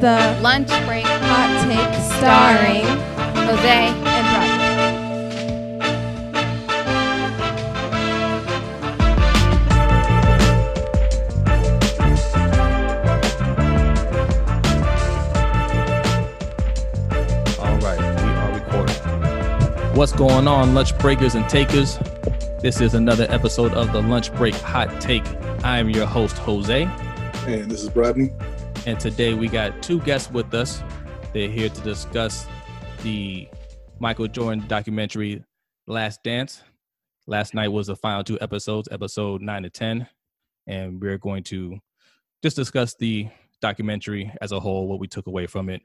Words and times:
the 0.00 0.38
Lunch 0.40 0.68
break 0.86 1.04
hot 1.04 1.66
take 1.66 1.94
starring 2.18 2.84
starring 2.84 2.86
Jose. 3.46 3.88
and 3.88 4.26
Rodney. 4.34 5.78
All 17.58 17.76
right, 17.78 17.98
we 17.98 18.30
are 18.30 18.52
recording. 18.54 19.96
What's 19.96 20.12
going 20.12 20.46
on, 20.46 20.74
lunch 20.74 20.96
breakers 20.98 21.34
and 21.34 21.48
takers? 21.48 21.98
This 22.60 22.80
is 22.80 22.94
another 22.94 23.26
episode 23.30 23.72
of 23.74 23.92
the 23.92 24.00
Lunch 24.02 24.32
Break 24.34 24.54
Hot 24.56 25.00
Take. 25.00 25.24
I 25.64 25.78
am 25.78 25.90
your 25.90 26.06
host, 26.06 26.38
Jose, 26.38 26.84
And 27.46 27.70
this 27.70 27.82
is 27.82 27.94
Rodney. 27.96 28.30
And 28.88 28.98
today 28.98 29.34
we 29.34 29.48
got 29.48 29.82
two 29.82 30.00
guests 30.00 30.30
with 30.30 30.54
us. 30.54 30.82
They're 31.34 31.50
here 31.50 31.68
to 31.68 31.80
discuss 31.82 32.46
the 33.02 33.46
Michael 34.00 34.28
Jordan 34.28 34.66
documentary, 34.66 35.44
Last 35.86 36.22
Dance. 36.24 36.62
Last 37.26 37.52
night 37.52 37.68
was 37.68 37.88
the 37.88 37.96
final 37.96 38.24
two 38.24 38.38
episodes, 38.40 38.88
episode 38.90 39.42
nine 39.42 39.64
to 39.64 39.68
10, 39.68 40.08
and 40.68 41.02
we're 41.02 41.18
going 41.18 41.42
to 41.44 41.78
just 42.42 42.56
discuss 42.56 42.94
the 42.98 43.28
documentary 43.60 44.32
as 44.40 44.52
a 44.52 44.58
whole, 44.58 44.88
what 44.88 45.00
we 45.00 45.06
took 45.06 45.26
away 45.26 45.46
from 45.46 45.68
it. 45.68 45.82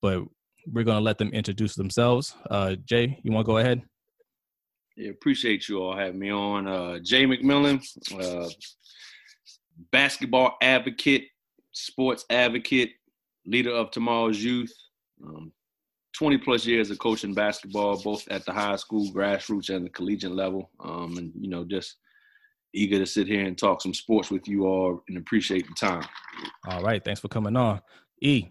But 0.00 0.22
we're 0.66 0.84
going 0.84 0.96
to 0.96 1.04
let 1.04 1.18
them 1.18 1.28
introduce 1.32 1.74
themselves. 1.74 2.34
Uh, 2.50 2.76
Jay, 2.86 3.20
you 3.22 3.32
want 3.32 3.44
to 3.44 3.52
go 3.52 3.58
ahead? 3.58 3.82
Yeah, 4.96 5.10
appreciate 5.10 5.68
you 5.68 5.82
all 5.82 5.94
having 5.94 6.18
me 6.18 6.30
on. 6.30 6.66
Uh, 6.66 7.00
Jay 7.00 7.26
McMillan, 7.26 7.84
uh, 8.18 8.48
basketball 9.92 10.56
advocate, 10.62 11.24
sports 11.76 12.24
advocate, 12.30 12.92
leader 13.44 13.70
of 13.70 13.90
tomorrow's 13.90 14.42
youth. 14.42 14.72
Um, 15.22 15.52
20 16.16 16.38
plus 16.38 16.64
years 16.64 16.90
of 16.90 16.98
coaching 16.98 17.34
basketball, 17.34 18.02
both 18.02 18.26
at 18.28 18.44
the 18.46 18.52
high 18.52 18.76
school, 18.76 19.12
grassroots, 19.12 19.68
and 19.68 19.84
the 19.84 19.90
collegiate 19.90 20.32
level. 20.32 20.70
Um, 20.80 21.18
and, 21.18 21.30
you 21.38 21.50
know, 21.50 21.62
just 21.64 21.96
eager 22.72 22.98
to 22.98 23.06
sit 23.06 23.26
here 23.26 23.44
and 23.44 23.56
talk 23.56 23.82
some 23.82 23.92
sports 23.92 24.30
with 24.30 24.48
you 24.48 24.66
all 24.66 25.02
and 25.08 25.18
appreciate 25.18 25.66
the 25.68 25.74
time. 25.74 26.04
All 26.66 26.82
right, 26.82 27.04
thanks 27.04 27.20
for 27.20 27.28
coming 27.28 27.54
on. 27.54 27.82
E, 28.22 28.48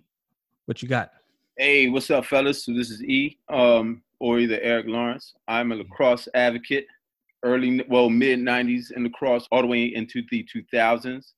what 0.66 0.84
you 0.84 0.88
got? 0.88 1.12
Hey, 1.58 1.90
what's 1.90 2.12
up, 2.12 2.26
fellas? 2.26 2.66
So 2.66 2.74
this 2.74 2.92
is 2.92 3.04
E, 3.04 3.40
um, 3.50 4.04
or 4.20 4.38
either 4.38 4.60
Eric 4.62 4.86
Lawrence. 4.88 5.34
I'm 5.48 5.72
a 5.72 5.76
lacrosse 5.76 6.28
advocate, 6.36 6.86
early, 7.42 7.84
well, 7.90 8.10
mid 8.10 8.40
'90s 8.40 8.92
in 8.92 9.04
lacrosse, 9.04 9.48
all 9.52 9.62
the 9.62 9.68
way 9.68 9.86
into 9.86 10.22
the 10.30 10.48
2000s. 10.54 11.32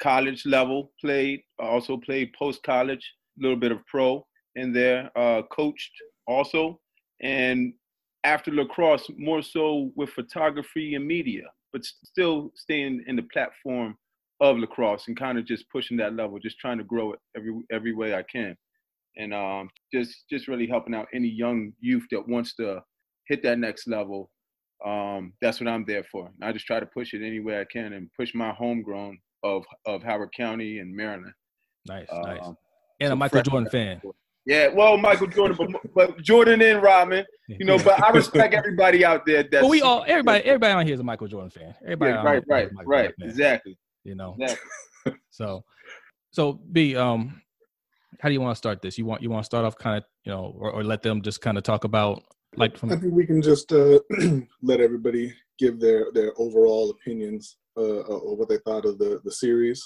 College 0.00 0.46
level 0.46 0.92
played, 1.00 1.40
also 1.58 1.96
played 1.96 2.32
post 2.38 2.62
college, 2.62 3.12
a 3.38 3.42
little 3.42 3.56
bit 3.56 3.72
of 3.72 3.84
pro 3.86 4.26
in 4.56 4.72
there. 4.72 5.10
Uh, 5.16 5.42
coached 5.50 5.92
also, 6.26 6.80
and 7.22 7.72
after 8.24 8.50
lacrosse, 8.50 9.08
more 9.16 9.42
so 9.42 9.90
with 9.96 10.10
photography 10.10 10.94
and 10.94 11.06
media, 11.06 11.44
but 11.72 11.84
still 11.84 12.50
staying 12.54 13.02
in 13.06 13.16
the 13.16 13.26
platform 13.32 13.96
of 14.40 14.56
lacrosse 14.56 15.08
and 15.08 15.18
kind 15.18 15.38
of 15.38 15.44
just 15.44 15.68
pushing 15.70 15.96
that 15.98 16.14
level, 16.14 16.38
just 16.38 16.58
trying 16.58 16.78
to 16.78 16.84
grow 16.84 17.12
it 17.12 17.18
every 17.36 17.52
every 17.70 17.94
way 17.94 18.14
I 18.14 18.22
can 18.22 18.56
and 19.16 19.34
um, 19.34 19.70
just 19.92 20.24
just 20.30 20.48
really 20.48 20.66
helping 20.66 20.94
out 20.94 21.08
any 21.14 21.28
young 21.28 21.72
youth 21.80 22.04
that 22.10 22.28
wants 22.28 22.54
to 22.56 22.82
hit 23.26 23.42
that 23.42 23.58
next 23.58 23.86
level. 23.86 24.30
Um, 24.84 25.34
that's 25.42 25.60
what 25.60 25.68
I'm 25.68 25.84
there 25.84 26.04
for. 26.10 26.26
And 26.26 26.48
I 26.48 26.52
just 26.52 26.66
try 26.66 26.80
to 26.80 26.86
push 26.86 27.12
it 27.12 27.24
any 27.24 27.40
way 27.40 27.60
I 27.60 27.66
can 27.70 27.92
and 27.92 28.10
push 28.18 28.34
my 28.34 28.50
homegrown 28.50 29.18
of 29.42 29.64
of 29.86 30.02
Howard 30.02 30.32
County 30.36 30.78
and 30.78 30.94
Maryland. 30.94 31.32
Nice, 31.86 32.06
nice. 32.12 32.40
Um, 32.42 32.56
And 33.00 33.12
a 33.12 33.16
Michael 33.16 33.42
Jordan 33.42 33.70
fan. 33.70 34.00
Yeah, 34.46 34.68
well, 34.68 34.96
Michael 34.96 35.26
Jordan, 35.26 35.56
but, 35.56 35.80
but 35.94 36.22
Jordan 36.22 36.62
and 36.62 36.82
Rodman, 36.82 37.24
you 37.48 37.64
know. 37.64 37.78
But 37.78 38.02
I 38.02 38.10
respect 38.10 38.54
everybody 38.54 39.04
out 39.04 39.26
there. 39.26 39.42
That's 39.42 39.62
But 39.62 39.70
we 39.70 39.82
all, 39.82 40.04
everybody, 40.08 40.44
everybody 40.44 40.72
on 40.72 40.84
here 40.86 40.94
is 40.94 41.00
a 41.00 41.04
Michael 41.04 41.28
Jordan 41.28 41.50
fan. 41.50 41.74
Everybody, 41.82 42.12
Yeah, 42.12 42.22
right, 42.22 42.42
here 42.46 42.58
is 42.66 42.72
a 42.72 42.74
right, 42.76 42.86
right. 42.86 43.14
Fan, 43.18 43.28
Exactly, 43.28 43.78
You 44.04 44.14
know, 44.14 44.36
exactly. 44.38 45.20
so, 45.30 45.64
so 46.30 46.54
B, 46.72 46.96
um, 46.96 47.40
how 48.18 48.28
do 48.28 48.32
you 48.32 48.40
want 48.40 48.54
to 48.54 48.58
start 48.58 48.82
this? 48.82 48.98
You 48.98 49.04
want 49.04 49.22
you 49.22 49.30
want 49.30 49.44
to 49.44 49.46
start 49.46 49.64
off 49.64 49.76
kind 49.76 49.98
of, 49.98 50.04
you 50.24 50.32
know, 50.32 50.54
or, 50.58 50.70
or 50.70 50.84
let 50.84 51.02
them 51.02 51.22
just 51.22 51.40
kind 51.40 51.56
of 51.56 51.62
talk 51.62 51.84
about 51.84 52.22
like 52.56 52.76
From- 52.76 52.92
I 52.92 52.96
think 52.96 53.14
we 53.14 53.26
can 53.26 53.40
just 53.40 53.72
uh, 53.72 54.00
let 54.62 54.80
everybody 54.80 55.32
give 55.58 55.78
their, 55.78 56.06
their 56.12 56.32
overall 56.38 56.90
opinions 56.90 57.56
uh, 57.76 57.80
of 58.02 58.38
what 58.38 58.48
they 58.48 58.58
thought 58.58 58.84
of 58.84 58.98
the, 58.98 59.20
the 59.24 59.32
series. 59.32 59.82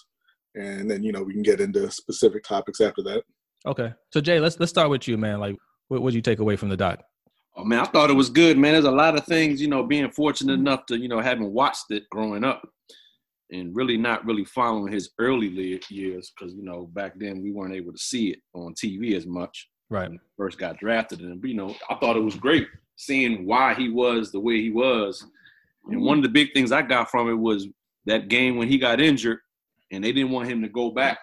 And 0.54 0.90
then, 0.90 1.02
you 1.02 1.12
know, 1.12 1.22
we 1.22 1.32
can 1.32 1.42
get 1.42 1.60
into 1.60 1.90
specific 1.90 2.44
topics 2.44 2.80
after 2.80 3.02
that. 3.02 3.24
okay. 3.66 3.92
So 4.12 4.20
Jay, 4.20 4.38
let's 4.40 4.58
let's 4.60 4.70
start 4.70 4.90
with 4.90 5.08
you, 5.08 5.18
man. 5.18 5.40
Like, 5.40 5.56
what 5.88 6.02
what 6.02 6.14
you 6.14 6.22
take 6.22 6.38
away 6.38 6.56
from 6.56 6.68
the 6.68 6.76
doc? 6.76 7.02
Oh 7.56 7.64
man, 7.64 7.80
I 7.80 7.84
thought 7.84 8.10
it 8.10 8.14
was 8.14 8.30
good, 8.30 8.58
man. 8.58 8.72
There's 8.72 8.84
a 8.84 8.90
lot 8.90 9.16
of 9.16 9.24
things, 9.26 9.60
you 9.60 9.68
know, 9.68 9.84
being 9.84 10.10
fortunate 10.10 10.54
enough 10.54 10.86
to, 10.86 10.98
you 10.98 11.08
know, 11.08 11.20
having 11.20 11.52
watched 11.52 11.90
it 11.90 12.02
growing 12.10 12.42
up 12.44 12.68
and 13.50 13.74
really 13.76 13.96
not 13.96 14.24
really 14.26 14.44
following 14.44 14.92
his 14.92 15.10
early 15.20 15.80
years 15.88 16.32
because, 16.36 16.54
you 16.54 16.64
know, 16.64 16.86
back 16.94 17.12
then 17.16 17.42
we 17.42 17.52
weren't 17.52 17.74
able 17.74 17.92
to 17.92 17.98
see 17.98 18.30
it 18.30 18.38
on 18.54 18.74
TV 18.74 19.14
as 19.16 19.26
much 19.26 19.68
Right. 19.90 20.08
when 20.08 20.18
first 20.36 20.58
got 20.58 20.78
drafted. 20.78 21.20
And, 21.20 21.42
you 21.44 21.54
know, 21.54 21.76
I 21.88 21.94
thought 21.96 22.16
it 22.16 22.24
was 22.24 22.34
great 22.34 22.66
seeing 22.96 23.46
why 23.46 23.74
he 23.74 23.88
was 23.88 24.32
the 24.32 24.40
way 24.40 24.60
he 24.60 24.70
was. 24.70 25.24
And 25.90 26.00
one 26.02 26.18
of 26.18 26.22
the 26.24 26.30
big 26.30 26.52
things 26.54 26.72
I 26.72 26.82
got 26.82 27.10
from 27.10 27.28
it 27.28 27.34
was 27.34 27.68
that 28.06 28.28
game 28.28 28.56
when 28.56 28.68
he 28.68 28.78
got 28.78 29.00
injured 29.00 29.38
and 29.92 30.02
they 30.02 30.12
didn't 30.12 30.30
want 30.30 30.48
him 30.48 30.62
to 30.62 30.68
go 30.68 30.90
back, 30.90 31.18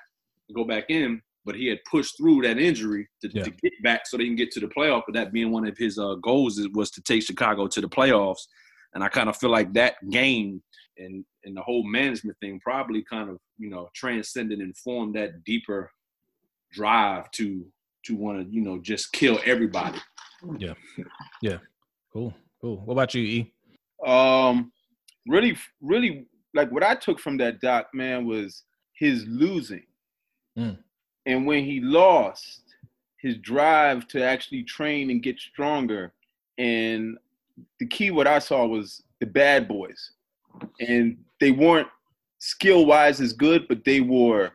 go 0.56 0.64
back 0.64 0.86
in, 0.90 1.22
but 1.46 1.56
he 1.56 1.68
had 1.68 1.80
pushed 1.90 2.18
through 2.18 2.42
that 2.44 2.60
injury 2.60 3.08
to, 3.22 3.30
Yeah. 3.34 3.44
to 3.44 3.50
get 3.50 3.74
back 3.84 4.06
so 4.06 4.18
they 4.18 4.26
can 4.26 4.36
get 4.36 4.52
to 4.52 4.60
the 4.60 4.68
playoff. 4.68 5.04
But 5.08 5.16
that 5.16 5.32
being 5.34 5.52
one 5.52 5.68
of 5.68 5.78
his 5.78 5.98
uh, 5.98 6.16
goals 6.16 6.58
is, 6.60 6.68
was 6.74 6.92
to 6.92 7.02
take 7.02 7.24
Chicago 7.24 7.68
to 7.68 7.82
the 7.82 7.90
playoffs. 7.90 8.42
And 8.94 9.04
I 9.04 9.08
kind 9.10 9.30
of 9.30 9.38
feel 9.38 9.50
like 9.50 9.74
that 9.74 9.96
game 10.10 10.62
and 10.98 11.26
and 11.44 11.56
the 11.58 11.62
whole 11.62 11.84
management 11.84 12.38
thing 12.40 12.60
probably 12.60 13.04
kind 13.10 13.30
of 13.30 13.38
you 13.58 13.70
know 13.70 13.90
transcended 13.96 14.60
and 14.60 14.76
formed 14.78 15.16
that 15.16 15.44
deeper 15.46 15.90
drive 16.72 17.30
to 17.32 17.66
to 18.06 18.16
want 18.16 18.40
to 18.46 18.54
you 18.54 18.62
know 18.62 18.78
just 18.80 19.12
kill 19.14 19.40
everybody. 19.46 19.98
Yeah, 20.58 20.74
yeah, 21.42 21.58
cool. 22.12 22.34
Cool. 22.60 22.78
What 22.86 22.94
about 22.94 23.14
you, 23.16 23.24
E? 23.24 23.54
Um, 24.06 24.72
really, 25.28 25.58
really, 25.82 26.26
like 26.54 26.72
what 26.72 26.84
I 26.84 26.96
took 26.96 27.20
from 27.20 27.38
that 27.38 27.62
doc, 27.62 27.88
man, 27.94 28.26
was 28.26 28.64
his 28.94 29.26
losing, 29.28 29.86
Mm. 30.58 30.78
and 31.26 31.46
when 31.46 31.64
he 31.64 31.80
lost, 31.80 32.62
his 33.18 33.38
drive 33.38 34.08
to 34.10 34.24
actually 34.24 34.64
train 34.64 35.10
and 35.12 35.24
get 35.24 35.40
stronger. 35.40 36.12
And 36.58 37.18
the 37.80 37.86
key, 37.88 38.12
what 38.12 38.28
I 38.28 38.40
saw 38.40 38.66
was 38.66 39.04
the 39.20 39.26
bad 39.28 39.68
boys, 39.68 40.12
and 40.80 41.18
they 41.40 41.52
weren't 41.52 41.88
skill 42.40 42.86
wise 42.86 43.22
as 43.22 43.34
good, 43.34 43.68
but 43.68 43.86
they 43.86 44.02
were 44.02 44.52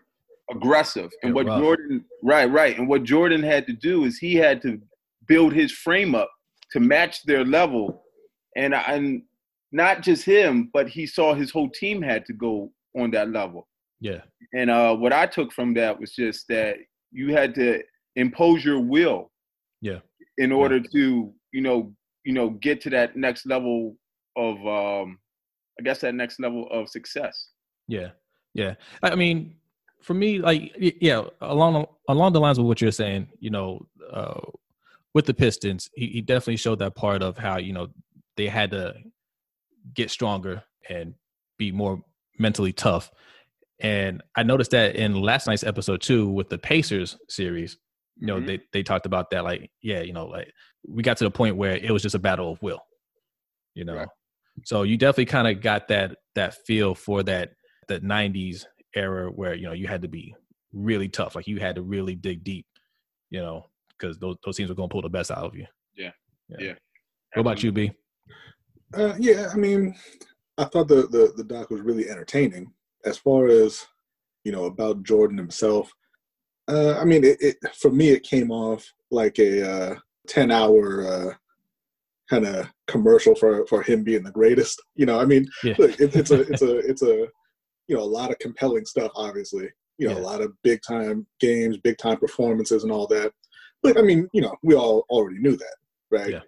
aggressive. 0.50 1.10
And 1.22 1.34
what 1.34 1.46
rough. 1.46 1.60
Jordan, 1.60 2.04
right, 2.22 2.50
right, 2.50 2.76
and 2.78 2.88
what 2.88 3.04
Jordan 3.04 3.42
had 3.42 3.66
to 3.68 3.72
do 3.72 4.04
is 4.04 4.18
he 4.18 4.34
had 4.34 4.60
to 4.62 4.80
build 5.26 5.52
his 5.52 5.72
frame 5.72 6.14
up 6.14 6.30
to 6.72 6.80
match 6.80 7.22
their 7.24 7.44
level, 7.44 8.04
and 8.56 8.74
I- 8.74 8.82
and 8.94 9.22
not 9.76 10.00
just 10.00 10.24
him, 10.24 10.70
but 10.72 10.88
he 10.88 11.06
saw 11.06 11.34
his 11.34 11.50
whole 11.50 11.68
team 11.68 12.00
had 12.00 12.24
to 12.26 12.32
go 12.32 12.72
on 12.98 13.10
that 13.10 13.30
level. 13.30 13.68
Yeah. 14.00 14.22
And 14.54 14.70
uh, 14.70 14.96
what 14.96 15.12
I 15.12 15.26
took 15.26 15.52
from 15.52 15.74
that 15.74 16.00
was 16.00 16.14
just 16.14 16.48
that 16.48 16.76
you 17.12 17.34
had 17.34 17.54
to 17.56 17.82
impose 18.16 18.64
your 18.64 18.80
will. 18.80 19.30
Yeah. 19.82 19.98
In 20.38 20.50
order 20.50 20.80
to, 20.80 21.32
you 21.52 21.60
know, 21.60 21.92
you 22.24 22.32
know, 22.32 22.50
get 22.50 22.80
to 22.82 22.90
that 22.90 23.16
next 23.16 23.46
level 23.46 23.96
of, 24.36 24.56
um, 24.66 25.18
I 25.78 25.82
guess 25.84 26.00
that 26.00 26.14
next 26.14 26.40
level 26.40 26.68
of 26.72 26.88
success. 26.88 27.50
Yeah, 27.86 28.10
yeah. 28.54 28.74
I 29.02 29.10
I 29.10 29.14
mean, 29.14 29.56
for 30.02 30.14
me, 30.14 30.38
like, 30.38 30.74
yeah, 30.78 31.24
along 31.40 31.86
along 32.08 32.32
the 32.32 32.40
lines 32.40 32.58
of 32.58 32.64
what 32.64 32.80
you're 32.80 32.90
saying, 32.90 33.28
you 33.38 33.50
know, 33.50 33.86
uh, 34.12 34.40
with 35.14 35.26
the 35.26 35.34
Pistons, 35.34 35.90
he, 35.94 36.06
he 36.06 36.20
definitely 36.20 36.56
showed 36.56 36.78
that 36.80 36.94
part 36.94 37.22
of 37.22 37.38
how 37.38 37.58
you 37.58 37.72
know 37.72 37.88
they 38.36 38.48
had 38.48 38.70
to 38.72 38.94
get 39.94 40.10
stronger 40.10 40.62
and 40.88 41.14
be 41.58 41.72
more 41.72 42.02
mentally 42.38 42.72
tough. 42.72 43.10
And 43.80 44.22
I 44.36 44.42
noticed 44.42 44.70
that 44.70 44.96
in 44.96 45.20
last 45.20 45.46
night's 45.46 45.64
episode 45.64 46.00
too, 46.00 46.28
with 46.28 46.48
the 46.48 46.58
Pacers 46.58 47.16
series, 47.28 47.76
you 48.18 48.26
know, 48.26 48.36
Mhm. 48.40 48.46
they 48.46 48.60
they 48.72 48.82
talked 48.82 49.06
about 49.06 49.30
that, 49.30 49.44
like, 49.44 49.70
yeah, 49.82 50.00
you 50.00 50.12
know, 50.12 50.26
like 50.26 50.52
we 50.86 51.02
got 51.02 51.16
to 51.18 51.24
the 51.24 51.30
point 51.30 51.56
where 51.56 51.76
it 51.76 51.90
was 51.90 52.02
just 52.02 52.14
a 52.14 52.18
battle 52.18 52.50
of 52.52 52.62
will, 52.62 52.80
you 53.74 53.84
know. 53.84 53.94
Right. 53.96 54.08
So 54.64 54.82
you 54.84 54.96
definitely 54.96 55.26
kind 55.26 55.48
of 55.48 55.62
got 55.62 55.88
that 55.88 56.16
that 56.34 56.54
feel 56.66 56.94
for 56.94 57.22
that 57.24 57.52
that 57.88 58.02
'90s 58.02 58.66
era 58.94 59.30
where 59.30 59.54
you 59.54 59.66
know 59.66 59.72
you 59.74 59.86
had 59.86 60.00
to 60.02 60.08
be 60.08 60.34
really 60.72 61.08
tough, 61.08 61.34
like 61.34 61.46
you 61.46 61.58
had 61.60 61.74
to 61.76 61.82
really 61.82 62.14
dig 62.14 62.42
deep, 62.44 62.66
you 63.28 63.40
know, 63.40 63.66
because 63.90 64.18
those 64.18 64.36
those 64.44 64.56
teams 64.56 64.70
were 64.70 64.74
going 64.74 64.88
to 64.88 64.92
pull 64.92 65.02
the 65.02 65.08
best 65.10 65.30
out 65.30 65.44
of 65.44 65.54
you. 65.54 65.66
Yeah. 65.94 66.12
yeah. 66.48 66.56
Yeah. 66.60 66.74
What 67.34 67.42
about 67.42 67.62
you, 67.62 67.72
B? 67.72 67.92
Uh, 68.94 69.14
yeah, 69.18 69.48
I 69.52 69.56
mean, 69.56 69.94
I 70.58 70.64
thought 70.64 70.88
the, 70.88 71.06
the, 71.08 71.32
the 71.36 71.44
doc 71.44 71.70
was 71.70 71.80
really 71.80 72.08
entertaining. 72.08 72.72
As 73.04 73.18
far 73.18 73.46
as, 73.48 73.84
you 74.44 74.52
know, 74.52 74.64
about 74.64 75.02
Jordan 75.02 75.38
himself, 75.38 75.92
Uh, 76.68 76.98
I 76.98 77.04
mean, 77.04 77.22
it, 77.24 77.36
it 77.40 77.56
for 77.80 77.90
me 77.92 78.10
it 78.10 78.22
came 78.24 78.50
off 78.50 78.82
like 79.10 79.38
a 79.38 79.52
uh, 79.74 79.94
ten 80.26 80.50
hour 80.50 80.82
uh, 81.06 81.30
kind 82.28 82.44
of 82.44 82.66
commercial 82.88 83.34
for 83.36 83.64
for 83.68 83.82
him 83.82 84.02
being 84.02 84.24
the 84.24 84.32
greatest. 84.40 84.76
You 85.00 85.06
know, 85.06 85.20
I 85.20 85.26
mean, 85.26 85.44
Yeah. 85.62 85.76
look, 85.78 85.92
it, 86.00 86.10
it's 86.16 86.32
a 86.32 86.40
it's 86.52 86.62
a 86.62 86.72
it's 86.90 87.02
a 87.02 87.16
you 87.88 87.94
know 87.96 88.02
a 88.02 88.14
lot 88.18 88.30
of 88.32 88.38
compelling 88.40 88.84
stuff. 88.86 89.12
Obviously, 89.14 89.68
you 89.98 90.08
know, 90.08 90.14
Yeah. 90.16 90.22
a 90.24 90.30
lot 90.30 90.40
of 90.44 90.50
big 90.62 90.80
time 90.82 91.26
games, 91.38 91.76
big 91.78 91.98
time 91.98 92.18
performances, 92.18 92.82
and 92.82 92.90
all 92.92 93.06
that. 93.14 93.30
But 93.82 93.96
I 93.98 94.02
mean, 94.02 94.28
you 94.32 94.42
know, 94.42 94.54
we 94.64 94.74
all 94.74 95.04
already 95.08 95.38
knew 95.38 95.56
that, 95.56 95.76
right? 96.10 96.32
Yeah. 96.32 96.44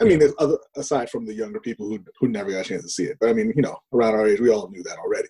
I 0.00 0.04
mean, 0.04 0.18
there's 0.18 0.34
other 0.38 0.58
aside 0.76 1.10
from 1.10 1.26
the 1.26 1.34
younger 1.34 1.60
people 1.60 1.88
who 1.88 1.98
who 2.20 2.28
never 2.28 2.50
got 2.50 2.60
a 2.60 2.68
chance 2.68 2.82
to 2.82 2.88
see 2.88 3.04
it, 3.04 3.16
but 3.20 3.30
I 3.30 3.32
mean, 3.32 3.52
you 3.54 3.62
know, 3.62 3.76
around 3.92 4.14
our 4.14 4.26
age, 4.26 4.40
we 4.40 4.50
all 4.50 4.68
knew 4.70 4.82
that 4.84 4.98
already. 4.98 5.28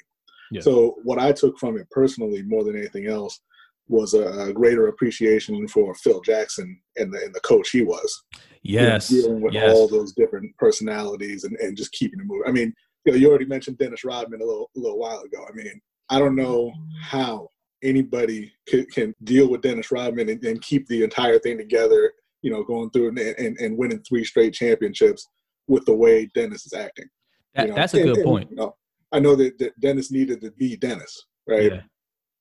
Yeah. 0.50 0.60
So 0.60 0.96
what 1.04 1.18
I 1.18 1.32
took 1.32 1.58
from 1.58 1.78
it 1.78 1.88
personally, 1.90 2.42
more 2.42 2.64
than 2.64 2.76
anything 2.76 3.06
else, 3.06 3.40
was 3.88 4.14
a, 4.14 4.48
a 4.48 4.52
greater 4.52 4.88
appreciation 4.88 5.66
for 5.68 5.94
Phil 5.94 6.20
Jackson 6.20 6.80
and 6.96 7.12
the 7.12 7.18
and 7.24 7.34
the 7.34 7.40
coach 7.40 7.70
he 7.70 7.82
was. 7.82 8.24
You 8.62 8.78
know, 8.78 8.82
Yes. 8.82 9.08
dealing 9.08 9.40
with 9.40 9.54
yes. 9.54 9.72
all 9.72 9.88
those 9.88 10.12
different 10.12 10.54
personalities 10.58 11.44
and, 11.44 11.56
and 11.56 11.76
just 11.76 11.92
keeping 11.92 12.20
it 12.20 12.26
moving. 12.26 12.48
I 12.48 12.52
mean, 12.52 12.74
you 13.04 13.12
know, 13.12 13.18
you 13.18 13.28
already 13.28 13.46
mentioned 13.46 13.78
Dennis 13.78 14.04
Rodman 14.04 14.42
a 14.42 14.44
little 14.44 14.70
a 14.76 14.80
little 14.80 14.98
while 14.98 15.20
ago. 15.20 15.44
I 15.48 15.52
mean, 15.54 15.80
I 16.10 16.18
don't 16.18 16.36
know 16.36 16.72
how 17.00 17.48
anybody 17.82 18.52
can, 18.66 18.84
can 18.86 19.14
deal 19.24 19.48
with 19.48 19.62
Dennis 19.62 19.90
Rodman 19.90 20.28
and, 20.28 20.44
and 20.44 20.60
keep 20.62 20.86
the 20.88 21.04
entire 21.04 21.38
thing 21.38 21.58
together. 21.58 22.12
You 22.42 22.50
know, 22.52 22.62
going 22.62 22.90
through 22.90 23.08
and, 23.08 23.18
and, 23.18 23.56
and 23.58 23.76
winning 23.76 24.02
three 24.08 24.24
straight 24.24 24.54
championships 24.54 25.26
with 25.66 25.84
the 25.86 25.94
way 25.94 26.28
Dennis 26.34 26.66
is 26.66 26.72
acting. 26.72 27.06
That- 27.54 27.74
that's 27.74 27.94
a 27.94 28.02
And- 28.02 28.14
good 28.14 28.24
point. 28.24 28.50
you 28.50 28.56
know, 28.56 28.76
I 29.12 29.18
know 29.20 29.34
that, 29.36 29.58
that 29.58 29.78
Dennis 29.80 30.10
needed 30.12 30.40
to 30.42 30.50
be 30.52 30.76
Dennis, 30.76 31.26
right? 31.48 31.72
Yeah. 31.72 31.82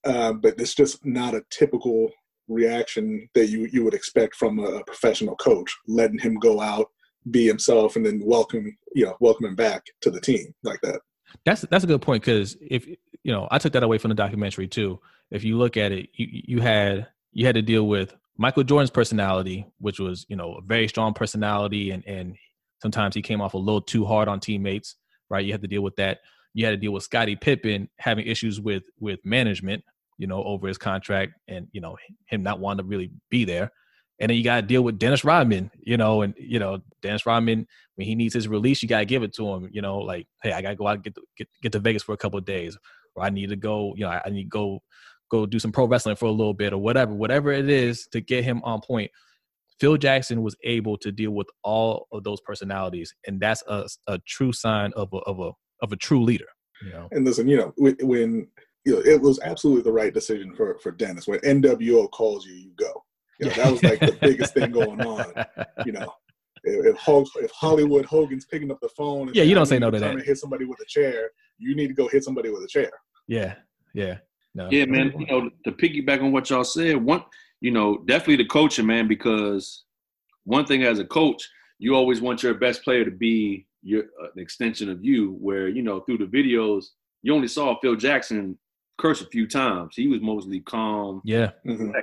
um, 0.05 0.39
but 0.41 0.59
it's 0.59 0.75
just 0.75 1.05
not 1.05 1.33
a 1.33 1.43
typical 1.49 2.11
reaction 2.47 3.27
that 3.33 3.47
you 3.47 3.67
you 3.73 3.83
would 3.83 3.93
expect 3.93 4.35
from 4.35 4.59
a 4.59 4.83
professional 4.85 5.35
coach, 5.35 5.75
letting 5.87 6.19
him 6.19 6.35
go 6.35 6.61
out, 6.61 6.87
be 7.31 7.45
himself, 7.45 7.95
and 7.95 8.05
then 8.05 8.21
welcome 8.23 8.77
you 8.95 9.05
know 9.05 9.15
welcome 9.19 9.45
him 9.47 9.55
back 9.55 9.83
to 10.01 10.09
the 10.11 10.21
team 10.21 10.53
like 10.63 10.79
that. 10.81 10.99
That's 11.45 11.61
that's 11.71 11.83
a 11.83 11.87
good 11.87 12.01
point 12.01 12.23
because 12.23 12.55
if 12.61 12.85
you 12.87 13.31
know, 13.33 13.47
I 13.51 13.57
took 13.57 13.73
that 13.73 13.83
away 13.83 13.97
from 13.97 14.09
the 14.09 14.15
documentary 14.15 14.67
too. 14.67 14.99
If 15.31 15.43
you 15.43 15.57
look 15.57 15.75
at 15.77 15.91
it, 15.91 16.09
you 16.13 16.27
you 16.31 16.61
had 16.61 17.07
you 17.33 17.45
had 17.45 17.55
to 17.55 17.61
deal 17.61 17.87
with 17.87 18.13
Michael 18.37 18.63
Jordan's 18.63 18.91
personality, 18.91 19.65
which 19.79 19.99
was 19.99 20.25
you 20.29 20.35
know 20.35 20.55
a 20.55 20.61
very 20.61 20.87
strong 20.87 21.13
personality, 21.13 21.91
and 21.91 22.05
and 22.07 22.35
sometimes 22.81 23.15
he 23.15 23.21
came 23.21 23.41
off 23.41 23.53
a 23.53 23.57
little 23.57 23.81
too 23.81 24.05
hard 24.05 24.27
on 24.27 24.39
teammates, 24.39 24.95
right? 25.29 25.45
You 25.45 25.51
had 25.51 25.61
to 25.61 25.67
deal 25.67 25.81
with 25.81 25.95
that. 25.97 26.19
You 26.53 26.65
had 26.65 26.71
to 26.71 26.77
deal 26.77 26.91
with 26.93 27.03
Scottie 27.03 27.35
Pippen 27.35 27.89
having 27.97 28.27
issues 28.27 28.61
with 28.61 28.83
with 28.99 29.19
management, 29.25 29.83
you 30.17 30.27
know, 30.27 30.43
over 30.43 30.67
his 30.67 30.77
contract, 30.77 31.33
and 31.47 31.67
you 31.71 31.81
know 31.81 31.97
him 32.27 32.43
not 32.43 32.59
wanting 32.59 32.85
to 32.85 32.89
really 32.89 33.11
be 33.29 33.45
there. 33.45 33.71
And 34.19 34.31
then 34.31 34.37
you 34.37 34.43
got 34.43 34.55
to 34.55 34.61
deal 34.63 34.81
with 34.81 34.97
Dennis 34.97 35.23
Rodman, 35.23 35.69
you 35.79 35.95
know, 35.95 36.23
and 36.23 36.33
you 36.37 36.59
know 36.59 36.81
Dennis 37.01 37.25
Rodman 37.25 37.67
when 37.97 38.05
he 38.05 38.15
needs 38.15 38.33
his 38.33 38.47
release, 38.47 38.81
you 38.83 38.87
gotta 38.87 39.05
give 39.05 39.23
it 39.23 39.33
to 39.33 39.47
him. 39.53 39.69
You 39.71 39.81
know, 39.81 39.97
like, 39.97 40.27
hey, 40.43 40.53
I 40.53 40.61
gotta 40.61 40.75
go 40.75 40.87
out 40.87 40.95
and 40.95 41.03
get 41.03 41.15
to, 41.15 41.21
get 41.35 41.49
get 41.61 41.71
to 41.73 41.79
Vegas 41.79 42.03
for 42.03 42.13
a 42.13 42.17
couple 42.17 42.39
days, 42.41 42.77
or 43.15 43.23
I 43.23 43.31
need 43.31 43.49
to 43.49 43.55
go. 43.55 43.93
You 43.97 44.05
know, 44.05 44.11
I, 44.11 44.21
I 44.25 44.29
need 44.29 44.43
to 44.43 44.49
go 44.49 44.83
go 45.29 45.45
do 45.45 45.59
some 45.59 45.71
pro 45.71 45.87
wrestling 45.87 46.15
for 46.15 46.25
a 46.25 46.31
little 46.31 46.53
bit, 46.53 46.73
or 46.73 46.77
whatever, 46.77 47.13
whatever 47.13 47.51
it 47.51 47.69
is 47.69 48.07
to 48.11 48.21
get 48.21 48.43
him 48.43 48.61
on 48.63 48.81
point. 48.81 49.11
Phil 49.79 49.97
Jackson 49.97 50.41
was 50.41 50.55
able 50.63 50.97
to 50.97 51.11
deal 51.11 51.31
with 51.31 51.47
all 51.63 52.07
of 52.11 52.23
those 52.23 52.41
personalities, 52.41 53.13
and 53.27 53.39
that's 53.39 53.63
a, 53.67 53.87
a 54.07 54.19
true 54.27 54.51
sign 54.51 54.91
of 54.95 55.09
a, 55.13 55.17
of 55.17 55.39
a 55.39 55.51
of 55.81 55.91
a 55.91 55.95
true 55.95 56.23
leader. 56.23 56.47
You 56.83 56.91
know, 56.91 57.07
And 57.11 57.25
listen, 57.25 57.47
you 57.47 57.57
know 57.57 57.73
when, 57.77 58.47
you 58.85 58.93
know 58.93 58.99
it 58.99 59.21
was 59.21 59.39
absolutely 59.41 59.83
the 59.83 59.91
right 59.91 60.13
decision 60.13 60.53
for 60.55 60.77
for 60.79 60.91
Dennis. 60.91 61.27
When 61.27 61.39
NWO 61.39 62.09
calls 62.11 62.45
you, 62.45 62.53
you 62.53 62.71
go. 62.77 63.03
You 63.39 63.47
know, 63.47 63.53
that 63.53 63.71
was 63.71 63.83
like 63.83 63.99
the 63.99 64.17
biggest 64.19 64.53
thing 64.55 64.71
going 64.71 65.01
on. 65.01 65.31
You 65.85 65.91
know, 65.91 66.11
if 66.63 66.97
if, 67.07 67.51
Hollywood 67.51 68.05
Hogan's 68.05 68.45
picking 68.45 68.71
up 68.71 68.79
the 68.81 68.89
phone, 68.89 69.27
and 69.27 69.35
Yeah, 69.35 69.43
you 69.43 69.55
don't 69.55 69.65
say 69.65 69.79
no 69.79 69.91
to 69.91 69.99
that. 69.99 70.19
Hit 70.23 70.37
somebody 70.37 70.65
with 70.65 70.79
a 70.79 70.85
chair. 70.85 71.29
You 71.57 71.75
need 71.75 71.87
to 71.87 71.93
go 71.93 72.07
hit 72.07 72.23
somebody 72.23 72.49
with 72.49 72.63
a 72.63 72.67
chair. 72.67 72.91
yeah, 73.27 73.55
yeah, 73.93 74.17
no, 74.57 74.69
Yeah, 74.71 74.85
man. 74.85 75.13
You 75.17 75.25
know, 75.27 75.49
to 75.65 75.71
piggyback 75.71 76.21
on 76.21 76.31
what 76.31 76.49
y'all 76.49 76.63
said, 76.63 76.97
one, 76.97 77.23
you 77.61 77.71
know, 77.71 77.99
definitely 78.05 78.37
the 78.37 78.45
coaching, 78.45 78.87
man, 78.87 79.07
because 79.07 79.83
one 80.45 80.65
thing 80.65 80.83
as 80.83 80.99
a 80.99 81.05
coach, 81.05 81.47
you 81.79 81.95
always 81.95 82.21
want 82.21 82.41
your 82.41 82.55
best 82.55 82.83
player 82.83 83.05
to 83.05 83.11
be 83.11 83.67
your 83.83 84.05
uh, 84.21 84.29
an 84.33 84.39
extension 84.41 84.89
of 84.89 85.03
you. 85.05 85.33
Where 85.39 85.67
you 85.67 85.83
know 85.83 86.01
through 86.01 86.17
the 86.17 86.25
videos, 86.25 86.85
you 87.21 87.33
only 87.33 87.47
saw 87.47 87.79
Phil 87.79 87.95
Jackson 87.95 88.57
curse 88.97 89.21
a 89.21 89.27
few 89.27 89.47
times. 89.47 89.95
He 89.95 90.07
was 90.07 90.21
mostly 90.21 90.59
calm. 90.61 91.21
yeah, 91.23 91.51
Mhm. 91.65 91.93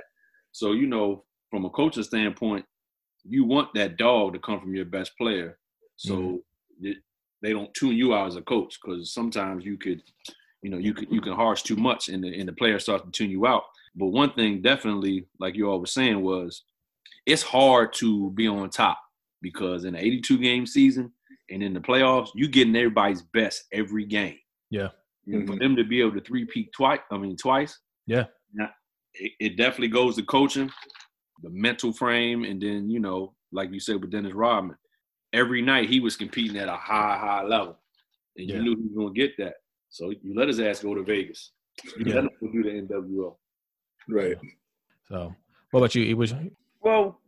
So 0.53 0.71
you 0.71 0.87
know, 0.87 1.25
from 1.51 1.65
a 1.65 1.69
coaching 1.69 2.03
standpoint, 2.03 2.65
you 3.25 3.43
want 3.43 3.73
that 3.73 3.97
dog 3.97 4.33
to 4.33 4.39
come 4.39 4.61
from 4.61 4.73
your 4.73 4.85
best 4.85 5.17
player, 5.17 5.59
so 5.97 6.41
it, 6.81 6.97
they 7.41 7.51
don't 7.51 7.73
tune 7.73 7.97
you 7.97 8.13
out 8.15 8.27
as 8.27 8.37
a 8.37 8.41
coach. 8.41 8.79
Because 8.81 9.11
sometimes 9.13 9.65
you 9.65 9.77
could, 9.77 10.01
you 10.65 10.71
know, 10.71 10.79
you 10.79 10.95
could 10.95 11.11
you 11.11 11.21
can 11.21 11.33
harsh 11.33 11.61
too 11.61 11.75
much, 11.75 12.09
and 12.09 12.23
the 12.23 12.39
and 12.39 12.49
the 12.49 12.53
player 12.53 12.79
starts 12.79 13.05
to 13.05 13.11
tune 13.11 13.29
you 13.29 13.45
out. 13.45 13.65
But 13.95 14.07
one 14.07 14.33
thing 14.33 14.63
definitely, 14.63 15.27
like 15.39 15.53
you 15.53 15.69
all 15.69 15.79
were 15.79 15.85
saying, 15.85 16.23
was 16.23 16.63
it's 17.27 17.43
hard 17.43 17.93
to 17.93 18.31
be 18.31 18.47
on 18.47 18.71
top 18.71 18.99
because 19.43 19.85
in 19.85 19.93
an 19.93 20.01
82 20.01 20.39
game 20.39 20.65
season 20.65 21.11
and 21.51 21.61
in 21.61 21.75
the 21.75 21.79
playoffs, 21.79 22.29
you 22.33 22.47
getting 22.47 22.75
everybody's 22.75 23.21
best 23.21 23.65
every 23.71 24.05
game. 24.05 24.39
Yeah. 24.71 24.89
You 25.25 25.39
know, 25.39 25.45
For 25.45 25.53
mm-hmm. 25.53 25.61
them 25.61 25.75
to 25.75 25.83
be 25.83 26.01
able 26.01 26.13
to 26.13 26.21
three-peat 26.21 26.73
twice, 26.73 26.99
I 27.11 27.17
mean 27.19 27.37
twice. 27.37 27.77
Yeah. 28.07 28.25
Now, 28.51 28.71
it, 29.13 29.33
it 29.39 29.57
definitely 29.57 29.89
goes 29.89 30.15
to 30.15 30.23
coaching, 30.23 30.71
the 31.43 31.51
mental 31.51 31.93
frame, 31.93 32.43
and 32.43 32.59
then 32.59 32.89
you 32.89 32.99
know, 32.99 33.35
like 33.51 33.71
you 33.71 33.79
said 33.79 34.01
with 34.01 34.09
Dennis 34.09 34.33
Rodman, 34.33 34.77
every 35.31 35.61
night 35.61 35.89
he 35.89 35.99
was 35.99 36.17
competing 36.17 36.57
at 36.57 36.69
a 36.69 36.75
high, 36.75 37.19
high 37.19 37.43
level, 37.43 37.77
and 38.35 38.49
Yeah. 38.49 38.55
you 38.55 38.61
knew 38.63 38.75
he 38.77 38.81
was 38.81 38.95
gonna 38.97 39.13
get 39.13 39.37
that. 39.37 39.53
So 39.89 40.09
you 40.09 40.33
let 40.35 40.47
his 40.47 40.59
ass 40.59 40.81
go 40.81 40.95
to 40.95 41.03
Vegas. 41.03 41.51
You 41.97 42.05
Yeah. 42.05 42.15
let 42.15 42.23
him 42.25 42.29
go 42.41 42.47
do 42.51 42.63
the 42.63 42.69
NWO. 42.69 43.37
Right. 44.09 44.37
So, 45.07 45.35
what 45.71 45.79
about 45.79 45.95
you? 45.95 46.03
It 46.05 46.13
was 46.13 46.33
Well, 46.81 47.19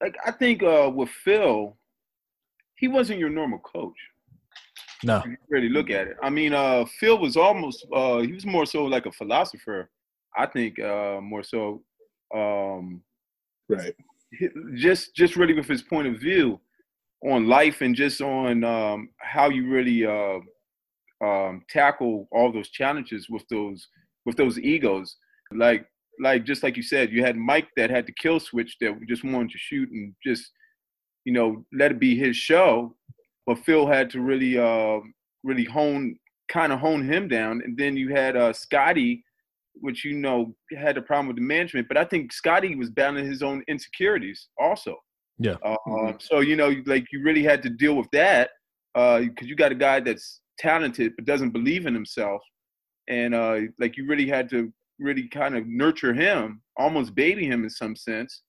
like 0.00 0.16
I 0.24 0.30
think 0.32 0.62
uh, 0.62 0.90
with 0.94 1.08
Phil, 1.08 1.76
he 2.76 2.88
wasn't 2.88 3.18
your 3.20 3.30
normal 3.30 3.60
coach. 3.60 3.96
no, 5.04 5.18
If 5.18 5.26
you 5.26 5.36
really 5.48 5.68
look 5.68 5.90
at 5.90 6.08
it, 6.08 6.16
I 6.22 6.30
mean, 6.30 6.52
uh, 6.52 6.84
Phil 6.98 7.18
was 7.18 7.36
almost 7.36 7.86
uh, 7.92 8.18
he 8.18 8.32
was 8.32 8.44
more 8.46 8.66
so 8.66 8.84
like 8.84 9.06
a 9.06 9.12
philosopher. 9.12 9.90
I 10.36 10.46
think 10.46 10.78
uh, 10.80 11.20
more 11.22 11.42
so 11.42 11.82
um, 12.34 13.02
Right. 13.68 13.94
just 14.74 15.14
just 15.14 15.36
really 15.36 15.54
with 15.54 15.66
his 15.68 15.82
point 15.82 16.08
of 16.08 16.18
view 16.20 16.60
on 17.22 17.46
life 17.48 17.80
and 17.80 17.94
just 17.94 18.20
on 18.20 18.64
um, 18.64 19.08
how 19.18 19.48
you 19.48 19.68
really 19.70 20.04
uh, 20.04 20.40
um, 21.24 21.62
tackle 21.68 22.28
all 22.32 22.52
those 22.52 22.70
challenges 22.70 23.28
with 23.28 23.46
those 23.48 23.88
with 24.26 24.36
those 24.36 24.58
egos. 24.58 25.16
Like 25.52 25.86
like 26.20 26.44
just 26.44 26.62
like 26.62 26.76
you 26.76 26.82
said, 26.82 27.12
you 27.12 27.22
had 27.24 27.36
Mike 27.36 27.68
that 27.76 27.90
had 27.90 28.06
the 28.06 28.12
kill 28.12 28.40
switch 28.40 28.76
that 28.80 28.98
just 29.08 29.24
wanted 29.24 29.50
to 29.50 29.58
shoot 29.58 29.90
and 29.90 30.14
just 30.22 30.50
you 31.24 31.32
know 31.32 31.64
let 31.72 31.90
it 31.92 31.98
be 31.98 32.16
his 32.16 32.36
show, 32.36 32.96
but 33.46 33.64
Phil 33.64 33.86
had 33.86 34.10
to 34.10 34.20
really 34.20 34.58
uh, 34.58 35.00
really 35.42 35.64
hone 35.64 36.16
kind 36.48 36.72
of 36.72 36.78
hone 36.80 37.04
him 37.04 37.28
down, 37.28 37.62
and 37.64 37.76
then 37.76 37.96
you 37.96 38.08
had 38.10 38.36
uh, 38.36 38.52
Scottie 38.52 39.24
which 39.80 40.04
you 40.04 40.14
know 40.14 40.54
had 40.78 40.96
a 40.96 41.02
problem 41.02 41.26
with 41.26 41.36
the 41.36 41.42
management. 41.42 41.88
But 41.88 41.96
I 41.96 42.04
think 42.04 42.32
Scottie 42.32 42.76
was 42.76 42.90
battling 42.90 43.26
his 43.26 43.42
own 43.42 43.62
insecurities 43.68 44.48
also. 44.58 44.96
Yeah. 45.38 45.56
Uh, 45.62 45.76
Mhm. 45.86 46.22
So 46.22 46.40
you 46.40 46.56
know, 46.56 46.74
like 46.86 47.06
you 47.12 47.22
really 47.22 47.42
had 47.42 47.62
to 47.62 47.70
deal 47.70 47.96
with 47.96 48.10
that 48.12 48.50
because 48.94 49.48
you 49.48 49.56
got 49.56 49.72
a 49.72 49.74
guy 49.74 50.00
that's 50.00 50.40
talented 50.58 51.14
but 51.16 51.24
doesn't 51.24 51.50
believe 51.50 51.86
in 51.86 51.94
himself, 51.94 52.42
and 53.08 53.34
uh, 53.34 53.60
like 53.78 53.96
you 53.96 54.06
really 54.06 54.26
had 54.26 54.48
to 54.50 54.72
really 54.98 55.28
kind 55.28 55.56
of 55.56 55.66
nurture 55.66 56.14
him, 56.14 56.62
almost 56.76 57.14
baby 57.14 57.46
him 57.46 57.64
in 57.64 57.70
some 57.70 57.96
sense. 57.96 58.42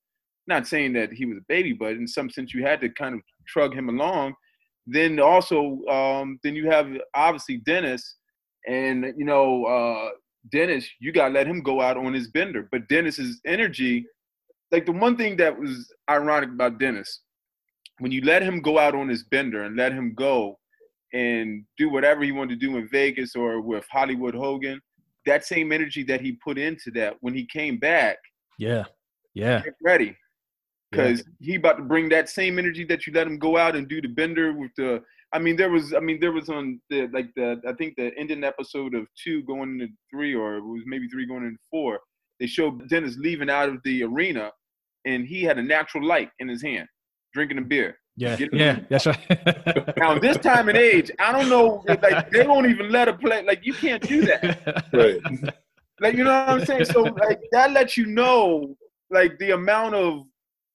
Not 0.47 0.67
saying 0.67 0.93
that 0.93 1.11
he 1.11 1.25
was 1.25 1.37
a 1.37 1.45
baby, 1.47 1.73
but 1.73 1.93
in 1.93 2.07
some 2.07 2.29
sense 2.29 2.53
you 2.53 2.63
had 2.63 2.79
to 2.81 2.89
kind 2.89 3.15
of 3.15 3.21
trug 3.53 3.73
him 3.73 3.89
along. 3.89 4.35
Then 4.87 5.19
also, 5.19 5.83
um, 5.87 6.39
then 6.43 6.55
you 6.55 6.69
have 6.69 6.87
obviously 7.15 7.57
Dennis, 7.57 8.17
and 8.67 9.13
you 9.17 9.25
know 9.25 9.65
uh, 9.65 10.09
Dennis, 10.51 10.87
you 10.99 11.11
gotta 11.11 11.33
let 11.33 11.47
him 11.47 11.61
go 11.61 11.81
out 11.81 11.97
on 11.97 12.13
his 12.13 12.29
bender. 12.29 12.67
But 12.71 12.87
Dennis's 12.87 13.41
energy, 13.45 14.05
like 14.71 14.85
the 14.85 14.91
one 14.91 15.17
thing 15.17 15.37
that 15.37 15.57
was 15.57 15.91
ironic 16.09 16.49
about 16.49 16.79
Dennis, 16.79 17.21
when 17.99 18.11
you 18.11 18.21
let 18.21 18.43
him 18.43 18.61
go 18.61 18.77
out 18.77 18.93
on 18.93 19.09
his 19.09 19.23
bender 19.23 19.63
and 19.63 19.75
let 19.75 19.91
him 19.91 20.13
go 20.13 20.59
and 21.15 21.63
do 21.77 21.89
whatever 21.89 22.23
he 22.23 22.33
wanted 22.33 22.59
to 22.59 22.67
do 22.67 22.77
in 22.77 22.89
Vegas 22.89 23.35
or 23.35 23.61
with 23.61 23.85
Hollywood 23.89 24.35
Hogan, 24.35 24.81
that 25.25 25.45
same 25.45 25.71
energy 25.71 26.03
that 26.03 26.19
he 26.19 26.33
put 26.33 26.57
into 26.57 26.91
that 26.91 27.15
when 27.21 27.33
he 27.33 27.45
came 27.45 27.77
back, 27.77 28.17
yeah, 28.59 28.83
yeah, 29.33 29.61
get 29.61 29.75
ready. 29.81 30.05
Yeah. 30.05 30.11
Because 30.91 31.23
he 31.39 31.55
about 31.55 31.77
to 31.77 31.83
bring 31.83 32.09
that 32.09 32.29
same 32.29 32.59
energy 32.59 32.83
that 32.85 33.07
you 33.07 33.13
let 33.13 33.27
him 33.27 33.39
go 33.39 33.57
out 33.57 33.75
and 33.75 33.87
do 33.87 34.01
the 34.01 34.09
bender 34.09 34.53
with 34.53 34.71
the 34.77 35.01
I 35.33 35.39
mean 35.39 35.55
there 35.55 35.71
was 35.71 35.93
I 35.93 35.99
mean 35.99 36.19
there 36.19 36.33
was 36.33 36.49
on 36.49 36.79
the 36.89 37.07
like 37.07 37.29
the 37.35 37.61
I 37.67 37.73
think 37.73 37.95
the 37.95 38.11
ending 38.17 38.43
episode 38.43 38.93
of 38.93 39.07
two 39.21 39.41
going 39.43 39.79
into 39.79 39.87
three 40.11 40.35
or 40.35 40.57
it 40.57 40.63
was 40.63 40.83
maybe 40.85 41.07
three 41.07 41.25
going 41.25 41.45
into 41.45 41.59
four. 41.71 41.99
they 42.39 42.47
showed 42.47 42.87
Dennis 42.89 43.15
leaving 43.17 43.49
out 43.49 43.69
of 43.69 43.77
the 43.85 44.03
arena, 44.03 44.51
and 45.05 45.25
he 45.25 45.43
had 45.43 45.57
a 45.57 45.63
natural 45.63 46.05
light 46.05 46.29
in 46.39 46.49
his 46.49 46.61
hand, 46.61 46.87
drinking 47.33 47.57
a 47.57 47.61
beer. 47.61 47.97
Yeah, 48.17 48.37
yeah, 48.53 48.79
that's 48.89 49.05
right. 49.05 49.97
Now, 49.97 50.17
this 50.17 50.37
time 50.37 50.69
and 50.69 50.77
age, 50.77 51.11
I 51.19 51.31
don't 51.31 51.49
know. 51.49 51.83
Like 51.87 52.31
they 52.31 52.47
won't 52.47 52.67
even 52.67 52.89
let 52.89 53.07
a 53.09 53.13
play. 53.13 53.43
Like 53.43 53.65
you 53.65 53.73
can't 53.73 54.01
do 54.01 54.21
that. 54.25 54.85
Right. 54.93 55.19
Like 55.99 56.15
you 56.15 56.23
know 56.23 56.31
what 56.31 56.49
I'm 56.49 56.65
saying? 56.65 56.85
So 56.85 57.03
like 57.03 57.41
that 57.51 57.71
lets 57.71 57.97
you 57.97 58.05
know 58.05 58.75
like 59.09 59.37
the 59.39 59.51
amount 59.51 59.95
of 59.95 60.23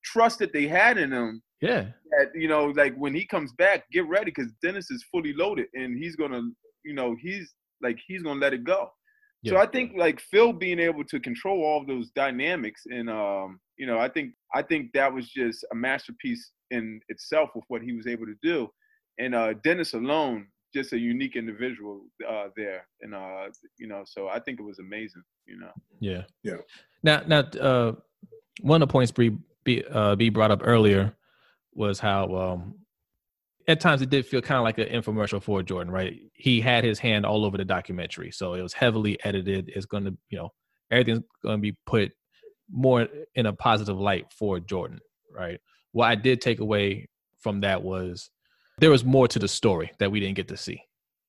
trust 0.04 0.38
that 0.38 0.52
they 0.52 0.66
had 0.66 0.98
in 0.98 1.12
him. 1.12 1.42
yeah, 1.60 1.86
That 2.10 2.30
you 2.34 2.48
know, 2.48 2.66
like 2.66 2.94
when 2.96 3.14
he 3.14 3.26
comes 3.26 3.52
back, 3.54 3.84
get 3.90 4.08
ready 4.08 4.32
because 4.34 4.52
Dennis 4.62 4.90
is 4.90 5.04
fully 5.10 5.32
loaded 5.32 5.66
and 5.74 5.98
he's 5.98 6.16
gonna, 6.16 6.42
you 6.84 6.94
know, 6.94 7.16
he's 7.20 7.54
like 7.82 7.98
he's 8.06 8.22
gonna 8.22 8.40
let 8.40 8.54
it 8.54 8.64
go. 8.64 8.90
So 9.46 9.56
I 9.56 9.66
think 9.66 9.92
like 9.96 10.20
Phil 10.20 10.52
being 10.52 10.78
able 10.78 11.02
to 11.04 11.18
control 11.18 11.64
all 11.64 11.80
of 11.80 11.86
those 11.86 12.10
dynamics 12.10 12.82
and 12.86 13.08
um, 13.08 13.58
you 13.78 13.86
know, 13.86 13.98
I 13.98 14.08
think 14.08 14.34
I 14.54 14.62
think 14.62 14.92
that 14.92 15.12
was 15.12 15.30
just 15.30 15.64
a 15.72 15.74
masterpiece 15.74 16.52
in 16.70 17.00
itself 17.08 17.50
with 17.54 17.64
what 17.68 17.82
he 17.82 17.92
was 17.92 18.06
able 18.06 18.26
to 18.26 18.36
do. 18.42 18.68
And 19.18 19.34
uh 19.34 19.54
Dennis 19.64 19.94
alone, 19.94 20.46
just 20.74 20.92
a 20.92 20.98
unique 20.98 21.36
individual 21.36 22.02
uh 22.28 22.48
there. 22.56 22.86
And 23.00 23.14
uh, 23.14 23.46
you 23.78 23.88
know, 23.88 24.02
so 24.04 24.28
I 24.28 24.40
think 24.40 24.60
it 24.60 24.64
was 24.64 24.78
amazing, 24.78 25.22
you 25.46 25.58
know. 25.58 25.72
yeah, 26.00 26.22
Yeah. 26.42 26.56
Now, 27.02 27.22
now, 27.26 27.40
uh, 27.40 27.92
one 28.60 28.82
of 28.82 28.88
the 28.88 28.92
points 28.92 29.10
B, 29.12 29.36
B, 29.64 29.82
uh, 29.90 30.16
B 30.16 30.28
brought 30.28 30.50
up 30.50 30.60
earlier 30.62 31.14
was 31.72 31.98
how 31.98 32.34
um, 32.34 32.74
at 33.68 33.80
times 33.80 34.02
it 34.02 34.10
did 34.10 34.26
feel 34.26 34.42
kind 34.42 34.58
of 34.58 34.64
like 34.64 34.78
an 34.78 34.88
infomercial 34.88 35.42
for 35.42 35.62
Jordan, 35.62 35.92
right? 35.92 36.18
He 36.34 36.60
had 36.60 36.84
his 36.84 36.98
hand 36.98 37.24
all 37.24 37.44
over 37.44 37.56
the 37.56 37.64
documentary, 37.64 38.30
so 38.30 38.54
it 38.54 38.62
was 38.62 38.72
heavily 38.72 39.18
edited. 39.24 39.70
It's 39.74 39.86
going 39.86 40.04
to, 40.04 40.16
you 40.28 40.38
know, 40.38 40.50
everything's 40.90 41.22
going 41.42 41.58
to 41.58 41.62
be 41.62 41.76
put 41.86 42.12
more 42.70 43.06
in 43.34 43.46
a 43.46 43.52
positive 43.52 43.98
light 43.98 44.26
for 44.32 44.60
Jordan, 44.60 45.00
right? 45.34 45.60
What 45.92 46.06
I 46.06 46.14
did 46.14 46.40
take 46.40 46.60
away 46.60 47.08
from 47.38 47.60
that 47.60 47.82
was 47.82 48.30
there 48.78 48.90
was 48.90 49.04
more 49.04 49.28
to 49.28 49.38
the 49.38 49.48
story 49.48 49.90
that 49.98 50.10
we 50.10 50.20
didn't 50.20 50.36
get 50.36 50.48
to 50.48 50.56
see. 50.56 50.82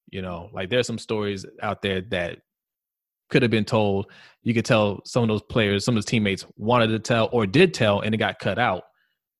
You 0.09 0.21
know, 0.21 0.49
like 0.53 0.69
there's 0.69 0.87
some 0.87 0.97
stories 0.97 1.45
out 1.61 1.81
there 1.81 2.01
that 2.11 2.39
could 3.29 3.41
have 3.41 3.51
been 3.51 3.65
told. 3.65 4.11
You 4.43 4.53
could 4.53 4.65
tell 4.65 5.01
some 5.05 5.23
of 5.23 5.29
those 5.29 5.41
players, 5.43 5.85
some 5.85 5.95
of 5.95 5.97
his 5.97 6.05
teammates 6.05 6.45
wanted 6.57 6.87
to 6.87 6.99
tell 6.99 7.29
or 7.31 7.45
did 7.47 7.73
tell, 7.73 8.01
and 8.01 8.13
it 8.13 8.17
got 8.17 8.39
cut 8.39 8.59
out. 8.59 8.83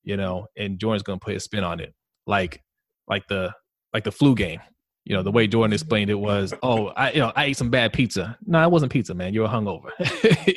You 0.04 0.18
know, 0.18 0.48
and 0.58 0.80
Jordan's 0.80 1.04
gonna 1.04 1.20
put 1.20 1.34
his 1.34 1.44
spin 1.44 1.64
on 1.64 1.80
it, 1.80 1.94
like 2.26 2.62
like 3.08 3.28
the 3.28 3.54
like 3.94 4.04
the 4.04 4.12
flu 4.12 4.34
game. 4.34 4.62
You 5.04 5.16
know, 5.16 5.24
the 5.24 5.32
way 5.32 5.48
Jordan 5.48 5.74
explained 5.74 6.12
it 6.12 6.16
was, 6.16 6.54
"Oh, 6.62 6.88
I 6.90 7.12
you 7.12 7.20
know 7.20 7.32
I 7.36 7.46
ate 7.46 7.58
some 7.58 7.72
bad 7.72 7.92
pizza. 7.92 8.38
No, 8.46 8.62
it 8.62 8.70
wasn't 8.70 8.92
pizza, 8.92 9.16
man. 9.16 9.34
You 9.34 9.42
were 9.42 9.48
hungover. 9.48 9.90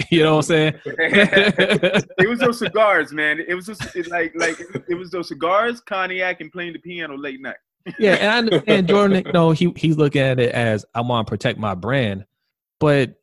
you 0.11 0.23
know 0.23 0.37
what 0.37 0.45
I'm 0.45 0.49
saying? 0.49 0.75
it 0.85 2.29
was 2.29 2.41
those 2.41 2.59
cigars, 2.61 3.11
man. 3.13 3.41
It 3.41 3.55
was 3.55 3.65
just 3.65 3.97
it, 3.97 4.09
like 4.09 4.33
like 4.35 4.61
it 4.89 4.95
was 4.95 5.11
those 5.11 5.29
cigars, 5.29 5.81
cognac, 5.81 6.43
and 6.43 6.53
playing 6.53 6.75
the 6.75 6.79
piano 6.79 7.17
late 7.17 7.41
night. 7.41 7.57
yeah, 7.99 8.15
and 8.15 8.31
I 8.31 8.39
understand 8.39 8.89
Jordan. 8.89 9.23
You 9.25 9.33
know, 9.33 9.51
he 9.53 9.73
he's 9.77 9.97
looking 9.97 10.23
at 10.23 10.39
it 10.39 10.53
as 10.53 10.85
I 10.95 11.01
want 11.01 11.27
to 11.27 11.31
protect 11.31 11.59
my 11.59 11.75
brand, 11.75 12.27
but 12.81 13.15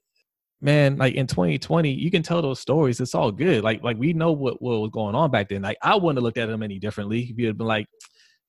man, 0.60 0.98
like 0.98 1.16
in 1.16 1.28
2020, 1.28 1.92
you 1.92 2.10
can 2.10 2.24
tell 2.24 2.42
those 2.42 2.60
stories. 2.60 3.00
It's 3.00 3.16
all 3.16 3.32
good. 3.32 3.64
Like 3.64 3.84
like 3.84 3.98
we 3.98 4.14
know 4.14 4.32
what 4.32 4.62
what 4.62 4.80
was 4.80 4.92
going 4.92 5.14
on 5.14 5.30
back 5.30 5.50
then. 5.50 5.62
Like 5.62 5.78
I 5.84 5.96
wouldn't 5.96 6.18
have 6.18 6.24
looked 6.24 6.38
at 6.40 6.50
him 6.50 6.64
any 6.64 6.80
differently. 6.80 7.22
If 7.22 7.38
you 7.38 7.48
had 7.48 7.58
been 7.58 7.68
like, 7.68 7.88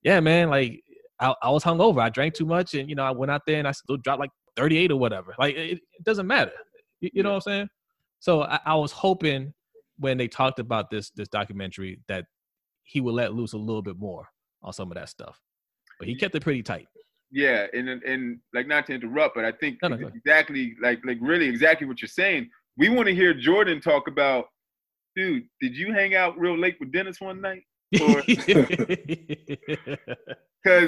yeah, 0.03 0.21
man, 0.21 0.49
like 0.49 0.83
I, 1.21 1.35
I 1.43 1.51
was 1.51 1.63
hungover. 1.65 2.01
I 2.01 2.09
drank 2.09 2.35
too 2.35 2.47
much, 2.47 2.75
and 2.75 2.89
you 2.89 2.95
know 2.95 3.05
I 3.05 3.11
went 3.11 3.31
out 3.31 3.43
there 3.47 3.59
and 3.59 3.69
I 3.69 3.73
still 3.73 3.97
dropped 3.97 4.21
like 4.21 4.31
38 4.57 4.91
or 4.91 4.97
whatever. 4.97 5.35
Like 5.39 5.55
it, 5.57 5.79
it 5.99 6.05
doesn't 6.05 6.27
matter. 6.27 6.53
You, 7.01 7.11
you 7.15 7.23
know 7.23 7.31
what 7.31 7.37
I'm 7.37 7.41
saying? 7.43 7.69
So 8.21 8.43
I, 8.43 8.61
I 8.65 8.75
was 8.75 8.93
hoping 8.93 9.53
when 9.99 10.19
they 10.19 10.29
talked 10.29 10.59
about 10.59 10.91
this 10.91 11.11
this 11.11 11.29
documentary 11.29 12.01
that 12.09 12.25
he 12.85 13.01
would 13.01 13.15
let 13.15 13.35
loose 13.35 13.53
a 13.53 13.59
little 13.59 13.83
bit 13.83 13.99
more 13.99 14.27
on 14.63 14.73
some 14.73 14.91
of 14.91 14.97
that 14.97 15.09
stuff, 15.09 15.41
but 15.99 16.09
he 16.09 16.15
kept 16.15 16.35
it 16.35 16.43
pretty 16.43 16.63
tight. 16.63 16.87
Yeah, 17.31 17.67
and 17.73 17.89
and, 17.89 18.03
and 18.03 18.39
like 18.53 18.67
not 18.67 18.87
to 18.87 18.95
interrupt, 18.95 19.35
but 19.35 19.45
I 19.45 19.53
think 19.53 19.79
No, 19.83 19.89
no, 19.89 20.09
exactly 20.09 20.75
like 20.83 21.01
like 21.05 21.19
really 21.21 21.47
exactly 21.47 21.87
what 21.87 22.03
you're 22.03 22.09
saying. 22.09 22.49
We 22.77 22.89
want 22.89 23.07
to 23.09 23.15
hear 23.15 23.35
Jordan 23.35 23.81
talk 23.81 24.09
about, 24.09 24.47
dude. 25.17 25.45
Did 25.61 25.77
you 25.77 25.93
hang 25.93 26.15
out 26.15 26.39
real 26.39 26.59
late 26.59 26.77
with 26.81 26.93
Dennis 26.93 27.21
one 27.21 27.41
night? 27.41 27.63
Because 27.93 28.27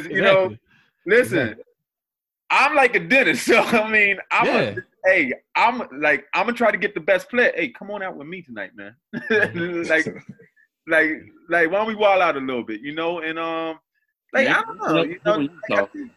you 0.11 0.23
know, 0.23 0.55
listen, 1.07 1.39
Exactly. 1.39 1.65
I'm 2.51 2.75
like 2.75 2.95
a 2.97 3.01
dentist, 3.01 3.47
so 3.51 3.61
I 3.61 3.91
mean, 3.91 4.19
I'm 4.31 4.47
Yeah. 4.47 4.77
a, 4.77 5.09
hey, 5.09 5.33
I'm 5.57 5.83
like 6.01 6.25
I'm 6.35 6.47
gonna 6.47 6.57
try 6.57 6.71
to 6.71 6.79
get 6.79 6.95
the 6.95 7.01
best 7.01 7.29
player. 7.29 7.53
Hey, 7.55 7.69
come 7.71 7.91
on 7.91 8.03
out 8.03 8.17
with 8.17 8.27
me 8.29 8.43
tonight, 8.43 8.71
man. 8.75 8.95
like 9.89 10.07
like 10.87 11.11
like 11.49 11.71
why 11.71 11.79
don't 11.79 11.87
we 11.89 11.95
wall 11.95 12.21
out 12.21 12.37
a 12.37 12.41
little 12.41 12.65
bit, 12.65 12.81
you 12.81 12.95
know? 12.95 13.21
And 13.21 13.39
um, 13.39 13.79
like 14.33 14.49
I 14.49 14.63
don't 14.63 14.79
know, 14.79 15.03
you 15.03 15.19
know, 15.25 15.49
like, 15.69 15.81
I 15.81 15.87
think, 15.87 16.11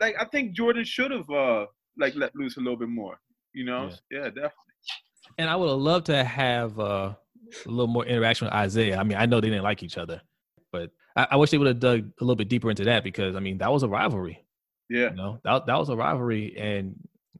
like 0.00 0.14
I 0.20 0.24
think 0.26 0.52
Jordan 0.52 0.84
should 0.84 1.10
have 1.10 1.28
uh 1.30 1.66
like 1.98 2.14
let 2.16 2.34
loose 2.34 2.56
a 2.56 2.60
little 2.60 2.76
bit 2.78 2.88
more, 2.88 3.18
you 3.52 3.64
know? 3.64 3.90
Yeah, 4.10 4.24
definitely. 4.24 4.52
and 5.38 5.48
I 5.50 5.56
would 5.56 5.68
have 5.68 5.78
loved 5.78 6.06
to 6.06 6.24
have 6.24 6.78
uh, 6.78 7.14
a 7.66 7.68
little 7.68 7.86
more 7.86 8.04
interaction 8.04 8.46
with 8.46 8.66
Isiah. 8.66 8.96
I 8.96 9.04
mean, 9.04 9.18
I 9.18 9.26
know 9.26 9.40
they 9.40 9.48
didn't 9.48 9.64
like 9.64 9.82
each 9.82 9.98
other, 9.98 10.20
but 10.72 10.90
I, 11.16 11.28
I 11.32 11.36
wish 11.36 11.50
they 11.50 11.58
would 11.58 11.66
have 11.66 11.80
dug 11.80 12.00
a 12.20 12.24
little 12.24 12.36
bit 12.36 12.48
deeper 12.48 12.70
into 12.70 12.84
that 12.84 13.04
because 13.04 13.36
I 13.36 13.40
mean 13.40 13.58
that 13.58 13.72
was 13.72 13.82
a 13.82 13.88
rivalry. 13.88 14.44
Yeah, 14.90 15.10
You 15.10 15.16
know, 15.16 15.40
that 15.44 15.66
that 15.66 15.78
was 15.78 15.88
a 15.88 15.96
rivalry, 15.96 16.56
and 16.58 16.94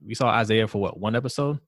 we 0.04 0.14
saw 0.14 0.40
Isiah 0.40 0.66
for 0.68 0.80
what 0.80 0.98
one 0.98 1.14
episode. 1.14 1.60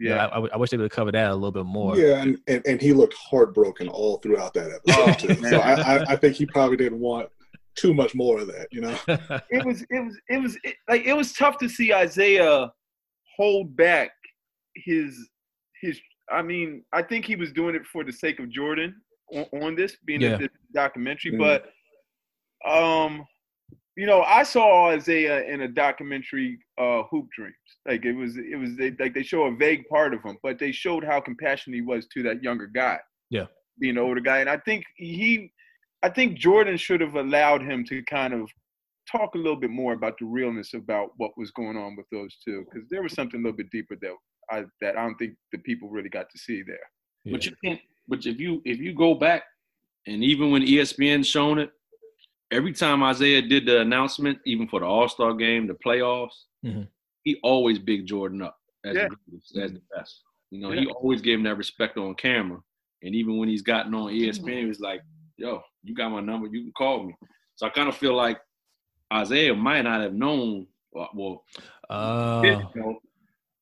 You 0.00 0.10
know, 0.10 0.14
yeah. 0.14 0.48
I, 0.52 0.56
wish 0.56 0.70
they 0.70 0.76
would 0.76 0.84
have 0.84 0.92
covered 0.92 1.14
that 1.14 1.30
a 1.30 1.34
little 1.34 1.50
bit 1.50 1.66
more. 1.66 1.98
Yeah, 1.98 2.22
and, 2.22 2.38
and, 2.46 2.62
and 2.66 2.80
he 2.80 2.92
looked 2.92 3.14
heartbroken 3.14 3.88
all 3.88 4.18
throughout 4.18 4.54
that 4.54 4.80
Oh, 4.90 5.02
episode 5.08 5.34
too. 5.34 5.44
Oh, 5.44 5.50
so 5.50 5.58
I, 5.58 5.72
I, 5.72 6.04
I 6.10 6.16
think 6.16 6.36
he 6.36 6.46
probably 6.46 6.76
didn't 6.76 7.00
want 7.00 7.28
too 7.74 7.94
much 7.94 8.14
more 8.14 8.40
of 8.40 8.46
that, 8.48 8.68
you 8.70 8.80
know. 8.80 8.96
it 9.50 9.64
was 9.64 9.82
it 9.90 10.04
was 10.04 10.20
it 10.28 10.38
was 10.38 10.56
it, 10.62 10.76
like 10.88 11.04
it 11.04 11.14
was 11.14 11.32
tough 11.32 11.58
to 11.58 11.68
see 11.68 11.92
Isiah 11.92 12.70
hold 13.36 13.76
back 13.76 14.10
his 14.74 15.28
his. 15.80 16.00
I 16.30 16.42
mean, 16.42 16.84
I 16.92 17.02
think 17.02 17.24
he 17.24 17.36
was 17.36 17.52
doing 17.52 17.74
it 17.74 17.86
for 17.86 18.04
the 18.04 18.12
sake 18.12 18.38
of 18.40 18.48
Jordan 18.50 18.94
on, 19.32 19.44
on 19.62 19.74
this 19.74 19.96
being 20.04 20.20
Yeah. 20.20 20.34
a, 20.34 20.38
this 20.38 20.48
documentary, 20.74 21.32
Mhm. 21.32 21.38
but 21.38 21.72
um, 22.64 23.24
you 23.96 24.06
know, 24.06 24.22
I 24.22 24.42
saw 24.44 24.92
Isiah 24.94 25.42
in 25.42 25.62
a 25.62 25.68
documentary, 25.68 26.58
uh, 26.78 27.02
Hoop 27.04 27.28
Dreams. 27.34 27.54
Like 27.86 28.04
it 28.04 28.12
was 28.12 28.36
it 28.36 28.56
was 28.56 28.76
they, 28.76 28.92
like 28.92 29.14
they 29.14 29.22
show 29.22 29.44
a 29.44 29.54
vague 29.56 29.86
part 29.88 30.14
of 30.14 30.22
him, 30.22 30.36
but 30.42 30.58
they 30.58 30.70
showed 30.72 31.04
how 31.04 31.20
compassionate 31.20 31.74
he 31.76 31.82
was 31.82 32.06
to 32.14 32.22
that 32.24 32.42
younger 32.42 32.66
guy. 32.66 32.98
Yeah. 33.30 33.46
being 33.80 33.96
an 33.96 34.02
older 34.02 34.20
guy, 34.20 34.38
and 34.40 34.50
I 34.50 34.56
think 34.58 34.84
he. 34.96 35.52
I 36.02 36.08
think 36.08 36.38
Jordan 36.38 36.76
should 36.76 37.00
have 37.00 37.16
allowed 37.16 37.60
him 37.62 37.84
to 37.86 38.02
kind 38.04 38.32
of 38.32 38.48
talk 39.10 39.34
a 39.34 39.38
little 39.38 39.58
bit 39.58 39.70
more 39.70 39.94
about 39.94 40.16
the 40.18 40.26
realness 40.26 40.74
about 40.74 41.10
what 41.16 41.36
was 41.36 41.50
going 41.52 41.76
on 41.76 41.96
with 41.96 42.06
those 42.12 42.36
two, 42.44 42.64
because 42.64 42.88
there 42.88 43.02
was 43.02 43.12
something 43.14 43.40
a 43.40 43.42
little 43.42 43.56
bit 43.56 43.70
deeper 43.70 43.96
that 44.00 44.14
I 44.50 44.64
that 44.80 44.96
I 44.96 45.02
don't 45.04 45.16
think 45.16 45.36
the 45.52 45.58
people 45.58 45.88
really 45.88 46.08
got 46.08 46.30
to 46.30 46.38
see 46.38 46.62
there. 46.62 46.78
But 47.30 47.44
you 47.44 47.52
can't. 47.64 47.80
But 48.06 48.24
if 48.26 48.40
you 48.40 48.62
if 48.64 48.78
you 48.78 48.94
go 48.94 49.14
back, 49.14 49.42
and 50.06 50.24
even 50.24 50.50
when 50.50 50.62
ESPN 50.62 51.24
shown 51.24 51.58
it, 51.58 51.70
every 52.50 52.72
time 52.72 53.02
Isiah 53.02 53.42
did 53.42 53.66
the 53.66 53.80
announcement, 53.80 54.38
even 54.46 54.66
for 54.68 54.80
the 54.80 54.86
All 54.86 55.08
Star 55.08 55.34
game, 55.34 55.66
the 55.66 55.74
playoffs, 55.74 56.44
Mhm. 56.64 56.88
he 57.24 57.38
always 57.42 57.78
big 57.78 58.06
Jordan 58.06 58.42
up 58.42 58.58
as, 58.84 58.96
Yeah. 58.96 59.08
the, 59.08 59.16
greatest, 59.28 59.56
as 59.58 59.72
the 59.72 59.82
best. 59.94 60.22
You 60.50 60.60
know, 60.60 60.72
Yeah. 60.72 60.80
he 60.80 60.86
always 60.86 61.20
gave 61.20 61.38
him 61.38 61.44
that 61.44 61.56
respect 61.56 61.98
on 61.98 62.14
camera. 62.14 62.60
And 63.02 63.14
even 63.14 63.36
when 63.36 63.48
he's 63.48 63.62
gotten 63.62 63.94
on 63.94 64.10
ESPN, 64.12 64.60
he 64.62 64.66
was 64.66 64.80
like, 64.80 65.02
"Yo, 65.36 65.62
you 65.84 65.94
got 65.94 66.10
my 66.10 66.20
number. 66.20 66.48
You 66.48 66.62
can 66.62 66.72
call 66.72 67.04
me." 67.04 67.14
So 67.56 67.66
I 67.66 67.70
kind 67.70 67.88
of 67.88 67.96
feel 67.96 68.14
like 68.14 68.40
Isiah 69.12 69.54
might 69.54 69.82
not 69.82 70.00
have 70.00 70.14
known. 70.14 70.66
Well, 70.92 71.10
well 71.14 71.44
Uh, 71.90 72.42
know, 72.74 73.00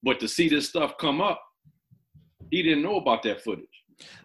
but 0.07 0.19
to 0.21 0.29
see 0.29 0.49
this 0.49 0.69
stuff 0.69 0.97
come 0.99 1.21
up, 1.21 1.43
he 2.51 2.63
didn't 2.63 2.83
know 2.83 2.97
about 2.97 3.23
that 3.25 3.43
footage. 3.43 3.67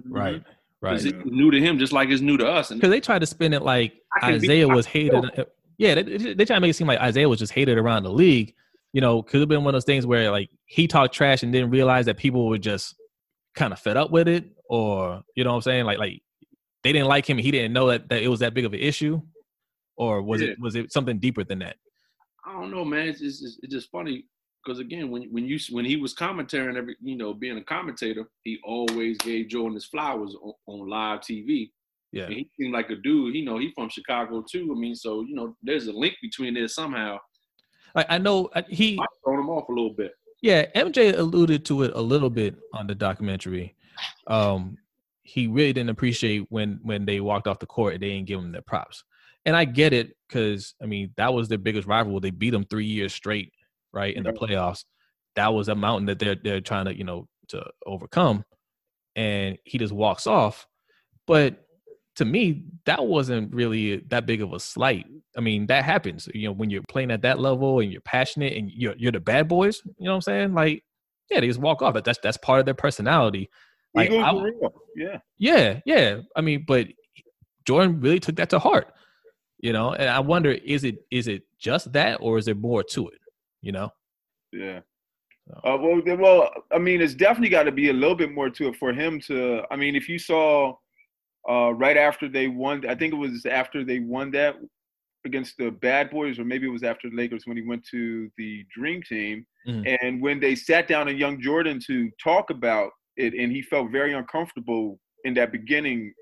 right, 0.07 0.41
Because 0.79 1.05
right. 1.05 1.15
it's 1.15 1.25
new 1.25 1.51
to 1.51 1.59
him, 1.59 1.77
just 1.79 1.91
like 1.91 2.09
it's 2.09 2.21
new 2.21 2.37
to 2.37 2.47
us. 2.47 2.69
Because 2.69 2.89
they 2.91 3.01
tried 3.01 3.19
to 3.19 3.25
spin 3.25 3.51
it 3.53 3.63
like 3.63 3.93
I 4.15 4.31
can 4.31 4.39
be- 4.39 4.47
Isiah 4.47 4.67
was 4.69 4.85
hated. 4.85 5.25
Yeah, 5.77 5.95
they, 5.95 6.03
they 6.03 6.33
they 6.35 6.45
try 6.45 6.55
to 6.57 6.59
make 6.61 6.69
it 6.69 6.75
seem 6.75 6.85
like 6.87 7.01
Isiah 7.03 7.27
was 7.27 7.39
just 7.39 7.51
hated 7.51 7.77
around 7.79 8.03
the 8.03 8.11
league. 8.11 8.53
You 8.93 9.01
know, 9.01 9.23
could 9.23 9.39
have 9.39 9.49
been 9.49 9.63
one 9.63 9.73
of 9.73 9.73
those 9.73 9.85
things 9.85 10.05
where 10.05 10.29
like 10.29 10.49
he 10.65 10.87
talked 10.87 11.13
trash 11.15 11.41
and 11.43 11.51
didn't 11.51 11.71
realize 11.71 12.05
that 12.05 12.17
people 12.17 12.47
were 12.47 12.59
just 12.59 12.95
kind 13.55 13.73
of 13.73 13.79
fed 13.79 13.97
up 13.97 14.11
with 14.11 14.27
it, 14.27 14.45
or 14.69 15.23
you 15.35 15.43
know 15.43 15.49
what 15.51 15.55
I'm 15.57 15.61
saying? 15.63 15.85
Like 15.85 15.97
like 15.97 16.21
they 16.83 16.91
didn't 16.93 17.07
like 17.07 17.27
him. 17.27 17.37
and 17.37 17.45
He 17.45 17.51
didn't 17.51 17.73
know 17.73 17.87
that, 17.87 18.09
that 18.09 18.21
it 18.21 18.27
was 18.27 18.41
that 18.41 18.53
big 18.53 18.65
of 18.65 18.73
an 18.73 18.79
issue, 18.79 19.19
or 19.95 20.21
was 20.21 20.41
Yeah. 20.41 20.49
it 20.49 20.59
was 20.59 20.75
it 20.75 20.91
something 20.93 21.17
deeper 21.17 21.43
than 21.43 21.59
that? 21.59 21.77
I 22.45 22.51
don't 22.53 22.69
know, 22.69 22.83
man. 22.85 23.07
It's 23.07 23.19
just, 23.19 23.43
it's, 23.43 23.59
it's 23.63 23.73
just 23.73 23.89
funny 23.91 24.25
because 24.63 24.79
again, 24.79 25.09
when 25.09 25.23
when 25.31 25.45
you 25.45 25.59
when 25.69 25.85
he 25.85 25.95
was 25.95 26.13
commentating 26.13 26.77
every, 26.77 26.95
you 27.01 27.17
know, 27.17 27.33
being 27.33 27.57
a 27.57 27.63
commentator, 27.63 28.25
he 28.43 28.59
always 28.63 29.17
gave 29.19 29.49
Jordan 29.49 29.75
his 29.75 29.85
flowers 29.85 30.35
on, 30.41 30.53
on 30.67 30.89
live 30.89 31.21
TV. 31.21 31.71
Yeah, 32.11 32.25
And 32.25 32.33
he 32.33 32.49
seemed 32.59 32.73
like 32.73 32.89
a 32.89 32.95
dude. 32.95 33.35
You 33.35 33.45
know, 33.45 33.57
he 33.57 33.71
from 33.73 33.89
Chicago 33.89 34.43
too. 34.49 34.73
I 34.75 34.79
mean, 34.79 34.95
so 34.95 35.21
you 35.21 35.35
know, 35.35 35.55
there's 35.63 35.87
a 35.87 35.93
link 35.93 36.15
between 36.21 36.53
there 36.53 36.67
somehow. 36.67 37.17
like 37.95 38.07
I 38.09 38.17
know 38.17 38.49
uh, 38.53 38.63
he 38.69 38.99
I 38.99 39.05
thrown 39.23 39.39
him 39.39 39.49
off 39.49 39.69
a 39.69 39.71
little 39.71 39.93
bit. 39.93 40.13
Yeah, 40.41 40.65
MJ 40.75 41.17
alluded 41.17 41.65
to 41.65 41.83
it 41.83 41.91
a 41.95 42.01
little 42.01 42.29
bit 42.29 42.55
on 42.73 42.87
the 42.87 42.95
documentary. 42.95 43.75
Um, 44.27 44.77
he 45.23 45.47
really 45.47 45.71
didn't 45.71 45.91
appreciate 45.91 46.45
when 46.49 46.79
when 46.83 47.05
they 47.05 47.21
walked 47.21 47.47
off 47.47 47.59
the 47.59 47.65
court 47.65 47.93
and 47.93 48.03
they 48.03 48.09
didn't 48.09 48.27
give 48.27 48.39
him 48.39 48.51
their 48.51 48.61
props. 48.61 49.03
And 49.45 49.55
I 49.55 49.65
get 49.65 49.93
it 49.93 50.15
because 50.27 50.75
I 50.81 50.85
mean 50.85 51.13
that 51.17 51.33
was 51.33 51.47
their 51.47 51.57
biggest 51.57 51.87
rival. 51.87 52.19
They 52.19 52.31
beat 52.31 52.49
them 52.49 52.65
three 52.65 52.85
years 52.85 53.13
straight, 53.13 53.53
right 53.93 54.15
in 54.15 54.23
the 54.23 54.31
playoffs. 54.33 54.85
That 55.35 55.53
was 55.53 55.69
a 55.69 55.75
mountain 55.75 56.05
that 56.07 56.19
they're 56.19 56.35
they're 56.35 56.61
trying 56.61 56.85
to 56.85 56.97
you 56.97 57.03
know 57.03 57.27
to 57.49 57.65
overcome, 57.85 58.43
and 59.15 59.57
he 59.63 59.77
just 59.77 59.93
walks 59.93 60.27
off. 60.27 60.67
But 61.27 61.65
to 62.17 62.25
me, 62.25 62.65
that 62.85 63.05
wasn't 63.05 63.53
really 63.53 63.97
that 64.09 64.25
big 64.25 64.41
of 64.41 64.51
a 64.53 64.59
slight. 64.59 65.05
I 65.37 65.41
mean, 65.41 65.67
that 65.67 65.85
happens. 65.85 66.27
You 66.33 66.49
know, 66.49 66.51
when 66.53 66.69
you're 66.69 66.83
playing 66.89 67.11
at 67.11 67.21
that 67.21 67.39
level 67.39 67.79
and 67.79 67.91
you're 67.91 68.01
passionate 68.01 68.53
and 68.57 68.69
you're 68.69 68.95
you're 68.97 69.13
the 69.13 69.19
bad 69.21 69.47
boys. 69.47 69.81
You 69.97 70.05
know 70.05 70.11
what 70.11 70.15
I'm 70.15 70.21
saying? 70.21 70.53
Like, 70.53 70.83
yeah, 71.29 71.39
they 71.39 71.47
just 71.47 71.59
walk 71.59 71.81
off. 71.81 71.93
But 71.93 72.03
that's 72.03 72.19
that's 72.21 72.37
part 72.37 72.59
of 72.59 72.65
their 72.65 72.73
personality. 72.73 73.49
Like, 73.93 74.09
I- 74.23 74.31
Yeah. 74.95 75.17
yeah, 75.37 75.79
yeah. 75.85 76.19
I 76.35 76.41
mean, 76.41 76.65
but 76.67 76.87
Jordan 77.65 78.01
really 78.01 78.19
took 78.19 78.35
that 78.37 78.49
to 78.49 78.59
heart. 78.59 78.93
You 79.59 79.71
know, 79.73 79.93
and 79.93 80.09
I 80.09 80.19
wonder 80.19 80.51
is 80.51 80.83
it 80.83 80.97
is 81.11 81.27
it 81.27 81.43
just 81.59 81.93
that 81.93 82.17
or 82.21 82.37
is 82.37 82.45
there 82.45 82.55
more 82.55 82.83
to 82.83 83.07
it? 83.09 83.19
You 83.61 83.71
know? 83.71 83.89
Yeah. 84.51 84.81
So. 85.47 85.53
Uh, 85.63 85.77
well, 85.77 86.17
well, 86.17 86.51
I 86.71 86.77
mean, 86.77 87.01
it's 87.01 87.13
definitely 87.15 87.49
got 87.49 87.63
to 87.63 87.71
be 87.71 87.89
a 87.89 87.93
little 87.93 88.15
bit 88.15 88.31
more 88.31 88.49
to 88.49 88.67
it 88.67 88.75
for 88.75 88.93
him 88.93 89.19
to. 89.21 89.63
I 89.71 89.75
mean, 89.75 89.95
if 89.95 90.07
you 90.07 90.19
saw 90.19 90.75
uh, 91.49 91.73
right 91.73 91.97
after 91.97 92.29
they 92.29 92.47
won, 92.47 92.87
I 92.87 92.95
think 92.95 93.13
it 93.13 93.17
was 93.17 93.45
after 93.45 93.83
they 93.83 93.99
won 93.99 94.31
that 94.31 94.57
against 95.25 95.57
the 95.57 95.69
Bad 95.71 96.09
Boys, 96.09 96.39
or 96.39 96.45
maybe 96.45 96.67
it 96.67 96.71
was 96.71 96.83
after 96.83 97.09
the 97.09 97.15
Lakers 97.15 97.43
when 97.45 97.57
he 97.57 97.63
went 97.63 97.85
to 97.91 98.29
the 98.37 98.65
Dream 98.75 99.01
Team, 99.03 99.45
Mhm. 99.67 99.97
and 100.01 100.21
when 100.21 100.39
they 100.39 100.55
sat 100.55 100.87
down 100.87 101.07
in 101.07 101.17
Young 101.17 101.39
Jordan 101.39 101.79
to 101.87 102.09
talk 102.23 102.49
about 102.49 102.91
it, 103.17 103.33
and 103.33 103.51
he 103.51 103.61
felt 103.61 103.91
very 103.91 104.13
uncomfortable 104.13 104.99
in 105.23 105.33
that 105.35 105.51
beginning. 105.51 106.13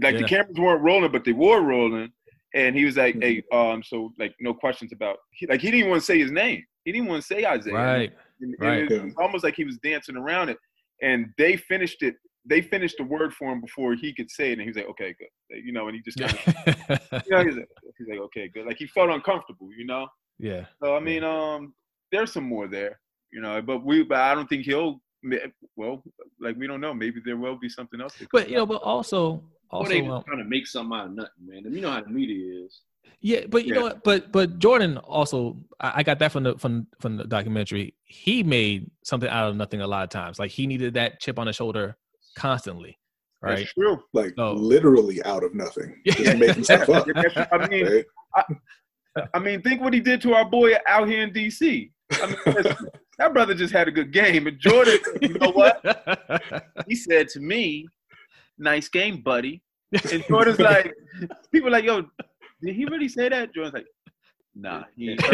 Like 0.00 0.16
the 0.16 0.24
cameras 0.24 0.56
weren't 0.58 0.82
rolling, 0.82 1.12
but 1.12 1.24
they 1.24 1.32
were 1.32 1.60
rolling. 1.60 2.12
And 2.54 2.76
he 2.76 2.84
was 2.84 2.96
like, 2.96 3.16
"Hey, 3.22 3.42
um, 3.52 3.82
so 3.82 4.12
like, 4.18 4.34
no 4.40 4.52
questions 4.54 4.92
about 4.92 5.18
he, 5.30 5.46
like 5.46 5.60
he 5.60 5.70
didn't 5.70 5.88
want 5.90 6.00
to 6.02 6.06
say 6.06 6.18
his 6.18 6.30
name. 6.32 6.64
He 6.84 6.92
didn't 6.92 7.08
want 7.08 7.22
to 7.22 7.26
say 7.26 7.38
Isiah. 7.38 7.72
Right. 7.74 8.12
And, 8.40 8.54
and 8.54 8.60
Right. 8.60 8.90
it 8.90 9.04
was 9.04 9.14
almost 9.18 9.44
like 9.44 9.54
he 9.54 9.64
was 9.64 9.78
dancing 9.78 10.16
around 10.16 10.48
it. 10.48 10.58
And 11.00 11.26
they 11.38 11.56
finished 11.56 12.02
it. 12.02 12.16
They 12.44 12.60
finished 12.60 12.96
the 12.98 13.04
word 13.04 13.32
for 13.34 13.52
him 13.52 13.60
before 13.60 13.94
he 13.94 14.12
could 14.12 14.30
say 14.30 14.48
it, 14.50 14.54
and 14.54 14.62
he 14.62 14.66
was 14.68 14.76
like, 14.76 14.88
"Okay, 14.88 15.14
good." 15.18 15.64
You 15.64 15.72
know, 15.72 15.86
and 15.86 15.94
he 15.96 16.02
just, 16.02 16.18
kind 16.18 16.32
of, 16.32 17.22
you 17.26 17.30
know, 17.30 17.44
he's 17.44 17.54
like, 17.56 17.68
he's 17.98 18.08
like, 18.08 18.18
"Okay, 18.18 18.48
good." 18.48 18.66
Like 18.66 18.78
he 18.78 18.86
felt 18.88 19.10
uncomfortable, 19.10 19.68
you 19.76 19.84
know. 19.84 20.08
yeah. 20.38 20.66
So 20.82 20.96
I 20.96 21.00
mean, 21.00 21.22
um, 21.22 21.72
there's 22.10 22.32
some 22.32 22.42
more 22.44 22.66
there, 22.66 22.98
you 23.32 23.40
know. 23.40 23.62
But 23.62 23.84
we, 23.84 24.02
but 24.02 24.18
I 24.18 24.34
don't 24.34 24.48
think 24.48 24.64
he'll. 24.64 25.00
Well, 25.76 26.02
like 26.40 26.56
we 26.56 26.66
don't 26.66 26.80
know. 26.80 26.92
Maybe 26.92 27.20
there 27.24 27.36
will 27.36 27.56
be 27.56 27.68
something 27.68 28.00
else. 28.00 28.14
But 28.32 28.48
you 28.50 28.56
know, 28.56 28.66
but 28.66 28.82
also 28.82 29.34
Or 29.70 29.78
also 29.78 29.90
they 29.90 30.00
um, 30.04 30.24
trying 30.24 30.38
to 30.38 30.44
make 30.44 30.66
something 30.66 30.98
out 30.98 31.06
of 31.06 31.12
nothing, 31.12 31.46
man. 31.46 31.72
You 31.72 31.80
know 31.80 31.92
how 31.92 32.00
the 32.02 32.10
media 32.10 32.64
is. 32.64 32.80
Yeah, 33.24 33.42
but 33.48 33.64
you 33.64 33.72
Yeah. 33.72 33.80
know 33.80 33.84
what? 33.86 34.04
But 34.04 34.32
but 34.32 34.58
Jordan 34.58 34.98
also, 34.98 35.56
I, 35.80 35.92
I 35.96 36.02
got 36.02 36.18
that 36.18 36.32
from 36.32 36.42
the 36.42 36.58
from 36.58 36.86
from 37.00 37.16
the 37.16 37.24
documentary. 37.24 37.94
He 38.04 38.42
made 38.42 38.90
something 39.04 39.28
out 39.30 39.48
of 39.48 39.56
nothing 39.56 39.80
a 39.80 39.86
lot 39.86 40.02
of 40.02 40.10
times. 40.10 40.38
Like 40.40 40.50
he 40.50 40.66
needed 40.66 40.94
that 40.94 41.20
chip 41.20 41.38
on 41.38 41.46
his 41.46 41.54
shoulder 41.56 41.96
constantly, 42.36 42.98
right? 43.40 43.58
That's 43.58 43.72
true. 43.74 44.02
Like 44.12 44.34
Oh. 44.38 44.52
literally 44.54 45.22
out 45.24 45.44
of 45.44 45.54
nothing, 45.54 46.00
just 46.06 46.36
making 46.36 46.64
stuff 46.64 46.88
up. 46.88 47.06
I 47.52 47.68
mean, 47.68 47.86
Right? 47.86 48.04
I 49.34 49.38
mean, 49.38 49.62
think 49.62 49.80
what 49.82 49.92
he 49.94 50.00
did 50.00 50.20
to 50.22 50.34
our 50.34 50.44
boy 50.48 50.72
out 50.88 51.06
here 51.06 51.22
in 51.22 51.32
D.C. 51.32 51.92
I 52.14 52.26
mean, 52.26 52.36
that 53.18 53.32
brother 53.34 53.54
just 53.54 53.72
had 53.72 53.86
a 53.86 53.92
good 53.92 54.10
game. 54.12 54.46
And 54.46 54.58
Jordan, 54.58 54.98
you 55.20 55.34
know 55.34 55.50
what? 55.52 55.80
He 56.88 56.96
said 56.96 57.28
to 57.28 57.40
me, 57.40 57.86
"Nice 58.58 58.88
game, 58.88 59.20
buddy." 59.22 59.62
And 60.10 60.24
Jordan's 60.26 60.58
like, 60.58 60.92
people 61.52 61.68
are 61.68 61.72
like, 61.72 61.84
"Yo, 61.84 62.04
did 62.62 62.74
he 62.74 62.84
really 62.86 63.08
say 63.08 63.28
that?" 63.28 63.54
Jordan's 63.54 63.74
like, 63.74 63.86
"Nah." 64.54 64.84
He 64.96 65.16
Get 65.16 65.18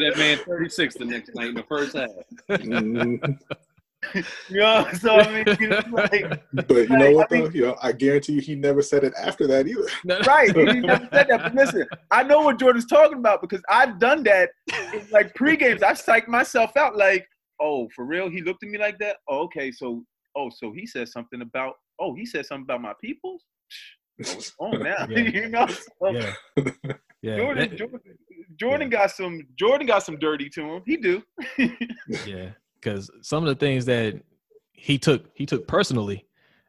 that 0.00 0.14
man 0.16 0.38
36 0.38 0.94
the 0.96 1.04
next 1.04 1.34
night 1.34 1.48
in 1.48 1.54
the 1.54 1.64
first 1.64 1.96
half. 1.96 2.10
Mhm. 2.48 3.38
you 4.48 4.58
know, 4.58 4.86
so 5.00 5.16
I 5.16 5.32
mean, 5.32 5.44
it's 5.46 5.88
like, 5.88 6.42
But 6.52 6.70
you 6.70 6.88
know 6.88 7.06
Like, 7.06 7.14
what 7.16 7.32
I 7.32 7.40
though? 7.40 7.48
You 7.50 7.62
know, 7.66 7.76
I 7.82 7.92
guarantee 7.92 8.34
you, 8.34 8.40
he 8.40 8.54
never 8.54 8.82
said 8.82 9.04
it 9.04 9.14
after 9.18 9.46
that 9.46 9.66
either. 9.66 9.86
right? 10.26 10.54
He 10.54 10.80
never 10.80 11.08
said 11.12 11.28
that. 11.28 11.40
But 11.42 11.54
listen, 11.54 11.86
I 12.10 12.22
know 12.22 12.40
what 12.42 12.58
Jordan's 12.58 12.86
talking 12.86 13.18
about 13.18 13.40
because 13.40 13.62
I've 13.68 13.98
done 13.98 14.22
that. 14.24 14.50
In 14.92 15.06
like 15.10 15.34
pre-games, 15.34 15.82
I 15.82 15.92
psyched 15.92 16.28
myself 16.28 16.76
out. 16.76 16.96
Like, 16.96 17.26
oh, 17.60 17.88
for 17.94 18.04
real? 18.04 18.28
He 18.28 18.42
looked 18.42 18.62
at 18.62 18.68
me 18.68 18.78
like 18.78 18.98
that. 18.98 19.16
Oh, 19.28 19.44
okay. 19.44 19.70
So, 19.72 20.04
oh, 20.36 20.50
so 20.54 20.72
he 20.72 20.86
said 20.86 21.08
something 21.08 21.40
about. 21.40 21.74
Oh, 21.98 22.14
he 22.14 22.26
said 22.26 22.44
something 22.44 22.64
about 22.64 22.82
my 22.82 22.92
peoples. 23.00 23.44
Oh, 24.20 24.32
it's 24.32 24.52
on 24.58 24.82
now. 24.82 25.06
Yeah. 25.10 25.18
you 25.18 25.48
know. 25.48 25.66
So 25.66 26.10
yeah, 26.10 26.32
yeah, 27.22 27.36
Jordan, 27.36 27.70
That- 27.70 27.76
Jordan, 27.78 28.00
Jordan 28.56 28.90
got 28.90 29.10
some. 29.10 29.40
Jordan 29.58 29.86
got 29.86 30.02
some 30.04 30.18
dirty 30.18 30.48
to 30.50 30.62
him. 30.62 30.82
He 30.86 30.96
do. 30.96 31.22
yeah. 32.26 32.50
Because 32.74 33.10
some 33.22 33.42
of 33.42 33.48
the 33.48 33.54
things 33.54 33.86
that 33.86 34.20
he 34.72 34.98
took 34.98 35.24
he 35.34 35.46
took 35.46 35.66
personally, 35.66 36.26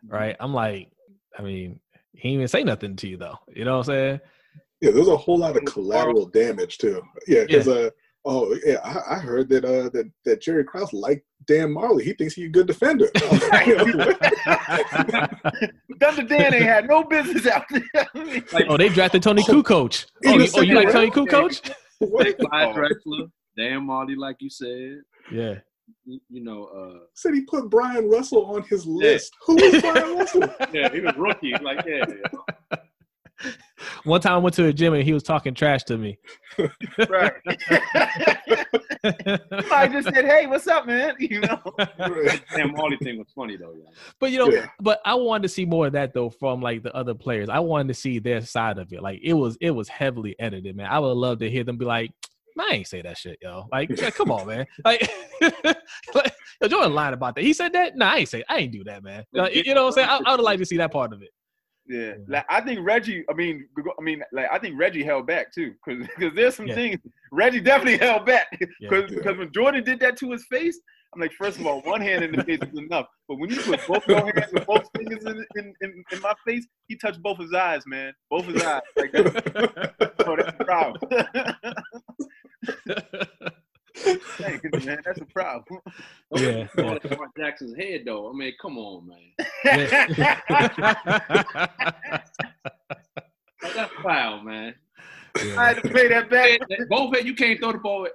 right? 0.08 0.36
I'm 0.40 0.54
like, 0.54 0.90
I 1.38 1.42
mean, 1.42 1.80
he 2.14 2.30
didn't 2.30 2.36
even 2.36 2.48
say 2.48 2.64
nothing 2.64 2.96
to 2.96 3.08
you 3.08 3.18
though. 3.18 3.38
You 3.54 3.66
know 3.66 3.74
what 3.80 3.90
I'm 3.90 3.94
saying? 3.96 4.20
Yeah, 4.82 4.92
there's 4.92 5.08
a 5.08 5.18
whole 5.18 5.38
lot 5.38 5.58
of 5.58 5.66
collateral 5.66 6.26
damage 6.28 6.78
too. 6.78 7.02
Yeah, 7.28 7.44
because 7.46 7.68
uh, 7.68 7.90
oh 8.26 8.58
yeah, 8.66 8.80
I, 8.84 9.16
I 9.16 9.20
heard 9.20 9.50
that 9.50 9.66
uh 9.66 9.90
that, 9.90 10.12
that 10.26 10.42
Jerry 10.42 10.64
Krause 10.64 10.94
liked 10.94 11.26
Dan 11.48 11.74
Majerle. 11.74 12.02
He 12.02 12.14
thinks 12.14 12.34
he's 12.34 12.48
a 12.48 12.50
good 12.50 12.68
defender. 12.68 13.08
Thunder 16.00 16.24
Dan 16.28 16.54
ain't 16.54 16.64
had 16.64 16.88
no 16.88 17.04
business 17.04 17.46
out 17.48 17.66
there. 17.70 18.08
oh, 18.68 18.78
they 18.78 18.90
drafted 18.90 19.24
Tony 19.24 19.44
Oh, 19.48 19.62
Kukoc. 19.62 20.06
Oh, 20.26 20.38
you, 20.38 20.48
oh, 20.56 20.62
you 20.62 20.76
like 20.76 20.92
Tony 20.92 21.08
second 21.08 21.28
Kukoc? 21.30 21.74
Clyde. 22.40 22.76
Drexler, 22.76 23.30
Dan 23.58 23.82
Majerle, 23.82 24.18
like 24.18 24.38
you 24.40 24.50
said. 24.50 25.02
Yeah. 25.32 25.56
You, 26.04 26.20
you 26.30 26.44
know, 26.44 26.66
uh, 26.66 27.00
Said 27.14 27.36
he 27.36 27.42
put 27.42 27.70
Bryon 27.70 28.10
Russell 28.10 28.46
on 28.46 28.64
his 28.64 28.86
list. 28.86 29.32
Who 29.46 29.58
is 29.58 29.82
Bryon 29.82 30.18
Russell? 30.18 30.50
yeah, 30.74 30.92
he 30.92 31.02
was 31.02 31.16
rookie. 31.16 31.54
Like, 31.62 31.86
yeah, 31.86 32.06
One 34.04 34.22
time 34.22 34.34
I 34.34 34.38
went 34.38 34.56
to 34.56 34.66
a 34.66 34.74
gym 34.74 34.94
and 34.94 35.04
he 35.04 35.14
was 35.14 35.24
talking 35.24 35.54
trash 35.54 35.84
to 35.86 35.98
me. 35.98 36.18
right. 37.10 37.34
I 39.04 39.88
just 39.92 40.08
said, 40.08 40.26
"Hey, 40.26 40.48
what's 40.48 40.68
up, 40.68 40.88
man?" 40.88 41.16
You 41.20 41.42
know. 41.42 41.60
Dan 41.78 42.74
Majerle 42.74 43.00
thing 43.04 43.18
was 43.18 43.28
funny 43.36 43.58
though. 43.58 43.74
Yeah. 43.78 43.90
But 44.20 44.32
you 44.32 44.40
know, 44.40 44.50
Yeah. 44.50 44.68
but 44.80 45.02
I 45.06 45.16
wanted 45.16 45.44
to 45.44 45.50
see 45.50 45.66
more 45.66 45.88
of 45.88 45.94
that 45.94 46.14
though 46.14 46.30
from 46.30 46.62
like 46.62 46.84
the 46.84 46.96
other 46.96 47.14
players. 47.14 47.50
I 47.50 47.60
wanted 47.60 47.90
to 47.90 47.94
see 47.94 48.20
their 48.20 48.42
side 48.42 48.78
of 48.78 48.92
it. 48.94 49.02
Like 49.02 49.20
it 49.24 49.34
was 49.34 49.58
it 49.62 49.72
was 49.72 49.90
heavily 49.90 50.36
edited, 50.40 50.76
man. 50.76 50.88
I 50.88 51.00
would 51.00 51.10
love 51.18 51.40
to 51.40 51.50
hear 51.50 51.64
them 51.64 51.78
be 51.78 51.86
like, 51.86 52.12
I 52.58 52.74
ain't 52.74 52.88
say 52.88 53.02
that 53.02 53.18
shit, 53.18 53.38
yo. 53.42 53.68
Like, 53.72 53.90
yeah, 53.90 54.12
come 54.12 54.32
on, 54.32 54.48
man. 54.48 54.66
Like, 54.86 55.10
like 56.14 56.34
yo, 56.62 56.68
Jordan 56.68 56.94
lied 56.94 57.14
about 57.14 57.36
that. 57.36 57.44
He 57.44 57.54
said 57.54 57.74
that? 57.74 57.98
No, 57.98 58.06
I 58.06 58.18
ain't 58.18 58.30
say 58.30 58.44
I 58.48 58.58
ain't 58.60 58.72
do 58.72 58.84
that, 58.86 59.04
man. 59.04 59.26
Like, 59.34 59.56
you 59.56 59.74
know 59.74 59.84
what 59.86 59.98
I'm 59.98 60.08
saying? 60.08 60.10
I, 60.10 60.32
I 60.32 60.36
would 60.36 60.44
like 60.44 60.60
to 60.60 60.66
see 60.66 60.78
that 60.78 60.92
part 60.92 61.12
of 61.12 61.22
it. 61.22 61.30
Yeah, 61.88 62.14
like 62.28 62.46
I 62.50 62.62
think 62.62 62.80
Reggie. 62.84 63.24
I 63.30 63.34
mean, 63.34 63.68
I 63.78 64.02
mean, 64.02 64.24
like 64.32 64.48
I 64.52 64.58
think 64.58 64.80
Reggie 64.80 65.04
held 65.04 65.28
back 65.28 65.54
too, 65.54 65.74
because 65.86 66.08
because 66.08 66.34
there's 66.36 66.56
some 66.56 66.68
Yeah. 66.68 66.76
things 66.76 67.00
Reggie 67.32 67.60
definitely 67.62 67.98
held 68.00 68.26
back. 68.26 68.48
Yeah. 68.80 68.90
Because 68.90 69.38
when 69.38 69.52
Jordan 69.52 69.84
did 69.84 70.00
that 70.00 70.18
to 70.18 70.32
his 70.32 70.46
face, 70.48 70.80
I'm 71.14 71.22
like, 71.22 71.32
first 71.34 71.60
of 71.60 71.68
all, 71.68 71.82
one 71.82 72.02
hand 72.02 72.24
in 72.24 72.32
the 72.36 72.44
face 72.44 72.60
is 72.62 72.78
enough. 72.78 73.06
But 73.28 73.38
when 73.38 73.50
you 73.52 73.62
put 73.62 73.86
both 73.88 74.08
your 74.08 74.18
hands 74.26 74.52
and 74.52 74.66
both 74.66 74.90
fingers 74.98 75.24
in, 75.26 75.46
in, 75.56 75.74
in, 75.82 76.04
in 76.12 76.22
my 76.22 76.34
face, 76.46 76.66
he 76.88 76.96
touched 76.98 77.22
both 77.22 77.38
his 77.40 77.54
eyes, 77.54 77.84
man. 77.86 78.14
Both 78.30 78.46
his 78.46 78.62
eyes. 78.64 78.82
Like 78.98 79.12
that. 79.14 79.94
Oh, 80.26 80.36
that's 80.36 80.60
a 80.60 80.64
problem. 80.66 81.00
Hey, 83.96 84.60
'cause, 84.60 84.86
man, 84.86 85.00
that's 85.06 85.22
a 85.22 85.26
problem. 85.26 85.80
Yeah. 86.36 86.68
All 86.80 86.98
Mark 87.18 87.32
Jackson's 87.38 87.76
head 87.78 88.02
though. 88.06 88.30
I 88.30 88.34
mean, 88.34 88.52
come 88.62 88.78
on, 88.78 89.08
man. 89.08 89.32
Like, 89.64 89.94
oh, 93.64 93.72
that's 93.74 93.94
foul, 94.04 94.42
man. 94.44 94.76
I 95.58 95.68
had 95.74 95.84
to 95.84 95.90
pay 95.90 96.08
that 96.10 96.30
back. 96.30 96.60
Both 96.90 97.16
head, 97.16 97.26
you 97.26 97.36
can't 97.36 97.60
throw 97.60 97.72
the 97.74 97.78
ball 97.80 98.08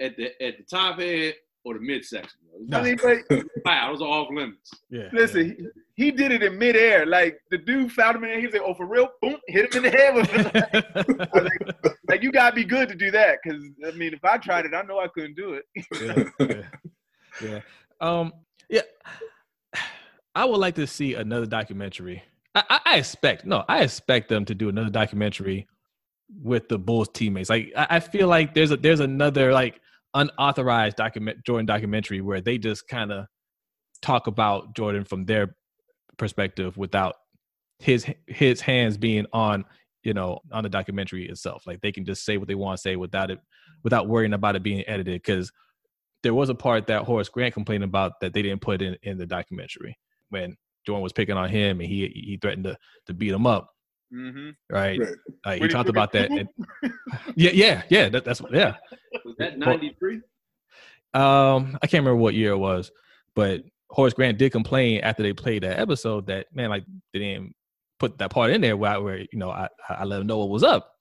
at 0.00 0.16
the 0.16 0.26
at 0.44 0.56
the 0.58 0.64
top 0.70 0.98
head 0.98 1.34
or 1.64 1.74
the 1.74 1.80
midsection. 1.80 2.40
bro. 2.68 2.80
I 2.80 2.82
mean, 2.82 2.98
but 3.02 3.18
Foul. 3.64 3.92
Those 3.92 4.02
are 4.02 4.08
off 4.08 4.28
limits. 4.30 4.70
yeah. 4.90 5.08
Listen, 5.12 5.70
he, 5.94 6.10
did 6.10 6.32
it 6.32 6.42
in 6.42 6.58
midair. 6.58 7.06
Like 7.06 7.38
the 7.50 7.58
dude 7.58 7.92
found 7.92 8.16
him 8.16 8.24
in 8.24 8.30
there. 8.30 8.40
He 8.40 8.46
was 8.46 8.54
like, 8.54 8.62
"Oh, 8.64 8.74
for 8.74 8.86
real?" 8.86 9.08
Boom, 9.20 9.36
hit 9.48 9.74
him 9.74 9.84
in 9.84 9.90
the 9.90 9.98
head 9.98 10.14
with 10.14 10.30
it. 10.32 11.28
Like, 11.42 11.96
like, 12.08 12.22
you 12.22 12.32
gotta 12.32 12.54
be 12.54 12.64
good 12.64 12.88
to 12.88 12.94
do 12.94 13.10
that. 13.10 13.38
Because 13.42 13.62
I 13.86 13.90
mean, 13.92 14.12
if 14.14 14.24
I 14.24 14.36
tried 14.36 14.66
it, 14.66 14.74
I 14.74 14.82
know 14.82 14.98
I 14.98 15.08
couldn't 15.08 15.36
do 15.36 15.54
it. 15.54 15.64
yeah, 16.40 16.46
yeah, 16.46 17.50
yeah. 17.50 17.60
Um, 18.00 18.32
yeah. 18.68 18.82
I 20.34 20.44
would 20.44 20.58
like 20.58 20.74
to 20.76 20.86
see 20.86 21.14
another 21.14 21.46
documentary. 21.46 22.22
I, 22.54 22.64
I, 22.68 22.80
I 22.86 22.96
expect 22.98 23.44
no, 23.44 23.64
I 23.68 23.82
expect 23.82 24.28
them 24.28 24.44
to 24.46 24.54
do 24.54 24.68
another 24.68 24.90
documentary 24.90 25.66
with 26.42 26.68
the 26.68 26.78
Bulls 26.78 27.08
teammates. 27.12 27.50
Like 27.50 27.72
I, 27.76 27.86
I 27.90 28.00
feel 28.00 28.28
like 28.28 28.54
there's 28.54 28.70
a 28.70 28.76
there's 28.76 29.00
another 29.00 29.52
like 29.52 29.80
unauthorized 30.14 30.96
document 30.96 31.44
Jordan 31.44 31.66
documentary 31.66 32.20
where 32.20 32.40
they 32.40 32.58
just 32.58 32.88
kind 32.88 33.12
of 33.12 33.26
talk 34.00 34.26
about 34.26 34.74
Jordan 34.74 35.04
from 35.04 35.24
their 35.24 35.56
perspective 36.22 36.76
without 36.76 37.16
his 37.80 38.06
his 38.28 38.60
hands 38.60 38.96
being 38.96 39.26
on 39.32 39.64
you 40.04 40.14
know 40.14 40.38
on 40.52 40.62
the 40.62 40.68
documentary 40.68 41.28
itself 41.28 41.66
like 41.66 41.80
they 41.80 41.90
can 41.90 42.04
just 42.04 42.24
say 42.24 42.36
what 42.36 42.46
they 42.46 42.54
want 42.54 42.76
to 42.78 42.80
say 42.80 42.94
without 42.94 43.28
it 43.28 43.40
without 43.82 44.06
worrying 44.06 44.34
about 44.34 44.54
it 44.54 44.62
being 44.62 44.84
edited 44.86 45.20
because 45.20 45.50
there 46.22 46.32
was 46.32 46.48
a 46.48 46.54
part 46.54 46.86
that 46.86 47.02
Horace 47.02 47.28
Grant 47.28 47.52
complained 47.52 47.82
about 47.82 48.20
that 48.20 48.32
they 48.32 48.40
didn't 48.42 48.60
put 48.60 48.82
in 48.82 48.96
in 49.02 49.18
the 49.18 49.26
documentary 49.26 49.98
when 50.28 50.56
Jordan 50.86 51.02
was 51.02 51.12
picking 51.12 51.36
on 51.36 51.48
him 51.48 51.80
and 51.80 51.88
he 51.88 52.06
he 52.14 52.38
threatened 52.40 52.62
to 52.64 52.78
to 53.06 53.14
beat 53.14 53.32
him 53.32 53.46
up 53.46 53.68
Mm-hmm. 54.14 54.50
right, 54.70 55.00
Right. 55.00 55.16
Like, 55.46 55.62
he 55.62 55.68
talked 55.68 55.88
about 55.88 56.12
that 56.12 56.30
and, 56.30 56.48
yeah 57.34 57.50
yeah 57.52 57.82
yeah 57.88 58.08
that, 58.10 58.24
that's 58.24 58.42
yeah 58.52 58.76
Was 59.24 59.34
that 59.38 59.58
ninety 59.58 59.96
three? 59.98 60.20
um 61.14 61.78
I 61.82 61.86
can't 61.88 62.04
remember 62.04 62.16
what 62.16 62.34
year 62.34 62.52
it 62.52 62.58
was 62.58 62.92
but 63.34 63.62
Horace 63.92 64.14
Grant 64.14 64.38
did 64.38 64.52
complain 64.52 65.00
after 65.02 65.22
they 65.22 65.32
played 65.32 65.62
that 65.62 65.78
episode 65.78 66.26
that 66.26 66.46
man 66.54 66.70
like 66.70 66.84
they 67.12 67.18
didn't 67.20 67.54
put 67.98 68.18
that 68.18 68.30
part 68.30 68.50
in 68.50 68.60
there 68.60 68.76
where, 68.76 69.00
where 69.00 69.18
you 69.18 69.26
know 69.38 69.50
I 69.50 69.68
I 69.88 70.04
let 70.04 70.20
him 70.20 70.26
know 70.26 70.38
what 70.38 70.48
was 70.48 70.64
up 70.64 70.92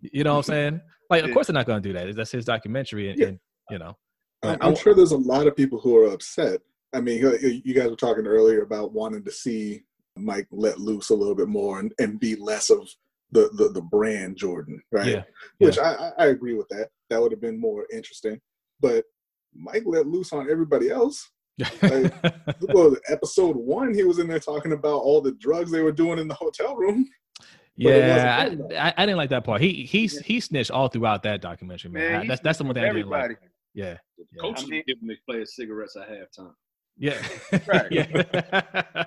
you 0.00 0.24
know 0.24 0.32
what 0.34 0.38
I'm 0.38 0.42
saying 0.54 0.80
like 1.10 1.24
of 1.24 1.32
course 1.32 1.48
they're 1.48 1.54
not 1.54 1.66
gonna 1.66 1.80
do 1.80 1.92
that 1.92 2.14
that's 2.16 2.30
his 2.32 2.44
documentary 2.44 3.10
and, 3.10 3.18
Yeah. 3.18 3.26
and 3.28 3.38
you 3.70 3.78
know 3.78 3.96
I- 4.42 4.54
I- 4.54 4.58
I'm 4.60 4.76
sure 4.76 4.94
there's 4.94 5.12
a 5.12 5.16
lot 5.16 5.46
of 5.46 5.56
people 5.56 5.80
who 5.80 5.96
are 5.96 6.12
upset. 6.12 6.60
I 6.92 7.00
mean, 7.00 7.18
you 7.64 7.74
guys 7.74 7.90
were 7.90 7.96
talking 7.96 8.26
earlier 8.26 8.62
about 8.62 8.92
wanting 8.92 9.24
to 9.24 9.30
see 9.32 9.82
Mike 10.16 10.46
let 10.50 10.78
loose 10.78 11.10
a 11.10 11.14
little 11.14 11.34
bit 11.34 11.48
more 11.48 11.80
and, 11.80 11.92
and 11.98 12.20
be 12.20 12.36
less 12.36 12.70
of 12.70 12.88
the, 13.32 13.50
the, 13.54 13.70
the 13.70 13.82
brand 13.82 14.36
Jordan, 14.36 14.80
right? 14.92 15.06
yeah 15.06 15.22
Which 15.58 15.78
I, 15.78 15.94
I- 15.94 16.12
I 16.18 16.26
agree 16.26 16.54
with 16.54 16.68
that. 16.68 16.88
That 17.10 17.20
would 17.20 17.32
have 17.32 17.40
been 17.40 17.58
more 17.60 17.86
interesting. 17.92 18.40
But 18.80 19.04
Mike 19.54 19.82
let 19.84 20.06
loose 20.06 20.32
on 20.32 20.48
everybody 20.50 20.90
else. 20.90 21.28
Well, 22.60 22.96
episode 23.08 23.56
one, 23.56 23.94
he 23.94 24.04
was 24.04 24.18
in 24.18 24.28
there 24.28 24.38
talking 24.38 24.72
about 24.72 24.96
all 25.02 25.20
the 25.20 25.32
drugs 25.32 25.70
they 25.70 25.80
were 25.82 25.92
doing 25.92 26.18
in 26.18 26.28
the 26.28 26.34
hotel 26.34 26.76
room. 26.76 27.08
But 27.78 27.92
it 27.92 28.06
yeah, 28.06 28.36
I, 28.38 28.44
wasn't 28.48 28.72
I, 28.72 28.94
I 28.96 29.06
didn't 29.06 29.18
like 29.18 29.30
that 29.30 29.44
part. 29.44 29.60
He 29.60 29.84
he 29.84 30.06
he 30.06 30.40
snitched 30.40 30.70
all 30.70 30.88
throughout 30.88 31.22
that 31.24 31.42
documentary, 31.42 31.90
man. 31.90 32.12
Man, 32.12 32.20
I- 32.22 32.26
that's 32.26 32.40
that's 32.40 32.58
the 32.58 32.64
one 32.64 32.74
thing 32.74 32.84
I 32.84 32.86
didn't 32.86 33.00
everybody. 33.00 33.34
like. 33.34 33.38
Yeah, 33.74 33.98
Yeah. 34.16 34.40
Coach 34.40 34.64
I 34.64 34.66
mean- 34.66 34.82
giving 34.86 35.06
the 35.08 35.16
players 35.28 35.54
cigarettes 35.54 35.96
at 35.96 36.08
halftime. 36.08 36.54
yeah, 36.96 37.22
Right. 37.66 37.90
yeah. 37.92 39.04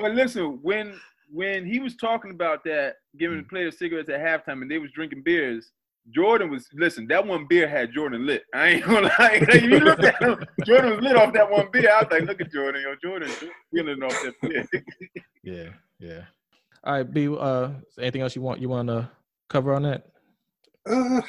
But 0.00 0.12
listen, 0.14 0.60
when 0.62 0.94
when 1.32 1.66
he 1.66 1.80
was 1.80 1.96
talking 1.96 2.30
about 2.30 2.62
that, 2.64 2.94
giving 3.18 3.38
the 3.38 3.42
Mm. 3.44 3.48
players 3.48 3.78
cigarettes 3.78 4.08
at 4.08 4.20
halftime, 4.20 4.62
and 4.62 4.70
they 4.70 4.78
was 4.78 4.92
drinking 4.92 5.22
beers, 5.24 5.72
Jordan 6.10 6.50
was 6.50 6.68
listen. 6.72 7.06
That 7.08 7.26
one 7.26 7.46
beer 7.48 7.68
had 7.68 7.92
Jordan 7.92 8.26
lit. 8.26 8.44
I 8.54 8.68
ain't 8.68 8.84
gonna 8.84 9.10
lie. 9.18 9.44
Like, 9.48 9.62
you 9.62 9.80
looked 9.80 10.04
at 10.04 10.22
him, 10.22 10.44
Jordan 10.64 10.90
was 10.92 11.00
lit 11.00 11.16
off 11.16 11.32
that 11.34 11.50
one 11.50 11.68
beer. 11.72 11.90
I 11.92 12.02
was 12.02 12.08
like, 12.10 12.22
look 12.22 12.40
at 12.40 12.52
Jordan, 12.52 12.82
yo, 12.82 12.94
Jordan 13.02 13.30
feeling 13.72 14.02
off 14.02 14.12
that 14.22 14.34
beer. 14.42 14.66
yeah, 15.42 15.68
yeah. 15.98 16.24
All 16.84 16.94
right, 16.94 17.12
B. 17.12 17.28
Uh, 17.28 17.70
anything 17.98 18.22
else 18.22 18.36
you 18.36 18.42
want 18.42 18.60
you 18.60 18.68
want 18.68 18.88
to 18.88 19.10
cover 19.48 19.74
on 19.74 19.82
that? 19.82 20.06
Uh, 20.88 21.20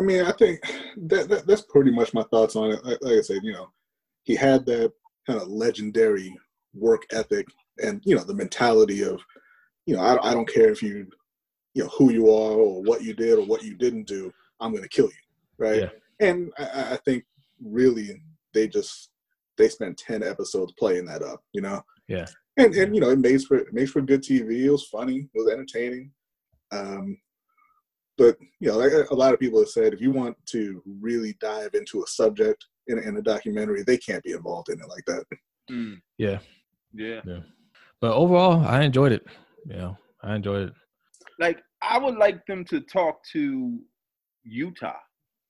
I 0.00 0.02
mean, 0.02 0.24
I 0.24 0.32
think 0.32 0.60
that, 0.96 1.28
that 1.28 1.46
that's 1.46 1.62
pretty 1.62 1.92
much 1.92 2.12
my 2.12 2.24
thoughts 2.24 2.56
on 2.56 2.72
it. 2.72 2.84
Like, 2.84 2.98
like 3.02 3.18
I 3.18 3.22
said, 3.22 3.40
you 3.44 3.52
know, 3.52 3.70
he 4.24 4.34
had 4.34 4.66
that 4.66 4.92
kind 5.26 5.40
of 5.40 5.48
legendary 5.48 6.36
work 6.74 7.02
ethic 7.12 7.46
and 7.82 8.00
you 8.04 8.16
know 8.16 8.24
the 8.24 8.34
mentality 8.34 9.02
of, 9.02 9.20
you 9.86 9.94
know, 9.94 10.02
I, 10.02 10.30
I 10.30 10.34
don't 10.34 10.52
care 10.52 10.70
if 10.70 10.82
you, 10.82 11.06
you 11.76 11.82
know, 11.84 11.90
who 11.90 12.10
you 12.10 12.24
are 12.30 12.52
or 12.52 12.82
what 12.82 13.02
you 13.02 13.12
did 13.12 13.38
or 13.38 13.44
what 13.44 13.62
you 13.62 13.74
didn't 13.74 14.06
do. 14.06 14.32
I'm 14.60 14.70
going 14.72 14.82
to 14.82 14.88
kill 14.88 15.06
you, 15.06 15.22
right? 15.58 15.82
Yeah. 15.82 15.88
And 16.20 16.50
I- 16.58 16.64
I, 16.64 16.92
I 16.94 16.96
think 17.04 17.24
really 17.62 18.22
they 18.54 18.66
just 18.66 19.10
they 19.58 19.68
spent 19.68 19.98
ten 19.98 20.22
episodes 20.22 20.72
playing 20.78 21.04
that 21.06 21.22
up, 21.22 21.42
you 21.52 21.60
know. 21.60 21.82
Yeah. 22.08 22.24
And 22.56 22.74
and 22.74 22.94
you 22.94 23.00
know 23.02 23.10
it 23.10 23.18
makes 23.18 23.44
for 23.44 23.58
it 23.58 23.74
makes 23.74 23.90
for 23.90 24.00
good 24.00 24.22
TV. 24.22 24.64
It 24.64 24.70
was 24.70 24.86
funny. 24.88 25.28
It 25.34 25.38
was 25.38 25.52
entertaining. 25.52 26.10
Um, 26.72 27.18
but 28.16 28.38
you 28.60 28.68
know, 28.70 28.78
like 28.78 28.92
a 29.10 29.14
lot 29.14 29.34
of 29.34 29.40
people 29.40 29.58
have 29.60 29.68
said, 29.68 29.92
if 29.92 30.00
you 30.00 30.10
want 30.10 30.34
to 30.46 30.82
really 30.86 31.36
dive 31.40 31.74
into 31.74 32.02
a 32.02 32.06
subject 32.06 32.64
in, 32.86 32.98
in 32.98 33.18
a 33.18 33.22
documentary, 33.22 33.82
they 33.82 33.98
can't 33.98 34.24
be 34.24 34.32
involved 34.32 34.70
in 34.70 34.80
it 34.80 34.88
like 34.88 35.04
that. 35.06 35.24
Mm, 35.70 36.00
Yeah, 36.16 36.38
yeah. 36.94 37.20
but 38.00 38.12
overall, 38.14 38.64
I 38.64 38.82
enjoyed 38.84 39.12
it. 39.12 39.26
You 39.66 39.76
know, 39.76 39.98
I 40.22 40.36
enjoyed 40.36 40.68
it. 40.68 40.74
Like 41.38 41.62
I 41.82 41.98
would 41.98 42.16
like 42.16 42.44
them 42.46 42.64
to 42.66 42.80
talk 42.80 43.20
to 43.32 43.78
Utah. 44.44 44.94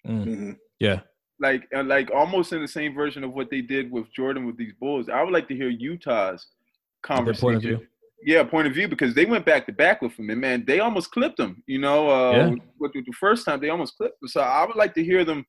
Mm, 0.06 0.24
hmm 0.24 0.50
yeah, 0.78 1.00
like 1.40 1.66
uh, 1.74 1.82
like 1.84 2.10
almost 2.10 2.52
in 2.52 2.60
the 2.60 2.68
same 2.68 2.94
version 2.94 3.24
of 3.24 3.32
what 3.32 3.50
they 3.50 3.60
did 3.60 3.90
with 3.90 4.12
Jordan 4.12 4.46
with 4.46 4.56
these 4.56 4.74
Bulls. 4.78 5.08
I 5.08 5.22
would 5.22 5.32
like 5.32 5.48
to 5.48 5.54
hear 5.56 5.68
Utah's 5.68 6.46
their 7.02 7.16
conversation. 7.16 7.40
point 7.46 7.56
of 7.56 7.62
view. 7.62 7.86
Yeah, 8.24 8.42
point 8.44 8.66
of 8.66 8.74
view 8.74 8.88
because 8.88 9.14
they 9.14 9.24
went 9.24 9.46
back 9.46 9.66
to 9.66 9.72
back 9.72 10.02
with 10.02 10.18
him, 10.18 10.30
and 10.30 10.40
man, 10.40 10.64
they 10.66 10.80
almost 10.80 11.10
clipped 11.12 11.38
him. 11.38 11.62
You 11.66 11.78
know, 11.78 12.08
uh, 12.10 12.32
Yeah. 12.32 12.50
with, 12.78 12.92
with 12.94 13.06
the 13.06 13.12
first 13.12 13.44
time 13.44 13.60
they 13.60 13.68
almost 13.70 13.96
clipped 13.96 14.16
him. 14.22 14.28
So 14.28 14.40
I 14.40 14.64
would 14.66 14.76
like 14.76 14.94
to 14.94 15.04
hear 15.04 15.24
them 15.24 15.44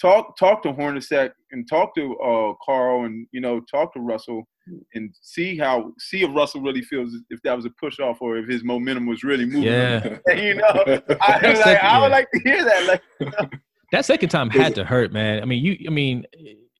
talk 0.00 0.36
talk 0.38 0.62
to 0.62 0.72
Hornacek 0.72 1.32
and 1.50 1.68
talk 1.68 1.94
to 1.96 2.16
uh, 2.18 2.54
Carl 2.64 3.04
and 3.04 3.26
you 3.32 3.40
know 3.40 3.60
talk 3.70 3.92
to 3.94 4.00
Russell 4.00 4.44
and 4.94 5.14
see 5.20 5.56
how 5.56 5.92
see 5.98 6.22
if 6.22 6.34
Russell 6.34 6.60
really 6.60 6.82
feels 6.82 7.14
if 7.30 7.40
that 7.42 7.54
was 7.56 7.64
a 7.64 7.70
push 7.70 7.98
off 7.98 8.18
or 8.20 8.36
if 8.38 8.48
his 8.48 8.64
momentum 8.64 9.06
was 9.06 9.22
really 9.22 9.44
moving. 9.44 9.64
Yeah, 9.64 10.18
you 10.34 10.54
know, 10.54 10.64
I, 11.20 11.40
like, 11.42 11.56
second- 11.56 11.86
I 11.86 12.00
would 12.00 12.06
yeah. 12.06 12.08
like 12.08 12.30
to 12.30 12.40
hear 12.40 12.64
that. 12.64 13.00
Like, 13.20 13.52
that 13.92 14.04
second 14.04 14.28
time 14.28 14.50
had 14.50 14.74
to 14.76 14.84
hurt, 14.84 15.12
man. 15.12 15.42
I 15.42 15.44
mean, 15.44 15.64
you. 15.64 15.76
I 15.86 15.90
mean, 15.90 16.24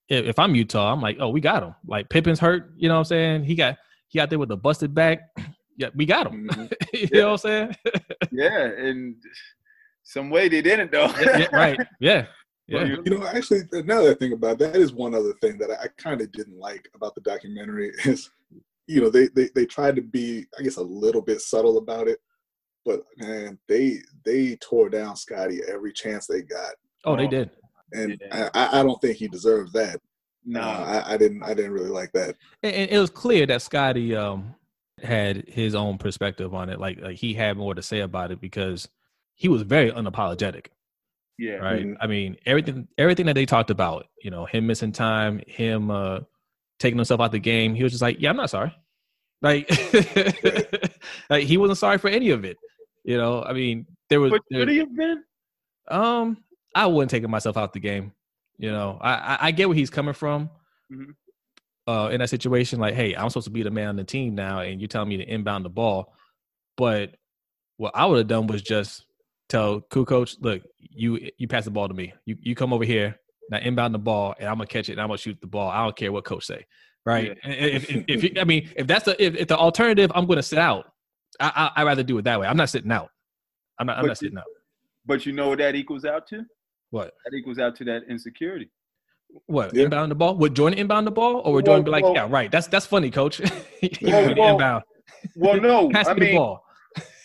if, 0.09 0.25
if 0.25 0.39
I'm 0.39 0.55
Utah, 0.55 0.91
I'm 0.91 1.01
like, 1.01 1.17
oh, 1.19 1.29
we 1.29 1.41
got 1.41 1.63
him. 1.63 1.75
Like 1.85 2.09
Pippen's 2.09 2.39
hurt. 2.39 2.71
You 2.77 2.87
know 2.89 2.95
what 2.95 2.99
I'm 2.99 3.05
saying? 3.05 3.43
He 3.45 3.55
got 3.55 3.77
he 4.07 4.19
got 4.19 4.29
there 4.29 4.39
with 4.39 4.51
a 4.51 4.57
busted 4.57 4.93
back. 4.93 5.19
Yeah, 5.75 5.89
we 5.95 6.05
got 6.05 6.27
him. 6.27 6.47
Mhm. 6.47 6.71
you 6.93 7.07
know 7.19 7.31
what 7.31 7.31
I'm 7.31 7.37
saying? 7.39 7.75
yeah, 8.31 8.59
and 8.59 9.15
some 10.03 10.29
way 10.29 10.47
they 10.47 10.61
didn't 10.61 10.91
though. 10.91 11.11
yeah, 11.19 11.37
yeah, 11.39 11.47
right. 11.51 11.79
Yeah. 11.99 12.25
Yeah. 12.67 12.95
You 13.05 13.17
know, 13.19 13.25
actually, 13.27 13.61
now 13.83 14.01
that 14.03 14.11
I 14.11 14.13
think 14.13 14.33
about 14.33 14.53
it, 14.53 14.59
that 14.59 14.75
is 14.77 14.93
one 14.93 15.13
other 15.13 15.33
thing 15.41 15.57
that 15.57 15.69
I, 15.69 15.83
I 15.83 15.87
kind 15.97 16.21
of 16.21 16.31
didn't 16.31 16.57
like 16.57 16.87
about 16.95 17.13
the 17.15 17.21
documentary 17.21 17.91
is, 18.05 18.29
you 18.87 19.01
know, 19.01 19.09
they, 19.09 19.27
they 19.35 19.49
they 19.55 19.65
tried 19.65 19.95
to 19.97 20.01
be, 20.01 20.45
I 20.57 20.63
guess, 20.63 20.77
a 20.77 20.81
little 20.83 21.21
bit 21.21 21.41
subtle 21.41 21.77
about 21.77 22.07
it, 22.07 22.19
but 22.85 23.01
man, 23.17 23.59
they 23.67 23.97
they 24.25 24.55
tore 24.57 24.89
down 24.89 25.15
Scottie 25.15 25.61
every 25.67 25.91
chance 25.93 26.25
they 26.27 26.41
got, 26.41 26.73
Oh, 27.05 27.15
they 27.17 27.25
Oh. 27.27 27.29
did. 27.29 27.49
and 27.93 28.17
Yeah. 28.21 28.49
I, 28.53 28.79
I 28.79 28.83
don't 28.83 28.99
think 29.01 29.17
he 29.17 29.27
deserved 29.27 29.73
that. 29.73 29.99
no, 30.45 30.61
Uh, 30.61 31.03
I, 31.05 31.13
I 31.13 31.17
didn't 31.17 31.43
I 31.43 31.53
didn't 31.53 31.71
really 31.73 31.89
like 31.89 32.11
that. 32.13 32.35
And, 32.63 32.73
and 32.73 32.91
it 32.91 32.97
was 32.99 33.09
clear 33.09 33.45
that 33.47 33.61
Scottie 33.61 34.15
um 34.15 34.55
had 35.01 35.47
his 35.49 35.75
own 35.75 35.97
perspective 35.97 36.53
on 36.53 36.69
it. 36.69 36.79
Like 36.79 36.99
like 37.01 37.17
he 37.17 37.33
had 37.33 37.57
more 37.57 37.75
to 37.75 37.81
say 37.81 37.99
about 37.99 38.31
it 38.31 38.39
because 38.39 38.87
he 39.35 39.47
was 39.49 39.63
very 39.63 39.91
unapologetic. 39.91 40.67
Yeah, 41.37 41.55
Right. 41.55 41.85
Mhm. 41.85 41.97
I 41.99 42.07
mean, 42.07 42.37
everything 42.45 42.87
everything 42.97 43.25
that 43.27 43.33
they 43.35 43.45
talked 43.45 43.69
about, 43.69 44.07
you 44.23 44.31
know, 44.31 44.45
him 44.45 44.67
missing 44.67 44.91
time, 44.91 45.41
him 45.47 45.89
uh 45.91 46.19
taking 46.79 46.97
himself 46.97 47.21
out 47.21 47.31
the 47.31 47.39
game, 47.39 47.73
he 47.75 47.83
was 47.83 47.91
just 47.91 48.01
like, 48.01 48.17
Yeah, 48.19 48.29
I'm 48.29 48.37
not 48.37 48.49
sorry. 48.49 48.73
Like, 49.41 49.69
like 51.29 51.43
he 51.43 51.57
wasn't 51.57 51.77
sorry 51.77 51.97
for 51.97 52.07
any 52.09 52.29
of 52.29 52.45
it. 52.45 52.57
You 53.03 53.17
know, 53.17 53.43
I 53.43 53.53
mean, 53.53 53.85
there 54.09 54.19
was 54.19 54.31
But 54.31 54.41
there- 54.49 54.67
he 54.69 54.77
have 54.79 54.95
been? 54.95 55.23
Um, 55.89 56.37
I 56.75 56.85
wouldn't 56.87 57.11
take 57.11 57.27
myself 57.27 57.57
out 57.57 57.73
the 57.73 57.79
game. 57.79 58.13
You 58.57 58.71
know, 58.71 58.97
I 59.01 59.13
I, 59.13 59.37
I 59.47 59.51
get 59.51 59.67
where 59.67 59.75
he's 59.75 59.89
coming 59.89 60.13
from. 60.13 60.49
Mhm. 60.91 61.15
Uh, 61.85 62.09
in 62.13 62.19
that 62.21 62.29
situation, 62.29 62.79
like, 62.79 62.93
hey, 62.93 63.13
I'm 63.13 63.27
supposed 63.29 63.43
to 63.43 63.51
be 63.51 63.61
the 63.63 63.69
man 63.71 63.89
on 63.89 63.95
the 63.97 64.05
team 64.05 64.35
now, 64.35 64.59
and 64.61 64.79
you're 64.79 64.87
telling 64.87 65.09
me 65.09 65.17
to 65.17 65.23
inbound 65.29 65.65
the 65.65 65.69
ball. 65.69 66.13
But 66.77 67.17
what 67.75 67.91
I 67.93 68.05
would 68.05 68.19
have 68.19 68.27
done 68.27 68.47
was 68.47 68.61
just 68.61 69.03
tell 69.49 69.81
cool 69.81 70.05
coach, 70.05 70.35
look, 70.39 70.61
you 70.79 71.29
you 71.37 71.47
pass 71.47 71.65
the 71.65 71.71
ball 71.71 71.87
to 71.87 71.93
me. 71.93 72.13
You 72.25 72.37
you 72.41 72.55
come 72.55 72.73
over 72.73 72.83
here 72.85 73.15
now, 73.49 73.59
inbound 73.59 73.93
the 73.93 73.99
ball, 73.99 74.35
and 74.39 74.47
I'm 74.47 74.55
gonna 74.55 74.67
catch 74.67 74.89
it 74.89 74.93
and 74.93 75.01
I'm 75.01 75.07
gonna 75.07 75.17
shoot 75.17 75.37
the 75.41 75.47
ball. 75.47 75.69
I 75.69 75.83
don't 75.83 75.95
care 75.95 76.11
what 76.11 76.23
coach 76.25 76.45
say, 76.45 76.65
right? 77.05 77.37
And 77.43 77.53
If, 77.53 77.89
if, 77.89 78.05
if 78.07 78.23
you, 78.23 78.31
I 78.39 78.43
mean, 78.43 78.69
if 78.75 78.87
that's 78.87 79.05
the 79.05 79.21
if, 79.23 79.35
if 79.35 79.47
the 79.47 79.57
alternative, 79.57 80.11
I'm 80.15 80.25
gonna 80.25 80.43
sit 80.43 80.59
out. 80.59 80.85
I, 81.39 81.71
I 81.75 81.81
I'd 81.81 81.85
rather 81.85 82.03
do 82.03 82.17
it 82.17 82.23
that 82.23 82.39
way. 82.39 82.47
I'm 82.47 82.57
not 82.57 82.69
sitting 82.69 82.91
out. 82.91 83.09
I'm 83.79 83.87
not. 83.87 83.97
I'm 83.97 84.03
But 84.03 84.07
not 84.07 84.21
you- 84.21 84.27
sitting 84.27 84.37
out. 84.37 84.43
But 85.05 85.25
you 85.25 85.33
know 85.33 85.49
what 85.49 85.57
that 85.57 85.75
equals 85.75 86.05
out 86.05 86.27
to? 86.27 86.45
What? 86.91 87.11
That 87.25 87.35
equals 87.35 87.59
out 87.59 87.75
to 87.77 87.83
that 87.85 88.03
insecurity. 88.09 88.69
What 89.47 89.73
Yeah. 89.75 89.83
inbound 89.85 90.11
the 90.11 90.15
ball? 90.15 90.37
Would 90.37 90.55
Jordan 90.55 90.77
inbound 90.79 91.05
the 91.07 91.11
ball, 91.11 91.37
or 91.43 91.53
would 91.53 91.67
Well, 91.67 91.77
Jordan 91.77 91.85
be 91.85 91.91
like, 91.91 92.03
well- 92.03 92.13
"Yeah, 92.13 92.27
right. 92.29 92.49
That's 92.51 92.67
that's 92.67 92.85
funny, 92.85 93.09
coach. 93.11 93.39
you 93.81 93.89
Well, 94.03 94.13
want 94.13 94.27
me 94.27 94.33
to 94.35 94.39
well, 94.39 94.51
inbound. 94.53 94.83
Well, 95.35 95.59
no, 95.59 95.89
Pass 95.89 96.07
I 96.07 96.13
me 96.13 96.19
the 96.21 96.25
mean, 96.27 96.35
ball." 96.37 96.63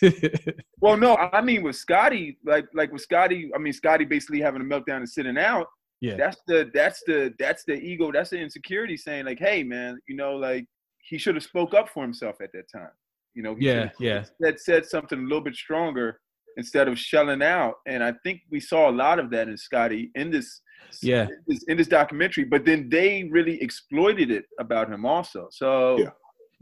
well, 0.81 0.97
no, 0.97 1.15
I 1.15 1.41
mean 1.41 1.63
with 1.63 1.75
Scottie, 1.75 2.37
like 2.45 2.65
like 2.73 2.91
with 2.91 3.01
Scottie, 3.01 3.49
I 3.55 3.59
mean 3.59 3.73
Scottie 3.73 4.05
basically 4.05 4.41
having 4.41 4.61
a 4.61 4.65
meltdown 4.65 4.97
and 4.97 5.09
sitting 5.09 5.37
out. 5.37 5.67
yeah, 6.01 6.15
That's 6.15 6.37
the 6.47 6.69
that's 6.73 7.01
the 7.05 7.33
that's 7.39 7.63
the 7.65 7.73
ego. 7.73 8.11
That's 8.11 8.29
the 8.31 8.39
insecurity 8.39 8.97
saying 8.97 9.25
like, 9.25 9.39
hey 9.39 9.63
man, 9.63 9.99
you 10.07 10.15
know, 10.15 10.33
like 10.35 10.65
he 11.07 11.17
should 11.17 11.35
have 11.35 11.43
spoke 11.43 11.73
up 11.73 11.89
for 11.89 12.03
himself 12.03 12.35
at 12.41 12.51
that 12.53 12.65
time. 12.71 12.91
You 13.35 13.43
know, 13.43 13.55
he 13.55 13.65
Yeah, 13.67 13.89
yeah. 13.99 14.23
Said 14.41 14.59
said 14.59 14.85
something 14.85 15.19
a 15.19 15.23
little 15.23 15.41
bit 15.41 15.55
stronger 15.55 16.19
instead 16.57 16.87
of 16.87 16.97
shelling 16.99 17.41
out. 17.41 17.75
And 17.87 18.03
I 18.03 18.13
think 18.23 18.41
we 18.51 18.59
saw 18.59 18.89
a 18.89 18.91
lot 18.91 19.19
of 19.19 19.29
that 19.31 19.47
in 19.47 19.57
Scottie 19.57 20.11
in 20.15 20.29
this 20.31 20.61
Yeah. 21.01 21.23
in 21.23 21.37
this, 21.47 21.63
in 21.67 21.77
this 21.77 21.87
documentary. 21.87 22.43
But 22.45 22.65
then 22.65 22.89
they 22.89 23.29
really 23.31 23.61
exploited 23.61 24.31
it 24.31 24.45
about 24.59 24.91
him 24.91 25.05
also. 25.05 25.47
So 25.51 25.97
Yeah. 25.99 26.09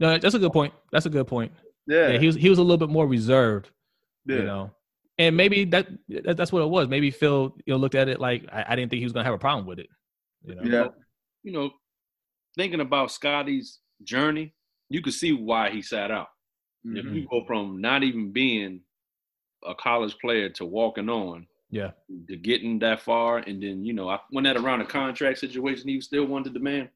No, 0.00 0.16
that's 0.18 0.34
a 0.34 0.38
good 0.38 0.52
point. 0.52 0.72
That's 0.92 1.06
a 1.06 1.10
good 1.10 1.26
point. 1.26 1.52
Yeah, 1.88 2.08
Yeah, 2.10 2.18
he 2.18 2.26
was 2.26 2.36
he 2.36 2.50
was 2.50 2.58
a 2.58 2.62
little 2.62 2.76
bit 2.76 2.90
more 2.90 3.06
reserved, 3.06 3.70
yeah. 4.26 4.36
you 4.36 4.42
know. 4.44 4.70
And 5.18 5.36
maybe 5.36 5.64
that, 5.64 5.88
that 6.10 6.36
that's 6.36 6.52
what 6.52 6.62
it 6.62 6.68
was. 6.68 6.86
Maybe 6.86 7.10
Phil, 7.10 7.56
you 7.66 7.72
know, 7.74 7.78
looked 7.78 7.96
at 7.96 8.08
it 8.08 8.20
like 8.20 8.44
I, 8.52 8.64
I 8.68 8.76
didn't 8.76 8.90
think 8.90 8.98
he 9.00 9.04
was 9.04 9.12
gonna 9.12 9.24
have 9.24 9.34
a 9.34 9.38
problem 9.38 9.66
with 9.66 9.78
it. 9.80 9.88
You 10.44 10.54
know. 10.54 10.62
Yeah. 10.64 10.88
You 11.42 11.52
know, 11.52 11.70
thinking 12.56 12.80
about 12.80 13.10
Scottie's 13.10 13.80
journey, 14.04 14.54
you 14.90 15.00
could 15.02 15.14
see 15.14 15.32
why 15.32 15.70
he 15.70 15.82
sat 15.82 16.10
out. 16.10 16.28
If 16.84 17.04
Mhm. 17.04 17.14
you 17.14 17.26
go 17.28 17.44
from 17.46 17.80
not 17.80 18.02
even 18.04 18.30
being 18.32 18.82
a 19.66 19.74
college 19.74 20.16
player 20.20 20.48
to 20.50 20.64
walking 20.64 21.08
on, 21.08 21.46
Yeah. 21.70 21.90
to 22.28 22.36
getting 22.36 22.78
that 22.80 23.00
far, 23.00 23.38
and 23.38 23.60
then 23.62 23.84
you 23.84 23.92
know, 23.94 24.08
I, 24.08 24.20
went 24.30 24.44
that 24.46 24.56
around 24.56 24.80
a 24.82 24.86
contract 24.86 25.38
situation, 25.38 25.88
he 25.88 26.00
still 26.00 26.26
wanted 26.26 26.52
to 26.52 26.58
demand. 26.58 26.90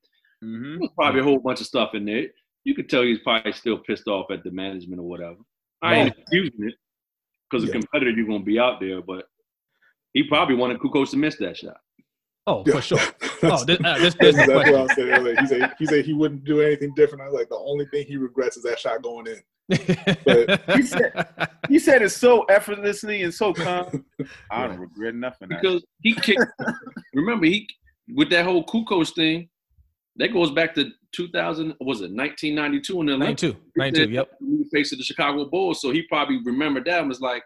Mhm. 0.44 0.62
There 0.74 0.78
was 0.81 0.90
probably 0.96 1.20
a 1.20 1.24
whole 1.24 1.40
bunch 1.40 1.61
of 1.61 1.66
stuff 1.66 1.94
in 1.94 2.05
there. 2.05 2.28
You 2.64 2.75
could 2.75 2.88
tell 2.88 3.03
he's 3.03 3.18
probably 3.20 3.53
still 3.53 3.79
pissed 3.79 4.07
off 4.09 4.31
at 4.31 4.44
the 4.44 4.51
management 4.51 5.01
or 5.01 5.05
whatever. 5.09 5.37
I 5.83 5.96
ain't 5.96 6.16
excusing 6.16 6.68
it 6.68 6.75
because 7.51 7.64
Yeah. 7.64 7.70
a 7.70 7.72
competitor 7.72 8.11
you're 8.12 8.27
gonna 8.27 8.44
be 8.44 8.59
out 8.59 8.81
there, 8.81 9.03
but 9.03 9.27
he 10.12 10.22
probably 10.25 10.55
wanted 10.55 10.79
Kukoc 10.79 11.11
to 11.11 11.16
miss 11.16 11.37
that 11.38 11.57
shot. 11.57 11.79
Oh, 12.46 12.62
Yeah. 12.66 12.75
for 12.75 12.83
sure. 12.83 12.98
Oh, 13.44 13.64
this, 13.64 13.77
uh, 13.85 13.98
this, 13.98 14.14
That's, 14.14 14.37
this 14.37 14.37
that's 14.37 14.48
what 14.48 14.68
I 14.68 14.83
was 14.83 14.94
saying 14.94 15.09
earlier. 15.09 15.35
He 15.40 15.46
said 15.48 15.72
he 15.81 15.87
said 15.87 16.05
he 16.05 16.12
wouldn't 16.12 16.44
do 16.44 16.61
anything 16.61 16.92
different. 16.94 17.22
I 17.22 17.25
was 17.27 17.35
like, 17.35 17.48
the 17.48 17.57
only 17.57 17.87
thing 17.87 18.07
he 18.07 18.16
regrets 18.16 18.57
is 18.57 18.62
that 18.62 18.79
shot 18.79 19.03
going 19.03 19.27
in. 19.27 19.40
He 20.77 20.83
said- 20.83 21.27
He 21.68 21.79
said 21.81 22.03
it 22.03 22.11
so 22.11 22.42
effortlessly 22.44 23.22
and 23.25 23.35
so 23.35 23.53
calm. 23.53 24.05
I 24.51 24.68
don't 24.68 24.79
regret 24.79 25.16
nothing. 25.16 25.48
because 25.48 25.85
he 26.03 26.14
kicked. 26.14 26.44
remember, 27.14 27.46
he 27.46 27.68
with 28.14 28.31
that 28.31 28.44
whole 28.44 28.64
Kukoc 28.64 29.12
thing. 29.14 29.48
That 30.16 30.33
goes 30.33 30.51
back 30.51 30.75
to 30.75 30.90
2000. 31.12 31.75
Was 31.81 32.01
it 32.03 32.12
1992 32.12 33.01
in 33.01 33.07
the 33.07 33.12
Olympics? 33.14 33.42
92. 33.42 33.61
92. 33.77 34.11
Yep. 34.12 34.31
New 34.40 34.64
face 34.72 34.92
of 34.92 34.98
the 34.98 35.05
Chicago 35.05 35.46
Bulls, 35.46 35.81
so 35.81 35.90
he 35.90 36.03
probably 36.03 36.38
remembered 36.44 36.85
that 36.87 37.01
and 37.01 37.09
was 37.09 37.20
like, 37.20 37.42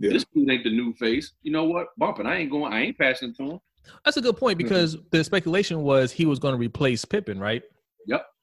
Yeah. 0.00 0.10
"This 0.12 0.24
dude 0.34 0.50
ain't 0.50 0.64
the 0.64 0.70
new 0.70 0.92
face. 0.94 1.32
You 1.42 1.52
know 1.52 1.64
what? 1.64 1.88
Bumping. 1.96 2.26
I 2.26 2.36
ain't 2.38 2.50
going. 2.50 2.72
I 2.72 2.80
ain't 2.82 2.98
passing 2.98 3.34
to 3.34 3.42
him." 3.52 3.58
That's 4.04 4.16
a 4.16 4.20
good 4.20 4.36
point 4.36 4.58
because 4.58 4.96
the 5.12 5.22
speculation 5.24 5.82
was 5.82 6.12
he 6.12 6.26
was 6.26 6.38
going 6.38 6.52
to 6.54 6.58
replace 6.58 7.04
Pippen, 7.04 7.38
right? 7.38 7.62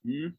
Mhm. 0.07 0.33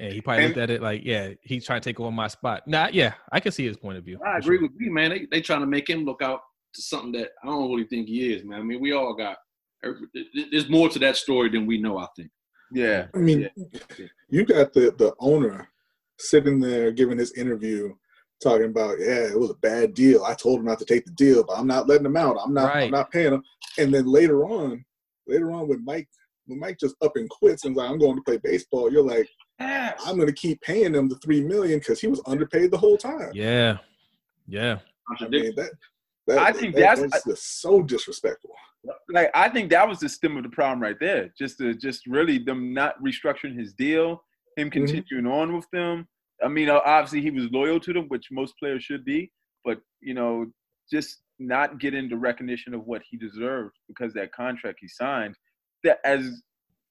And 0.00 0.12
he 0.12 0.20
probably 0.20 0.44
And- 0.44 0.50
looked 0.54 0.58
at 0.62 0.70
it 0.70 0.80
like, 0.80 1.02
yeah, 1.04 1.32
he's 1.42 1.66
trying 1.66 1.80
to 1.80 1.84
take 1.90 1.98
over 1.98 2.12
my 2.12 2.28
spot. 2.28 2.68
Nah, 2.68 2.88
yeah, 2.92 3.14
I 3.32 3.40
can 3.40 3.50
see 3.50 3.66
his 3.66 3.76
point 3.76 3.98
of 3.98 4.04
view. 4.04 4.20
I 4.24 4.38
agree 4.38 4.58
sure. 4.58 4.68
with 4.68 4.70
you, 4.78 4.92
man. 4.92 5.10
They 5.10 5.26
they 5.28 5.40
trying 5.40 5.60
to 5.60 5.66
make 5.66 5.90
him 5.90 6.04
look 6.04 6.22
out 6.22 6.40
to 6.74 6.82
something 6.82 7.10
that 7.12 7.30
I 7.42 7.46
don't 7.48 7.68
really 7.68 7.88
think 7.88 8.06
he 8.08 8.32
is, 8.32 8.44
man. 8.44 8.60
I 8.60 8.62
mean, 8.62 8.80
we 8.80 8.92
all 8.92 9.12
got. 9.14 9.38
There's 10.52 10.68
more 10.68 10.88
to 10.88 10.98
that 11.00 11.16
story 11.16 11.48
than 11.50 11.66
we 11.66 11.78
know. 11.80 11.98
I 11.98 12.06
think. 12.16 12.30
Yeah. 12.72 13.06
I 13.14 13.18
mean, 13.18 13.48
you 14.28 14.44
got 14.44 14.72
the 14.72 14.94
the 14.98 15.14
owner 15.20 15.68
sitting 16.18 16.60
there 16.60 16.90
giving 16.90 17.16
this 17.16 17.32
interview, 17.32 17.94
talking 18.42 18.66
about, 18.66 18.98
yeah, 18.98 19.26
it 19.28 19.38
was 19.38 19.50
a 19.50 19.54
bad 19.54 19.94
deal. 19.94 20.24
I 20.24 20.34
told 20.34 20.60
him 20.60 20.66
not 20.66 20.78
to 20.80 20.84
take 20.84 21.04
the 21.04 21.12
deal, 21.12 21.44
but 21.44 21.54
I'm 21.58 21.66
not 21.66 21.86
letting 21.88 22.06
him 22.06 22.16
out. 22.16 22.36
I'm 22.44 22.52
not. 22.54 22.74
Right. 22.74 22.84
I'm 22.84 22.90
not 22.90 23.10
paying 23.10 23.32
him. 23.32 23.42
And 23.78 23.92
then 23.94 24.06
later 24.06 24.44
on, 24.44 24.84
later 25.26 25.52
on, 25.52 25.68
when 25.68 25.84
Mike 25.84 26.08
when 26.46 26.58
Mike 26.58 26.78
just 26.80 26.96
up 27.02 27.12
and 27.16 27.28
quits 27.28 27.64
and 27.64 27.76
like, 27.76 27.90
I'm 27.90 27.98
going 27.98 28.16
to 28.16 28.22
play 28.22 28.38
baseball, 28.42 28.90
you're 28.90 29.02
like, 29.04 29.28
I'm 29.60 30.16
going 30.16 30.28
to 30.28 30.32
keep 30.32 30.60
paying 30.62 30.94
him 30.94 31.08
the 31.08 31.16
three 31.16 31.42
million 31.42 31.78
because 31.78 32.00
he 32.00 32.06
was 32.06 32.22
underpaid 32.26 32.70
the 32.70 32.78
whole 32.78 32.96
time. 32.96 33.30
Yeah. 33.34 33.78
Yeah. 34.46 34.78
I 35.20 35.28
mean 35.28 35.54
that. 35.56 35.70
that 36.26 36.38
I 36.38 36.52
think 36.52 36.74
that- 36.74 36.96
that's- 36.96 37.24
just 37.26 37.60
so 37.60 37.82
disrespectful. 37.82 38.54
Like 39.08 39.30
I 39.34 39.48
think 39.48 39.70
that 39.70 39.88
was 39.88 40.00
the 40.00 40.08
stem 40.08 40.36
of 40.36 40.42
the 40.42 40.48
problem 40.48 40.80
right 40.80 40.98
there. 40.98 41.32
Just 41.38 41.58
to 41.58 41.74
just 41.74 42.06
really 42.06 42.38
them 42.38 42.72
not 42.72 43.02
restructuring 43.02 43.58
his 43.58 43.72
deal, 43.72 44.22
him 44.56 44.70
continuing 44.70 45.26
on 45.26 45.54
with 45.54 45.66
them. 45.72 46.08
I 46.42 46.48
mean, 46.48 46.70
obviously 46.70 47.20
he 47.20 47.30
was 47.30 47.50
loyal 47.50 47.80
to 47.80 47.92
them, 47.92 48.06
which 48.08 48.28
most 48.30 48.54
players 48.58 48.84
should 48.84 49.04
be, 49.04 49.32
but 49.64 49.80
you 50.00 50.14
know, 50.14 50.46
just 50.90 51.18
not 51.38 51.78
getting 51.78 52.08
the 52.08 52.16
recognition 52.16 52.74
of 52.74 52.86
what 52.86 53.02
he 53.08 53.16
deserved 53.16 53.76
because 53.88 54.12
that 54.14 54.32
contract 54.32 54.78
he 54.80 54.88
signed. 54.88 55.34
That 55.84 55.98
as 56.04 56.42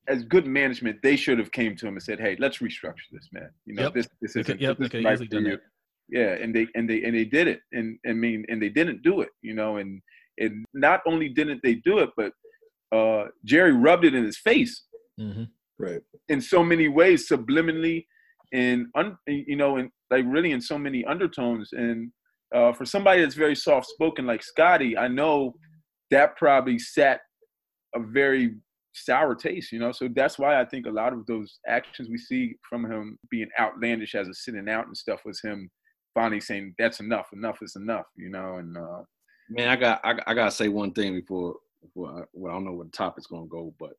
as 0.08 0.24
good 0.24 0.48
management, 0.48 1.02
they 1.04 1.18
should 1.18 1.38
have 1.38 1.52
came 1.52 1.76
to 1.76 1.88
him 1.88 1.96
and 1.96 2.04
said, 2.04 2.20
"Hey, 2.20 2.38
let's 2.40 2.60
restructure 2.60 3.10
this, 3.12 3.28
man. 3.34 3.50
You 3.66 3.76
know, 3.76 3.84
Yep. 3.84 3.94
this 3.94 4.08
this 4.22 4.36
isn't 4.38 4.62
yep, 4.62 4.78
this 4.78 4.90
they 4.90 5.04
right 5.04 5.18
for 5.18 5.24
you." 5.24 5.44
that. 5.44 5.62
Yeah, 6.10 6.34
and 6.42 6.56
they 6.56 6.68
and 6.76 6.90
they 6.90 7.04
and 7.04 7.14
they 7.14 7.26
did 7.26 7.48
it, 7.48 7.62
and 7.74 8.00
I 8.08 8.14
mean, 8.14 8.46
and 8.48 8.62
they 8.62 8.70
didn't 8.70 9.02
do 9.02 9.22
it, 9.22 9.30
you 9.42 9.54
know, 9.54 9.78
and 9.78 10.02
and 10.38 10.66
not 10.74 11.02
only 11.06 11.30
didn't 11.30 11.62
they 11.64 11.76
do 11.76 12.00
it, 12.00 12.10
but 12.16 12.32
uh, 12.96 13.26
Jerry 13.46 13.74
rubbed 13.74 14.06
it 14.06 14.16
in 14.16 14.24
his 14.24 14.38
face 14.38 14.84
hmm 15.18 15.44
Right. 15.80 16.02
in 16.30 16.42
so 16.42 16.64
many 16.64 16.88
ways, 16.88 17.30
subliminally, 17.30 18.08
and 18.52 18.88
un, 18.96 19.16
you 19.28 19.56
know, 19.56 19.78
and 19.78 19.92
like 20.10 20.26
really 20.28 20.52
in 20.52 20.62
so 20.62 20.78
many 20.78 21.06
undertones. 21.06 21.70
And 21.72 22.12
uh, 22.56 22.74
for 22.74 22.84
somebody 22.86 23.22
that's 23.22 23.36
very 23.36 23.56
soft 23.56 23.88
spoken 23.88 24.26
like 24.26 24.42
Scottie, 24.42 24.98
I 24.98 25.08
know 25.08 25.54
that 26.10 26.36
probably 26.36 26.80
sat 26.80 27.20
a 27.94 28.00
very 28.00 28.56
sour 28.94 29.36
taste, 29.36 29.72
you 29.72 29.80
know. 29.80 29.92
So 29.92 30.10
that's 30.16 30.40
why 30.40 30.60
I 30.60 30.66
think 30.66 30.88
a 30.88 30.92
lot 30.92 31.14
of 31.14 31.26
those 31.28 31.60
actions 31.68 32.10
we 32.10 32.18
see 32.18 32.56
from 32.68 32.90
him 32.90 33.18
being 33.30 33.50
outlandish 33.60 34.16
as 34.16 34.28
a 34.28 34.34
sitting 34.34 34.70
out 34.70 34.88
and 34.88 34.98
stuff 34.98 35.22
was 35.26 35.42
him 35.42 35.70
finally 36.16 36.42
saying 36.42 36.74
that's 36.80 37.00
enough, 37.00 37.28
enough 37.34 37.60
is 37.62 37.76
enough, 37.76 38.06
you 38.16 38.30
know. 38.30 38.56
And 38.56 38.76
uh, 38.78 39.02
Man, 39.50 39.70
I 39.70 39.76
got 39.76 40.02
I, 40.04 40.16
I 40.28 40.34
gotta 40.34 40.52
say 40.52 40.68
one 40.68 40.92
thing 40.92 41.14
before 41.14 41.56
before 41.82 42.10
I, 42.10 42.24
well, 42.34 42.52
I 42.52 42.56
don't 42.56 42.66
know 42.66 42.74
where 42.74 42.86
the 42.86 42.92
topic's 42.92 43.28
gonna 43.28 43.48
go, 43.48 43.74
but 43.80 43.94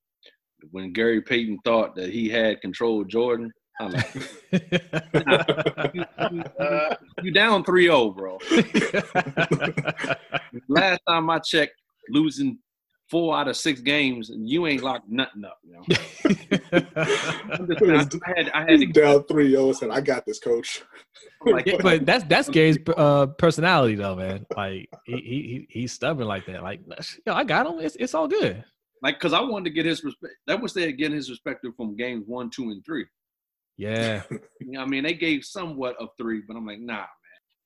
when 0.72 0.92
Gary 0.92 1.22
Payton 1.22 1.58
thought 1.64 1.94
that 1.94 2.10
he 2.10 2.28
had 2.28 2.60
control 2.60 3.00
of 3.00 3.08
Jordan, 3.08 3.50
I'm 3.80 3.92
like, 3.92 4.14
you, 5.94 6.04
you- 6.32 6.44
uh, 6.60 6.94
you 7.22 7.30
down 7.30 7.62
3-0, 7.62 8.16
bro. 8.16 8.38
Last 10.68 11.00
time 11.08 11.30
I 11.30 11.38
checked, 11.38 11.74
losing 12.10 12.58
four 13.08 13.36
out 13.36 13.48
of 13.48 13.56
six 13.56 13.80
games, 13.80 14.30
and 14.30 14.48
you 14.48 14.66
ain't 14.66 14.82
locked 14.82 15.08
nothing 15.08 15.44
up. 15.44 15.58
You 15.64 15.72
know? 15.74 15.82
I'm 16.72 17.66
just 17.66 17.80
saying, 17.80 18.22
I, 18.24 18.32
had 18.36 18.50
I 18.50 18.60
had 18.60 18.70
He's 18.70 18.80
to 18.80 18.86
down 19.00 19.22
3-0 19.24 19.66
and 19.66 19.76
said, 19.76 19.90
I 19.90 20.00
got 20.00 20.26
this, 20.26 20.38
coach. 20.38 20.82
Like, 21.44 21.66
Yeah, 21.66 21.76
but 21.82 22.04
that's 22.04 22.24
that's 22.24 22.48
Gary's 22.48 22.78
uh, 22.96 23.26
personality 23.26 23.94
though, 23.94 24.16
man. 24.16 24.44
Like 24.56 24.88
he, 25.04 25.12
he 25.16 25.20
he- 25.20 25.66
he's 25.70 25.92
stubborn 25.92 26.26
like 26.26 26.46
that. 26.46 26.62
Like, 26.62 26.80
yo, 27.26 27.32
I 27.32 27.44
got 27.44 27.66
him. 27.66 27.78
It's 27.80 27.96
it's 27.96 28.14
all 28.14 28.26
good. 28.28 28.64
like 29.02 29.16
because 29.18 29.32
I 29.32 29.40
wanted 29.40 29.64
to 29.64 29.70
get 29.70 29.86
his 29.86 30.02
respect. 30.02 30.34
That 30.46 30.60
was 30.60 30.74
there 30.74 30.90
getting 30.92 31.16
his 31.16 31.28
perspective 31.28 31.72
from 31.76 31.96
games 31.96 32.24
one, 32.26 32.50
two, 32.50 32.64
and 32.70 32.84
three. 32.84 33.06
Yeah, 33.76 34.22
You 34.30 34.72
know, 34.72 34.80
I 34.80 34.86
mean, 34.86 35.04
they 35.04 35.14
gave 35.14 35.44
somewhat 35.44 35.96
of 36.00 36.08
three, 36.18 36.42
but 36.46 36.56
I'm 36.56 36.66
like, 36.66 36.80
nah. 36.80 36.94
Man. 36.96 37.06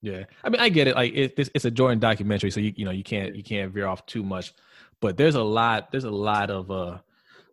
Yeah. 0.02 0.24
I 0.44 0.50
mean, 0.50 0.60
I 0.60 0.68
get 0.68 0.88
it. 0.88 0.94
Like 0.96 1.14
it, 1.14 1.32
it's 1.38 1.50
it's 1.54 1.64
a 1.64 1.70
Jordan 1.70 1.98
documentary, 1.98 2.50
so 2.50 2.60
you 2.60 2.72
you 2.76 2.84
know 2.84 2.90
you 2.90 3.04
can't 3.04 3.34
you 3.34 3.42
can't 3.42 3.72
veer 3.72 3.86
off 3.86 4.04
too 4.06 4.22
much. 4.22 4.52
But 5.02 5.18
there's 5.18 5.34
a 5.34 5.42
lot 5.42 5.90
there's 5.92 6.04
a 6.04 6.10
lot 6.10 6.50
of 6.50 6.70
uh 6.70 6.98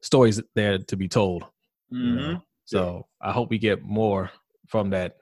stories 0.01 0.41
there 0.55 0.77
to 0.77 0.95
be 0.95 1.09
told. 1.09 1.43
you 1.91 2.15
know? 2.15 2.43
So 2.65 3.07
I 3.21 3.31
hope 3.33 3.49
we 3.49 3.57
get 3.57 3.81
more 3.81 4.29
from 4.67 4.91
that 4.91 5.17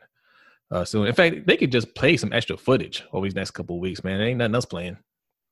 uh, 0.69 0.83
soon. 0.83 1.07
In 1.07 1.13
fact, 1.15 1.47
they 1.47 1.55
could 1.57 1.71
just 1.71 1.95
play 1.95 2.17
some 2.17 2.33
extra 2.33 2.57
footage 2.57 3.03
over 3.13 3.25
these 3.25 3.33
next 3.35 3.51
couple 3.51 3.77
of 3.77 3.81
weeks, 3.81 4.03
man. 4.03 4.19
There 4.19 4.27
ain't 4.27 4.37
nothing 4.37 4.53
else 4.55 4.65
playing. 4.65 4.97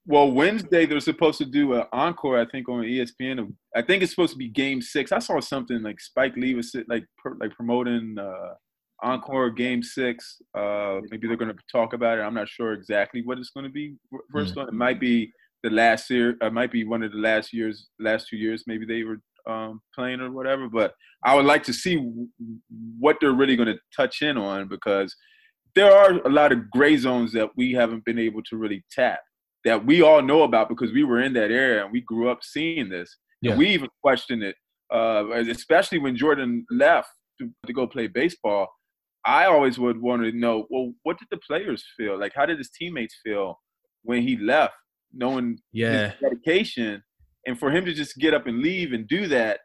Well, 0.06 0.30
Wednesday 0.32 0.86
they're 0.86 1.00
supposed 1.00 1.38
to 1.40 1.46
do 1.46 1.74
an 1.74 1.86
encore. 1.94 2.38
I 2.40 2.46
think 2.46 2.68
on 2.70 2.84
ESPN. 2.84 3.54
I 3.76 3.82
think 3.82 4.04
it's 4.04 4.12
supposed 4.12 4.34
to 4.34 4.38
be 4.38 4.50
Game 4.50 4.82
Six. 4.82 5.12
I 5.14 5.20
saw 5.20 5.40
something 5.40 5.82
like 5.82 6.00
Spike 6.02 6.36
Lee 6.36 6.54
was 6.54 6.76
like 6.88 7.06
per, 7.18 7.36
like 7.40 7.52
promoting 7.56 8.18
uh, 8.20 8.54
encore 9.02 9.50
Game 9.50 9.82
Six. 9.82 10.42
Uh, 10.56 11.00
maybe 11.10 11.28
they're 11.28 11.38
going 11.38 11.52
to 11.56 11.64
talk 11.72 11.94
about 11.94 12.20
it. 12.20 12.22
I'm 12.22 12.36
not 12.36 12.50
sure 12.50 12.74
exactly 12.74 13.22
what 13.24 13.40
it's 13.40 13.50
going 13.52 13.66
to 13.66 13.72
be. 13.72 13.96
f- 14.14 14.20
First 14.32 14.56
one, 14.58 14.68
it 14.68 14.74
might 14.76 15.00
be 15.00 15.32
the 15.66 15.72
last 15.72 16.10
year. 16.10 16.38
It 16.40 16.54
might 16.54 16.72
be 16.72 16.86
one 16.86 17.04
of 17.04 17.12
the 17.12 17.18
last 17.18 17.52
years, 17.52 17.88
last 18.00 18.28
two 18.30 18.38
years. 18.38 18.64
Maybe 18.68 18.86
they 18.86 19.04
were 19.04 19.18
um, 19.52 19.82
playing 19.94 20.22
or 20.22 20.32
whatever. 20.32 20.70
But 20.70 20.94
I 21.24 21.36
would 21.36 21.46
like 21.46 21.64
to 21.64 21.74
see 21.74 21.96
w- 21.96 22.28
what 23.00 23.18
they're 23.20 23.34
really 23.34 23.56
going 23.56 23.74
to 23.74 23.80
touch 23.96 24.22
in 24.22 24.38
on 24.38 24.68
because 24.68 25.14
there 25.74 25.92
are 25.92 26.22
a 26.26 26.30
lot 26.30 26.52
of 26.52 26.70
gray 26.70 26.98
zones 26.98 27.34
that 27.34 27.50
we 27.58 27.74
haven't 27.74 28.06
been 28.06 28.20
able 28.20 28.44
to 28.44 28.58
really 28.58 28.86
tap 28.92 29.20
that 29.66 29.84
we 29.84 30.02
all 30.04 30.22
know 30.22 30.44
about 30.44 30.70
because 30.70 30.94
we 30.94 31.04
were 31.04 31.22
in 31.22 31.34
that 31.34 31.52
area 31.52 31.84
and 31.84 31.92
we 31.92 32.02
grew 32.02 32.30
up 32.30 32.40
seeing 32.44 32.88
this. 32.88 33.18
And 33.52 33.60
we 33.60 33.68
even 33.70 33.90
questioned 34.02 34.44
it, 34.44 34.56
uh, 34.94 35.32
especially 35.32 35.98
when 35.98 36.16
Jordan 36.16 36.66
left 36.70 37.10
to, 37.42 37.50
to 37.66 37.74
go 37.74 37.88
play 37.88 38.08
baseball. 38.08 38.68
I 39.26 39.46
always 39.46 39.80
would 39.80 40.00
want 40.00 40.22
to 40.22 40.32
know, 40.32 40.68
well, 40.70 40.94
what 41.02 41.18
did 41.18 41.28
the 41.32 41.38
players 41.38 41.84
feel? 41.98 42.18
Like, 42.20 42.34
how 42.36 42.46
did 42.46 42.60
his 42.60 42.70
teammates 42.70 43.16
feel 43.24 43.60
when 44.04 44.22
he 44.22 44.38
left, 44.38 44.76
knowing 45.16 45.58
Yeah, 45.72 46.10
his 46.10 46.14
dedication? 46.22 47.04
And 47.48 47.58
for 47.58 47.72
him 47.72 47.86
to 47.86 47.94
just 47.94 48.16
get 48.18 48.34
up 48.34 48.48
and 48.48 48.62
leave 48.62 48.94
and 48.94 49.08
do 49.08 49.28
that, 49.28 49.60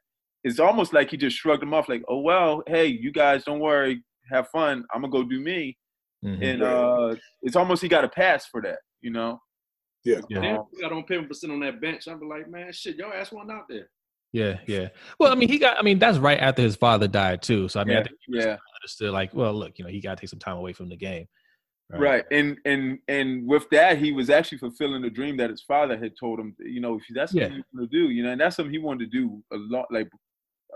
it's 0.45 0.59
almost 0.61 0.93
like 0.93 1.11
he 1.11 1.17
just 1.17 1.37
shrugged 1.37 1.63
them 1.63 1.75
off, 1.75 1.89
like, 1.89 2.03
oh, 2.09 2.21
well, 2.21 2.63
hey, 2.67 2.87
you 2.87 3.11
guys 3.13 3.45
don't 3.45 3.61
worry, 3.61 4.03
have 4.31 4.49
fun. 4.49 4.85
I'm 4.95 5.01
going 5.03 5.13
to 5.13 5.19
go 5.23 5.29
do 5.29 5.41
me 5.41 5.77
Mhm. 6.25 6.43
and 6.43 6.63
uh, 6.63 7.17
it's 7.43 7.57
almost 7.57 7.81
he 7.83 7.89
got 7.89 8.05
a 8.05 8.09
pass 8.09 8.47
for 8.47 8.61
that, 8.63 8.79
You 9.01 9.11
know. 9.11 9.41
Yeah. 10.05 10.21
Yeah. 10.29 10.41
Damn, 10.41 10.63
we 10.73 10.81
got 10.83 10.93
on 10.93 11.05
payment 11.05 11.29
percent 11.29 11.53
on 11.53 11.61
that 11.61 11.81
bench. 11.81 12.09
I'd 12.09 12.21
be 12.21 12.27
like, 12.27 12.49
man, 12.49 12.73
shit, 12.73 12.97
your 12.97 13.15
ass 13.15 13.33
one 13.33 13.51
out 13.51 13.65
there. 13.69 13.89
Yeah, 14.33 14.59
yeah. 14.67 14.89
Well, 15.19 15.33
I 15.33 15.35
mean, 15.35 15.49
he 15.49 15.59
got. 15.59 15.77
I 15.79 15.83
mean, 15.83 15.99
that's 15.99 16.19
right 16.19 16.39
after 16.39 16.63
his 16.63 16.77
father 16.77 17.09
died 17.09 17.43
too. 17.43 17.69
So 17.69 17.81
I 17.81 17.85
mean, 17.85 17.97
I 17.97 17.99
Yeah, 17.99 18.05
think 18.05 18.17
he 18.27 18.39
yeah. 18.39 18.57
understood. 18.81 19.11
Like, 19.11 19.35
well, 19.35 19.53
look, 19.53 19.79
you 19.79 19.85
know, 19.85 19.91
he 19.91 20.01
got 20.01 20.17
to 20.17 20.21
take 20.21 20.31
some 20.31 20.39
time 20.39 20.57
away 20.57 20.73
from 20.73 20.89
the 20.89 20.97
game. 20.97 21.27
Right. 21.98 22.24
And 22.31 22.59
and 22.64 22.98
and 23.09 23.46
with 23.48 23.68
that, 23.70 23.98
he 23.98 24.12
was 24.12 24.31
actually 24.31 24.59
fulfilling 24.59 25.03
the 25.03 25.11
dream 25.11 25.37
that 25.38 25.50
his 25.50 25.62
father 25.62 25.96
had 25.98 26.12
told 26.18 26.38
him. 26.38 26.55
You 26.61 26.81
know, 26.81 26.96
if 26.96 27.03
that's 27.14 27.33
what 27.35 27.42
Yeah. 27.42 27.48
he 27.48 27.62
wanted 27.72 27.90
to 27.90 27.98
do. 27.98 28.11
You 28.11 28.22
know, 28.22 28.31
and 28.31 28.40
that's 28.40 28.57
something 28.57 28.72
he 28.72 28.79
wanted 28.79 29.11
to 29.11 29.18
do 29.18 29.42
a 29.53 29.57
lot, 29.57 29.87
like 29.90 30.09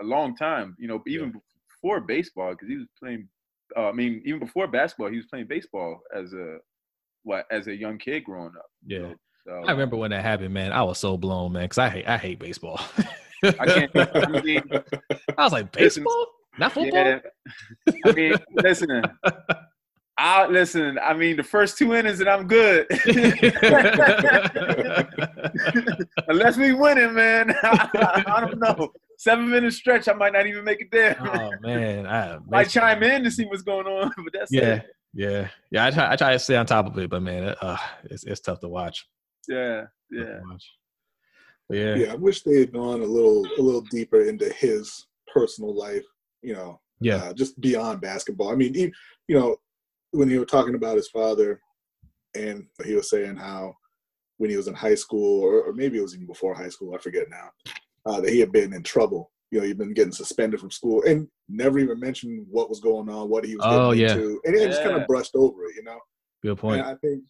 a 0.01 0.03
long 0.03 0.35
time. 0.35 0.75
You 0.77 0.87
know, 0.87 1.01
even 1.07 1.33
before 1.81 2.01
baseball, 2.01 2.51
because 2.51 2.67
he 2.67 2.77
was 2.77 2.87
playing. 3.01 3.27
Uh, 3.77 3.89
I 3.89 3.91
mean, 3.93 4.21
even 4.25 4.39
before 4.39 4.67
basketball, 4.67 5.09
he 5.09 5.17
was 5.17 5.25
playing 5.25 5.47
baseball 5.47 5.99
as 6.13 6.33
a 6.33 6.57
what 7.23 7.45
as 7.51 7.67
a 7.67 7.75
young 7.75 7.97
kid 7.97 8.23
growing 8.23 8.53
up. 8.57 8.65
you 8.85 8.97
Yeah. 8.97 9.07
know, 9.09 9.15
So 9.47 9.51
I 9.67 9.71
remember 9.71 9.95
when 9.97 10.11
that 10.11 10.21
happened, 10.23 10.53
man. 10.53 10.71
I 10.71 10.83
was 10.83 10.99
so 10.99 11.17
blown, 11.17 11.53
man, 11.53 11.63
because 11.63 11.77
I 11.79 11.89
hate 11.89 12.07
I 12.07 12.17
hate 12.17 12.39
baseball. 12.39 12.79
I 13.43 13.65
can't. 13.65 13.91
I 13.95 14.41
mean, 14.41 14.63
I 15.37 15.43
was 15.43 15.51
like, 15.53 15.71
baseball, 15.71 16.27
not 16.57 16.71
football. 16.73 16.99
yeah. 17.05 17.19
I 18.05 18.11
mean, 18.11 18.33
listen. 18.51 19.01
I 20.17 20.47
listen. 20.47 20.97
I 21.03 21.13
mean, 21.13 21.35
the 21.35 21.43
first 21.43 21.77
two 21.77 21.93
innings 21.93 22.21
and 22.21 22.29
I'm 22.29 22.47
good. 22.47 22.87
Unless 26.27 26.57
we 26.57 26.73
win 26.73 26.97
it, 26.97 27.11
man. 27.13 27.53
I 27.63 28.47
don't 28.47 28.59
know. 28.59 28.91
Seven 29.17 29.49
minute 29.49 29.73
stretch, 29.73 30.07
I 30.07 30.13
might 30.13 30.33
not 30.33 30.45
even 30.47 30.63
make 30.63 30.81
it 30.81 30.89
there. 30.91 31.17
oh 31.21 31.51
man, 31.61 32.05
I 32.07 32.37
might 32.49 32.69
chime 32.69 33.01
in 33.03 33.23
to 33.23 33.31
see 33.31 33.45
what's 33.45 33.61
going 33.61 33.87
on, 33.87 34.11
but 34.17 34.33
that's 34.33 34.51
Yeah, 34.51 34.75
it. 34.75 34.85
yeah, 35.13 35.47
yeah. 35.71 35.85
I 35.85 35.91
try 35.91 36.11
I 36.11 36.15
try 36.15 36.31
to 36.33 36.39
stay 36.39 36.55
on 36.57 36.65
top 36.65 36.85
of 36.87 36.97
it, 36.97 37.09
but 37.09 37.21
man, 37.21 37.55
uh, 37.61 37.77
it's 38.05 38.23
it's 38.25 38.41
tough 38.41 38.59
to 38.61 38.67
watch. 38.69 39.07
Yeah, 39.47 39.83
yeah. 40.11 40.39
watch. 40.49 40.69
Yeah, 41.69 41.95
yeah, 41.95 42.11
I 42.11 42.15
wish 42.15 42.41
they 42.43 42.59
had 42.59 42.73
gone 42.73 43.01
a 43.01 43.05
little 43.05 43.45
a 43.57 43.61
little 43.61 43.81
deeper 43.81 44.21
into 44.23 44.49
his 44.53 45.07
personal 45.33 45.73
life. 45.75 46.03
You 46.41 46.53
know, 46.53 46.79
yeah, 46.99 47.17
uh, 47.17 47.33
just 47.33 47.59
beyond 47.61 48.01
basketball. 48.01 48.51
I 48.51 48.55
mean, 48.55 48.73
he, 48.73 48.93
you 49.27 49.39
know, 49.39 49.55
when 50.15 50.29
he 50.29 50.37
was 50.37 50.47
talking 50.49 50.75
about 50.75 50.97
his 50.97 51.09
father, 51.09 51.61
and 52.35 52.65
he 52.83 52.95
was 52.95 53.09
saying 53.09 53.35
how 53.35 53.73
when 54.37 54.49
he 54.49 54.57
was 54.57 54.67
in 54.67 54.73
high 54.73 54.95
school, 54.95 55.41
or, 55.43 55.61
or 55.63 55.73
maybe 55.73 55.97
it 55.97 56.01
was 56.01 56.13
even 56.13 56.27
before 56.27 56.53
high 56.53 56.69
school, 56.69 56.93
I 56.93 56.97
forget 56.97 57.27
now, 57.29 57.49
uh, 58.05 58.21
that 58.21 58.31
he 58.31 58.39
had 58.39 58.51
been 58.51 58.73
in 58.73 58.83
trouble. 58.83 59.31
You 59.51 59.59
know, 59.59 59.65
he'd 59.65 59.77
been 59.77 59.93
getting 59.93 60.11
suspended 60.11 60.59
from 60.59 60.71
school, 60.71 61.03
and 61.07 61.27
never 61.47 61.79
even 61.79 61.99
mentioned 61.99 62.45
what 62.49 62.69
was 62.69 62.79
going 62.79 63.07
on, 63.09 63.29
what 63.29 63.45
he 63.45 63.55
was 63.55 63.63
getting 63.65 63.79
Oh, 63.79 63.91
yeah. 63.91 64.11
into, 64.13 64.41
and 64.43 64.55
he 64.55 64.65
just 64.65 64.83
kind 64.83 64.95
of 64.97 65.07
brushed 65.07 65.35
over 65.35 65.65
it. 65.65 65.75
You 65.75 65.83
know, 65.83 65.99
good 66.43 66.57
point. 66.57 66.81
and 66.81 66.89
I 66.89 66.95
think 66.95 67.23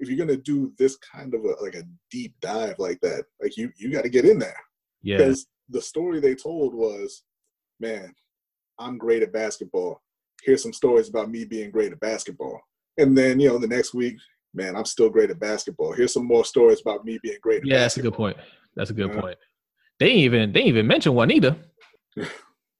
if 0.00 0.08
you're 0.08 0.18
gonna 0.18 0.36
do 0.38 0.72
this 0.78 0.96
kind 0.96 1.34
of 1.34 1.44
a, 1.44 1.62
like 1.62 1.74
a 1.76 1.84
deep 2.10 2.34
dive 2.40 2.76
like 2.78 3.00
that, 3.02 3.24
like 3.40 3.56
you 3.56 3.70
you 3.76 3.92
got 3.92 4.02
to 4.02 4.08
get 4.08 4.24
in 4.24 4.38
there 4.38 4.56
Yeah, 5.02 5.18
because 5.18 5.46
the 5.68 5.80
story 5.80 6.18
they 6.20 6.34
told 6.34 6.74
was, 6.74 7.22
man, 7.78 8.12
I'm 8.78 8.98
great 8.98 9.22
at 9.22 9.32
basketball. 9.32 10.02
Here's 10.44 10.62
some 10.62 10.72
stories 10.72 11.08
about 11.08 11.30
me 11.30 11.44
being 11.44 11.70
great 11.70 11.92
at 11.92 12.00
basketball. 12.00 12.60
And 12.98 13.16
then, 13.16 13.40
you 13.40 13.48
know, 13.48 13.58
the 13.58 13.66
next 13.66 13.94
week, 13.94 14.16
man, 14.52 14.76
I'm 14.76 14.84
still 14.84 15.08
great 15.10 15.30
at 15.30 15.40
basketball. 15.40 15.92
Here's 15.92 16.12
some 16.12 16.26
more 16.26 16.44
stories 16.44 16.80
about 16.80 17.04
me 17.04 17.18
being 17.22 17.38
great 17.42 17.62
at 17.62 17.66
yeah, 17.66 17.78
that's 17.78 17.96
a 17.96 18.02
good 18.02 18.14
point. 18.14 18.36
That's 18.76 18.90
a 18.90 18.94
good 18.94 19.12
Yeah. 19.12 19.20
point. 19.20 19.38
They 19.98 20.06
ain't 20.08 20.18
even 20.18 20.52
they 20.52 20.60
ain't 20.60 20.68
even 20.68 20.86
mention 20.86 21.14
Juanita. 21.14 21.56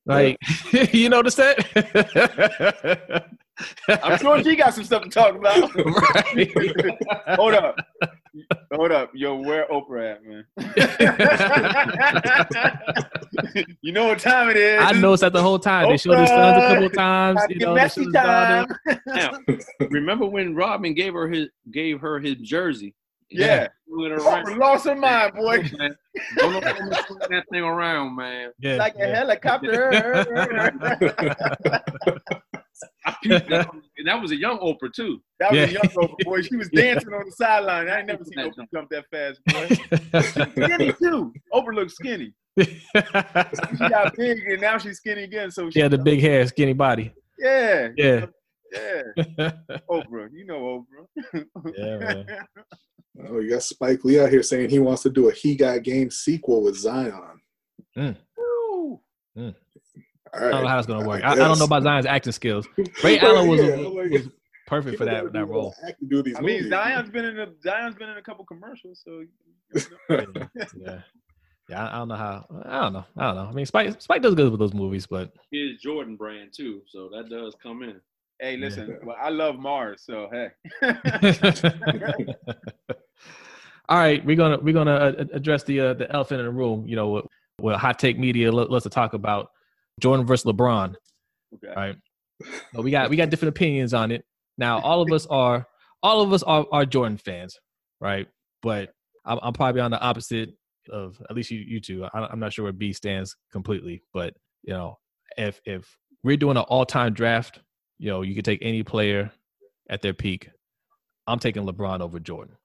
Like, 0.06 0.36
you 0.92 1.08
notice 1.08 1.34
that? 1.36 3.26
I'm 3.88 4.18
sure 4.18 4.42
she 4.44 4.54
got 4.54 4.74
some 4.74 4.84
stuff 4.84 5.02
to 5.04 5.08
talk 5.08 5.34
about. 5.34 5.74
right. 5.76 7.36
Hold 7.36 7.54
up. 7.54 7.76
Hold 8.72 8.92
up. 8.92 9.10
Yo, 9.14 9.36
where 9.36 9.66
Oprah 9.68 10.14
at, 10.14 10.24
man? 10.24 10.44
you 13.82 13.92
know 13.92 14.06
what 14.08 14.18
time 14.18 14.48
it 14.50 14.56
is. 14.56 14.82
I 14.82 14.92
noticed 14.92 15.20
that 15.20 15.32
the 15.32 15.42
whole 15.42 15.58
time. 15.58 15.88
They 15.88 15.96
showed 15.96 16.18
his 16.18 16.28
sons 16.28 16.56
a 16.62 16.74
couple 16.74 16.90
times. 16.90 17.40
You 17.48 17.58
know, 17.60 17.74
they 17.74 17.88
showed 17.88 18.06
messy 18.06 18.12
time. 18.12 18.66
Now, 19.06 19.38
remember 19.90 20.26
when 20.26 20.54
Robin 20.54 20.94
gave 20.94 21.14
her 21.14 21.28
his 21.28 21.48
gave 21.70 22.00
her 22.00 22.18
his 22.18 22.36
jersey? 22.36 22.94
Yeah. 23.30 23.68
Threw 23.86 24.06
it 24.06 24.18
Oprah 24.18 24.44
around. 24.44 24.58
lost 24.58 24.84
her 24.86 24.94
mind, 24.94 25.34
boy. 25.34 25.62
Don't 26.36 26.52
know 26.52 26.60
how 26.60 26.86
much 26.86 27.06
swing 27.06 27.18
that 27.30 27.44
thing 27.50 27.62
around, 27.62 28.16
man. 28.16 28.50
Yeah, 28.58 28.76
Like 28.76 28.96
a 28.96 29.06
helicopter. 29.06 30.24
I 33.06 33.14
peeped 33.22 33.48
that. 33.50 33.68
And 33.98 34.06
that 34.08 34.20
was 34.20 34.32
a 34.32 34.36
young 34.36 34.58
Oprah 34.58 34.92
too. 34.94 35.20
That 35.40 35.52
was 35.52 35.58
Yeah. 35.60 35.66
a 35.66 35.70
young 35.70 35.82
Oprah, 35.96 36.24
boy. 36.24 36.42
She 36.42 36.56
was 36.56 36.68
dancing 36.74 37.12
on 37.12 37.24
the 37.24 37.32
sideline. 37.32 37.88
I 37.88 37.98
ain't 37.98 38.06
never 38.08 38.24
seen 38.24 38.38
Oprah 38.38 38.66
jump 38.72 38.90
that 38.90 39.04
fast, 39.10 39.40
boy. 39.46 40.48
Skinny 40.66 40.92
too. 40.94 41.32
Oprah 41.52 41.74
looks 41.74 41.94
skinny. 41.94 42.32
She 42.60 42.80
got 43.88 44.14
big 44.16 44.38
and 44.46 44.60
now 44.60 44.78
she's 44.78 44.96
skinny 44.98 45.24
again. 45.24 45.50
So 45.50 45.70
she, 45.70 45.78
yeah, 45.80 45.88
the 45.88 45.98
big 45.98 46.20
hair, 46.20 46.46
skinny 46.46 46.72
body. 46.72 47.12
yeah, 47.38 47.88
Yeah. 47.96 48.26
yeah. 48.72 49.02
Oprah, 49.90 50.28
you 50.32 50.44
know 50.46 50.84
Oprah. 51.34 51.44
Yeah, 51.76 51.96
man. 51.98 52.26
Oh, 53.28 53.38
you 53.38 53.50
got 53.50 53.62
Spike 53.62 54.04
Lee 54.04 54.18
out 54.20 54.28
here 54.30 54.42
saying 54.42 54.70
he 54.70 54.80
wants 54.80 55.02
to 55.02 55.10
do 55.10 55.28
a 55.28 55.32
He 55.32 55.54
Got 55.54 55.84
Game 55.84 56.10
sequel 56.10 56.62
with 56.64 56.76
Zion. 56.76 57.40
Mm. 57.96 58.16
Woo. 58.36 59.00
All 59.36 59.54
I 60.36 60.50
don't 60.50 60.62
know 60.62 60.68
how 60.68 60.78
it's 60.78 60.86
gonna 60.86 61.06
work. 61.06 61.22
I, 61.22 61.32
I 61.32 61.34
guess. 61.36 61.46
don't 61.48 61.58
know 61.58 61.64
about 61.64 61.82
Zion's 61.82 62.06
acting 62.06 62.32
skills. 62.32 62.66
Ray 63.02 63.18
Allen 63.20 63.48
was, 63.48 63.60
Yeah, 63.60 63.76
was, 63.76 63.86
like, 63.94 64.10
was 64.10 64.28
perfect 64.66 64.98
for 64.98 65.04
that 65.04 65.32
that 65.32 65.44
role. 65.46 65.74
do 66.08 66.22
these 66.22 66.36
I 66.36 66.40
mean, 66.40 66.56
movies. 66.56 66.70
Zion's 66.70 67.10
been 67.10 67.24
in 67.24 67.38
a 67.38 67.46
Zion's 67.62 67.94
been 67.96 68.08
in 68.08 68.16
a 68.16 68.22
couple 68.22 68.44
commercials, 68.44 69.02
so 69.04 69.24
yeah, 70.78 71.00
yeah. 71.68 71.84
I, 71.86 71.94
I 71.94 71.98
don't 71.98 72.08
know 72.08 72.14
how. 72.16 72.44
I 72.64 72.80
don't 72.82 72.92
know. 72.92 73.04
I 73.16 73.24
don't 73.26 73.34
know. 73.36 73.48
I 73.48 73.52
mean, 73.52 73.66
Spike 73.66 74.00
Spike 74.00 74.22
does 74.22 74.34
good 74.34 74.50
with 74.50 74.60
those 74.60 74.74
movies, 74.74 75.06
but 75.06 75.32
His 75.50 75.80
Jordan 75.80 76.16
brand 76.16 76.52
too, 76.56 76.82
so 76.88 77.08
that 77.14 77.28
does 77.28 77.54
come 77.62 77.82
in. 77.82 78.00
hey, 78.40 78.56
listen, 78.56 78.98
well, 79.04 79.16
I 79.20 79.30
love 79.30 79.58
Mars, 79.58 80.02
so 80.04 80.28
hey. 80.32 80.48
all 83.88 83.98
right, 83.98 84.24
we're 84.24 84.36
gonna 84.36 84.58
we're 84.60 84.74
gonna 84.74 84.94
uh, 84.94 85.24
address 85.32 85.62
the 85.64 85.80
uh, 85.80 85.94
the 85.94 86.10
elephant 86.12 86.40
in 86.40 86.46
the 86.46 86.52
room. 86.52 86.86
You 86.86 86.96
know, 86.96 87.08
what, 87.08 87.26
what 87.58 87.76
hot 87.78 87.98
take 87.98 88.18
media 88.18 88.50
lo- 88.50 88.66
loves 88.68 88.84
to 88.84 88.90
talk 88.90 89.12
about 89.14 89.50
Jordan 90.00 90.26
versus 90.26 90.50
LeBron. 90.50 90.94
Okay. 91.54 91.68
All 91.68 91.74
right, 91.74 91.96
so 92.74 92.82
we 92.82 92.90
got 92.90 93.10
we 93.10 93.16
got 93.16 93.30
different 93.30 93.56
opinions 93.56 93.94
on 93.94 94.10
it. 94.10 94.24
Now, 94.58 94.80
all 94.80 95.02
of 95.02 95.12
us 95.12 95.26
are 95.26 95.66
all 96.02 96.20
of 96.20 96.32
us 96.32 96.42
are, 96.42 96.66
are 96.72 96.84
Jordan 96.84 97.16
fans, 97.16 97.58
right? 98.00 98.28
But 98.62 98.92
I'm, 99.24 99.38
I'm 99.42 99.52
probably 99.52 99.80
on 99.80 99.90
the 99.90 100.00
opposite 100.00 100.50
of 100.90 101.20
at 101.28 101.36
least 101.36 101.50
you 101.50 101.60
you 101.60 101.80
two. 101.80 102.04
I, 102.04 102.26
I'm 102.26 102.40
not 102.40 102.52
sure 102.52 102.64
where 102.64 102.72
B 102.72 102.92
stands 102.92 103.36
completely, 103.52 104.02
but 104.12 104.34
you 104.62 104.72
know, 104.74 104.98
if 105.36 105.60
if 105.64 105.96
we're 106.22 106.36
doing 106.36 106.56
an 106.56 106.64
all 106.64 106.84
time 106.86 107.14
draft, 107.14 107.60
you 107.98 108.10
know, 108.10 108.22
you 108.22 108.34
could 108.34 108.44
take 108.44 108.60
any 108.62 108.82
player 108.82 109.30
at 109.88 110.02
their 110.02 110.14
peak. 110.14 110.50
I'm 111.26 111.38
taking 111.38 111.66
LeBron 111.66 112.00
over 112.00 112.20
Jordan, 112.20 112.56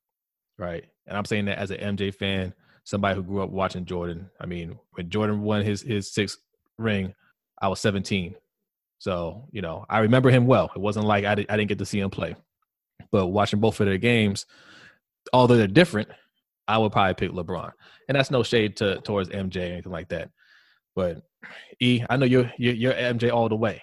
right? 0.58 0.86
And 1.08 1.18
I'm 1.18 1.26
saying 1.26 1.46
that 1.46 1.60
as 1.60 1.72
an 1.72 1.96
MJ 1.96 2.14
fan, 2.14 2.54
somebody 2.84 3.16
who 3.16 3.24
grew 3.24 3.42
up 3.42 3.50
watching 3.50 3.86
Jordan. 3.86 4.30
I 4.42 4.46
mean, 4.46 4.78
when 4.94 5.10
Jordan 5.10 5.42
won 5.42 5.64
his 5.64 5.82
his 5.82 6.12
sixth 6.14 6.40
ring, 6.80 7.14
I 7.62 7.68
was 7.68 7.80
17. 7.80 8.36
So, 9.00 9.48
you 9.52 9.62
know, 9.62 9.86
I 9.90 10.00
remember 10.00 10.30
him 10.30 10.46
well. 10.46 10.72
It 10.76 10.80
wasn't 10.80 11.06
like 11.06 11.26
I, 11.26 11.36
did, 11.36 11.46
I 11.50 11.58
didn't 11.58 11.70
get 11.70 11.80
to 11.80 11.86
see 11.86 12.00
him 12.00 12.10
play. 12.10 12.36
But 13.12 13.28
watching 13.28 13.60
both 13.60 13.80
of 13.80 13.88
their 13.88 13.98
games, 13.98 14.46
although 15.34 15.58
they're 15.58 15.68
different, 15.68 16.10
I 16.68 16.78
would 16.78 16.92
probably 16.92 17.14
pick 17.16 17.32
LeBron. 17.32 17.72
And 18.08 18.16
that's 18.16 18.32
no 18.32 18.44
shade 18.44 18.78
to 18.78 19.00
towards 19.02 19.30
MJ 19.30 19.58
or 19.58 19.74
anything 19.74 19.92
like 19.92 20.10
that. 20.10 20.30
But 20.96 21.22
E, 21.80 22.04
I 22.10 22.18
know 22.18 22.26
you're 22.26 22.52
you're, 22.58 22.74
you're 22.74 22.94
MJ 22.94 23.32
all 23.32 23.50
the 23.50 23.56
way. 23.56 23.82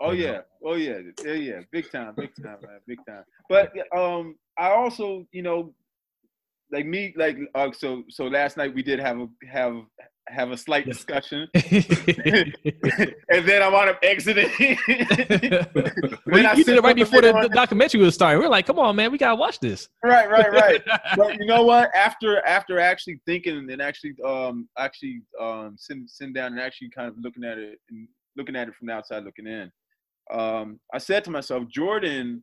Oh 0.00 0.12
you 0.12 0.26
know. 0.26 0.32
yeah, 0.32 0.40
oh 0.64 0.74
yeah, 0.74 0.98
yeah, 1.24 1.32
yeah, 1.32 1.60
big 1.70 1.90
time, 1.90 2.14
big 2.16 2.30
time, 2.42 2.58
man, 2.62 2.80
big 2.86 2.98
time. 3.06 3.24
But 3.48 3.72
um, 3.96 4.36
I 4.58 4.70
also, 4.70 5.26
you 5.32 5.42
know, 5.42 5.74
like 6.70 6.86
me, 6.86 7.12
like 7.16 7.38
uh, 7.54 7.70
so, 7.72 8.04
so 8.08 8.26
last 8.26 8.56
night 8.56 8.74
we 8.74 8.82
did 8.82 8.98
have 9.00 9.18
a 9.18 9.28
have 9.50 9.76
have 10.28 10.50
a 10.50 10.56
slight 10.56 10.86
discussion, 10.86 11.48
and 11.54 12.54
then 13.46 13.62
I 13.62 13.68
wound 13.68 13.90
up 13.90 13.98
exiting. 14.02 14.48
well, 16.26 16.56
you, 16.56 16.64
did 16.64 16.76
it 16.76 16.82
right 16.82 16.96
before 16.96 17.20
the, 17.20 17.32
the 17.42 17.50
documentary 17.52 18.00
was 18.00 18.14
starting. 18.14 18.40
We 18.40 18.46
are 18.46 18.50
like, 18.50 18.66
come 18.66 18.78
on, 18.78 18.96
man, 18.96 19.12
we 19.12 19.18
gotta 19.18 19.36
watch 19.36 19.60
this. 19.60 19.88
right, 20.02 20.30
right, 20.30 20.50
right. 20.50 20.82
but 21.16 21.38
you 21.38 21.46
know 21.46 21.64
what? 21.64 21.94
After 21.94 22.44
after 22.46 22.80
actually 22.80 23.20
thinking 23.26 23.70
and 23.70 23.82
actually 23.82 24.14
um 24.24 24.68
actually 24.78 25.22
um 25.40 25.76
sitting 25.78 26.06
sitting 26.06 26.32
down 26.32 26.52
and 26.52 26.60
actually 26.60 26.90
kind 26.90 27.08
of 27.08 27.14
looking 27.18 27.44
at 27.44 27.58
it 27.58 27.78
and 27.90 28.08
looking 28.36 28.56
at 28.56 28.68
it 28.68 28.74
from 28.74 28.88
the 28.88 28.92
outside 28.94 29.24
looking 29.24 29.46
in, 29.46 29.70
um, 30.32 30.80
I 30.92 30.98
said 30.98 31.24
to 31.24 31.30
myself, 31.30 31.68
Jordan, 31.68 32.42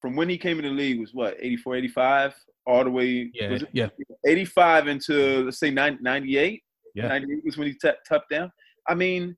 from 0.00 0.16
when 0.16 0.28
he 0.28 0.38
came 0.38 0.58
in 0.58 0.64
the 0.64 0.70
league 0.70 1.00
was 1.00 1.12
what 1.12 1.36
84, 1.40 1.76
85, 1.76 2.34
all 2.66 2.84
the 2.84 2.90
way 2.90 3.30
yeah, 3.34 3.50
was 3.50 3.62
it 3.62 3.68
yeah, 3.72 3.88
85 4.26 4.88
into 4.88 5.44
let's 5.44 5.58
say 5.58 5.70
90, 5.70 6.02
98. 6.02 6.62
Yeah. 6.96 7.08
98 7.08 7.44
was 7.44 7.56
when 7.56 7.68
he 7.68 7.74
t- 7.74 7.90
topped 8.08 8.30
down. 8.30 8.50
I 8.88 8.94
mean, 8.94 9.36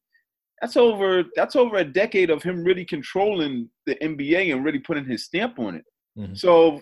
that's 0.61 0.77
over 0.77 1.25
that's 1.37 1.57
over 1.57 1.77
a 1.77 1.85
decade 1.85 2.31
of 2.31 2.43
him 2.43 2.65
really 2.65 2.85
controlling 2.85 3.69
the 3.87 3.95
NBA 3.97 4.53
and 4.53 4.65
really 4.65 4.81
putting 4.81 5.05
his 5.05 5.25
stamp 5.25 5.59
on 5.59 5.77
it. 5.77 5.85
Mhm. 6.19 6.37
So 6.37 6.81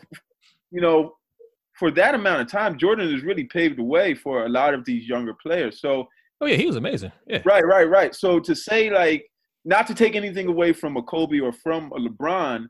you 0.70 0.80
know, 0.80 1.14
for 1.78 1.90
that 1.92 2.14
amount 2.14 2.40
of 2.42 2.48
time, 2.50 2.78
Jordan 2.78 3.12
has 3.12 3.22
really 3.22 3.44
paved 3.44 3.78
the 3.78 3.82
way 3.84 4.14
for 4.14 4.46
a 4.46 4.48
lot 4.48 4.74
of 4.74 4.84
these 4.84 5.08
younger 5.08 5.34
players. 5.34 5.80
So 5.80 6.06
Oh 6.40 6.46
yeah, 6.46 6.56
he 6.56 6.66
was 6.66 6.76
amazing. 6.76 7.12
Yeah. 7.26 7.40
Right, 7.44 7.64
right, 7.66 7.88
right. 7.88 8.14
So 8.14 8.38
to 8.40 8.54
say 8.54 8.90
like 8.90 9.26
not 9.64 9.86
to 9.88 9.94
take 9.94 10.14
anything 10.14 10.46
away 10.48 10.72
from 10.72 10.96
a 10.96 11.02
Kobe 11.02 11.40
or 11.40 11.52
from 11.52 11.90
a 11.92 11.98
LeBron, 11.98 12.66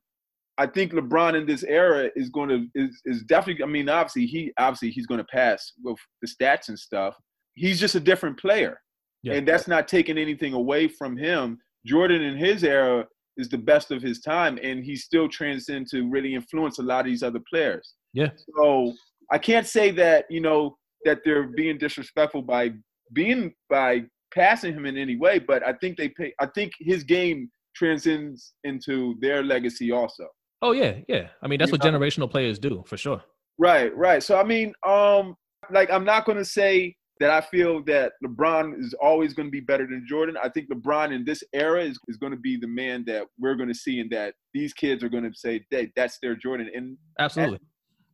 I 0.59 0.67
think 0.67 0.93
LeBron 0.93 1.35
in 1.35 1.47
this 1.47 1.63
era 1.65 2.11
is 2.17 2.31
going 2.31 2.49
to 2.49 2.67
is 2.75 3.01
is 3.05 3.23
definitely. 3.25 3.63
I 3.65 3.67
mean, 3.67 3.89
obviously 3.89 4.27
he 4.27 4.53
obviously 4.59 4.91
he's 4.91 5.07
going 5.07 5.19
to 5.19 5.25
pass 5.25 5.73
with 5.83 5.99
the 6.23 6.29
stats 6.29 6.69
and 6.69 6.79
stuff. 6.79 7.15
He's 7.57 7.81
just 7.81 7.95
a 7.97 8.01
different 8.01 8.39
player, 8.39 8.81
Yeah. 9.23 9.35
and 9.35 9.47
that's 9.49 9.67
not 9.67 9.89
taking 9.89 10.17
anything 10.19 10.53
away 10.53 10.87
from 10.89 11.17
him. 11.17 11.59
Jordan 11.85 12.23
in 12.23 12.37
his 12.37 12.63
era 12.65 13.07
is 13.37 13.49
the 13.49 13.59
best 13.59 13.91
of 13.91 14.01
his 14.03 14.21
time, 14.21 14.59
and 14.63 14.85
he 14.85 14.95
still 14.97 15.29
transcends 15.29 15.91
to 15.91 16.09
really 16.09 16.35
influence 16.35 16.79
a 16.79 16.83
lot 16.83 17.01
of 17.01 17.07
these 17.07 17.23
other 17.23 17.41
players. 17.51 17.95
Yeah. 18.13 18.31
So 18.57 18.93
I 19.33 19.39
can't 19.39 19.67
say 19.67 19.91
that 19.93 20.27
you 20.31 20.41
know 20.41 20.77
that 21.05 21.21
they're 21.25 21.49
being 21.49 21.79
disrespectful 21.79 22.43
by 22.43 22.73
being 23.13 23.53
by 23.69 24.05
passing 24.35 24.73
him 24.75 24.87
in 24.87 24.97
any 24.97 25.17
way, 25.17 25.39
but 25.39 25.63
I 25.67 25.73
think 25.75 25.97
they 25.97 26.09
pay. 26.11 26.33
I 26.41 26.47
think 26.47 26.73
his 26.81 27.05
game 27.05 27.51
transcends 27.75 28.55
into 28.65 29.17
their 29.21 29.43
legacy 29.43 29.93
also. 29.93 30.27
Oh 30.63 30.73
yeah, 30.73 30.95
yeah. 31.09 31.29
I 31.43 31.47
mean, 31.49 31.59
that's 31.59 31.71
You 31.71 31.79
what 31.79 31.85
know? 31.85 31.99
generational 31.99 32.31
players 32.31 32.59
do 32.59 32.83
for 32.87 32.97
sure. 32.97 33.23
Right, 33.59 33.95
right. 33.97 34.23
So 34.23 34.39
I 34.39 34.45
mean, 34.45 34.73
um, 34.87 35.35
like 35.71 35.91
I'm 35.91 36.05
not 36.05 36.25
going 36.25 36.39
to 36.39 36.45
say 36.45 36.97
that 37.19 37.31
I 37.31 37.41
feel 37.41 37.83
that 37.85 38.13
LeBron 38.25 38.79
is 38.79 38.95
always 39.03 39.33
going 39.33 39.49
to 39.49 39.51
be 39.51 39.61
better 39.61 39.87
than 39.87 40.05
Jordan. 40.07 40.37
I 40.43 40.49
think 40.51 40.69
LeBron 40.71 41.15
in 41.15 41.25
this 41.25 41.43
era 41.53 41.83
is, 41.83 41.99
is 42.09 42.19
going 42.19 42.33
to 42.33 42.39
be 42.39 42.59
the 42.59 42.67
man 42.67 43.05
that 43.07 43.27
we're 43.39 43.55
going 43.55 43.69
to 43.71 43.75
see, 43.75 44.01
and 44.01 44.11
that 44.11 44.35
these 44.53 44.73
kids 44.75 45.03
are 45.03 45.09
going 45.09 45.25
to 45.25 45.33
say, 45.35 45.65
"Hey, 45.71 45.93
that's 45.97 46.19
their 46.23 46.35
Jordan." 46.35 46.71
And 46.75 46.99
Absolutely. 47.19 47.61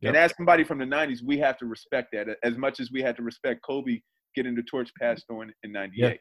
and 0.03 0.15
as 0.15 0.33
somebody 0.37 0.63
from 0.63 0.79
the 0.79 0.85
'90s, 0.85 1.19
we 1.23 1.37
have 1.39 1.57
to 1.57 1.65
respect 1.65 2.09
that 2.13 2.27
as 2.43 2.57
much 2.57 2.79
as 2.79 2.91
we 2.91 3.01
had 3.01 3.17
to 3.17 3.23
respect 3.23 3.61
Kobe 3.63 3.99
getting 4.35 4.55
the 4.55 4.63
torch 4.63 4.89
passed 4.99 5.25
on 5.29 5.53
in 5.63 5.71
'98. 5.71 6.19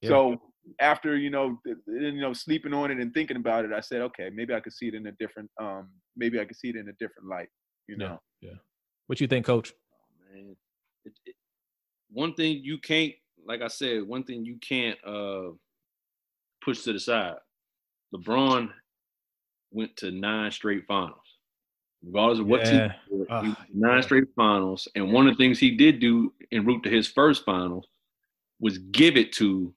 Yeah. 0.00 0.08
So 0.08 0.40
after 0.80 1.16
you 1.16 1.30
know, 1.30 1.58
you 1.86 2.20
know, 2.20 2.32
sleeping 2.32 2.74
on 2.74 2.90
it 2.90 2.98
and 2.98 3.12
thinking 3.14 3.36
about 3.36 3.64
it, 3.64 3.72
I 3.72 3.80
said, 3.80 4.02
okay, 4.02 4.30
maybe 4.32 4.54
I 4.54 4.60
could 4.60 4.72
see 4.72 4.88
it 4.88 4.94
in 4.94 5.06
a 5.06 5.12
different, 5.12 5.50
um, 5.60 5.88
maybe 6.16 6.40
I 6.40 6.44
could 6.44 6.56
see 6.56 6.68
it 6.68 6.76
in 6.76 6.88
a 6.88 6.92
different 6.92 7.28
light. 7.28 7.48
You 7.88 7.96
know? 7.96 8.18
Yeah. 8.40 8.50
know, 8.50 8.56
What 9.06 9.20
you 9.20 9.26
think, 9.26 9.46
Coach? 9.46 9.72
man. 10.32 10.56
It, 12.10 12.12
it, 12.12 12.18
one 12.18 12.34
thing 12.34 12.60
you 12.62 12.78
can't, 12.78 13.12
like 13.46 13.62
I 13.62 13.68
said, 13.68 14.02
one 14.06 14.24
thing 14.24 14.44
you 14.44 14.56
can't 14.60 14.98
uh, 15.06 15.50
push 16.64 16.82
to 16.82 16.92
the 16.92 17.00
side. 17.00 17.36
LeBron 18.14 18.70
went 19.70 19.96
to 19.98 20.10
nine 20.10 20.50
straight 20.50 20.84
finals, 20.86 21.20
regardless 22.04 22.38
of 22.40 22.46
what. 22.46 22.64
Yeah. 22.66 22.92
he 23.08 23.14
was, 23.16 23.26
he 23.28 23.34
Ah, 23.50 23.64
nine 23.74 24.02
straight 24.02 24.24
finals, 24.34 24.88
and 24.94 25.12
one 25.12 25.26
of 25.28 25.36
the 25.36 25.42
things 25.42 25.58
he 25.58 25.72
did 25.76 26.00
do 26.00 26.32
en 26.52 26.64
route 26.64 26.82
to 26.84 26.90
his 26.90 27.06
first 27.08 27.44
finals 27.44 27.86
was 28.60 28.78
give 28.78 29.16
it 29.16 29.32
to 29.32 29.72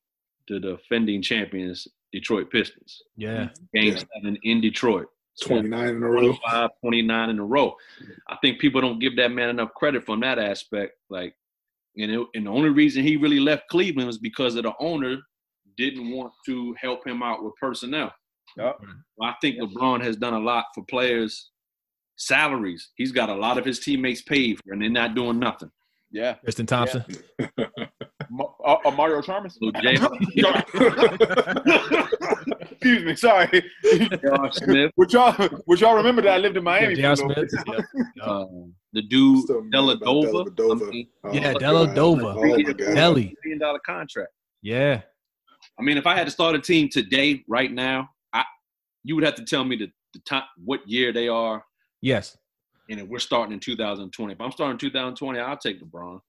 the 0.47 0.59
defending 0.59 1.21
champions, 1.21 1.87
Detroit 2.11 2.49
Pistons. 2.49 3.01
Yeah. 3.15 3.49
Game 3.75 3.93
Yeah. 3.93 4.03
seven 4.15 4.37
in 4.43 4.61
Detroit. 4.61 5.07
29 5.41 5.87
in 5.87 6.03
a 6.03 6.09
row. 6.09 6.37
29 6.81 7.29
in 7.29 7.39
a 7.39 7.45
row. 7.45 7.75
I 8.27 8.35
think 8.41 8.59
people 8.59 8.81
don't 8.81 8.99
give 8.99 9.15
that 9.15 9.31
man 9.31 9.49
enough 9.49 9.73
credit 9.75 10.05
from 10.05 10.19
that 10.21 10.37
aspect. 10.39 10.97
Like, 11.09 11.35
and, 11.97 12.11
it, 12.11 12.27
and 12.35 12.45
the 12.45 12.51
only 12.51 12.69
reason 12.69 13.03
he 13.03 13.17
really 13.17 13.39
left 13.39 13.67
Cleveland 13.69 14.07
was 14.07 14.17
because 14.17 14.55
of 14.55 14.63
the 14.63 14.73
owner 14.79 15.17
didn't 15.77 16.11
want 16.11 16.31
to 16.45 16.75
help 16.79 17.05
him 17.05 17.23
out 17.23 17.43
with 17.43 17.53
personnel. 17.59 18.11
Yup. 18.57 18.79
Well, 19.17 19.29
I 19.29 19.35
think 19.41 19.57
LeBron 19.59 20.03
has 20.03 20.17
done 20.17 20.33
a 20.33 20.39
lot 20.39 20.65
for 20.75 20.83
players' 20.89 21.51
salaries. 22.17 22.89
He's 22.95 23.11
got 23.11 23.29
a 23.29 23.35
lot 23.35 23.57
of 23.57 23.65
his 23.65 23.79
teammates 23.79 24.21
paid 24.21 24.59
for, 24.59 24.73
and 24.73 24.81
they're 24.81 24.89
not 24.89 25.15
doing 25.15 25.39
nothing. 25.39 25.71
yeah. 26.11 26.33
Tristan 26.43 26.65
Thompson. 26.65 27.03
Ma- 27.39 27.65
uh, 28.65 28.77
uh, 28.85 28.91
Mario 28.91 29.21
Chalmers. 29.21 29.57
Excuse 32.71 33.03
me, 33.03 33.15
sorry. 33.15 33.63
J.R. 33.83 34.51
Smith, 34.51 34.91
Would 34.97 35.13
y'all, 35.13 35.49
would 35.67 35.79
y'all 35.81 35.95
remember 35.95 36.21
that 36.23 36.33
I 36.33 36.37
lived 36.37 36.57
in 36.57 36.63
Miami? 36.63 36.95
J.R. 36.95 37.15
for 37.15 37.33
Smith. 37.33 37.51
bit? 37.65 37.85
Yeah. 38.15 38.23
um, 38.23 38.73
the 38.93 39.01
dude 39.03 39.43
Still 39.43 39.61
mad 39.61 39.71
Della 39.71 39.93
about 39.93 40.07
Dova. 40.07 40.87
I 40.87 40.89
mean, 40.89 41.07
Oh 41.23 41.31
Yeah, 41.33 41.53
my 41.53 41.59
Della 41.59 41.85
God. 41.87 41.95
Dova. 41.97 42.35
Oh 42.35 42.41
my. 42.41 42.57
Delly. 42.73 43.33
million 43.43 43.59
dollar 43.59 43.79
contract. 43.85 44.31
Yeah. 44.61 45.01
I 45.79 45.83
mean, 45.83 45.97
if 45.97 46.05
I 46.07 46.15
had 46.15 46.25
to 46.25 46.31
start 46.31 46.55
a 46.55 46.59
team 46.59 46.89
today, 46.89 47.43
right 47.47 47.71
now, 47.71 48.09
I 48.33 48.43
you 49.03 49.15
would 49.15 49.23
have 49.23 49.35
to 49.35 49.45
tell 49.45 49.63
me 49.63 49.75
the, 49.77 49.91
the 50.13 50.19
time, 50.21 50.43
what 50.63 50.81
year 50.87 51.13
they 51.13 51.27
are, 51.27 51.63
Yes. 52.01 52.37
and 52.89 52.99
if 52.99 53.07
we're 53.07 53.19
starting 53.19 53.53
in 53.53 53.59
2020. 53.59 54.33
If 54.33 54.41
I'm 54.41 54.51
starting 54.51 54.73
in 54.73 54.77
2020, 54.79 55.39
I'll 55.39 55.57
take 55.57 55.81
LeBron. 55.83 56.19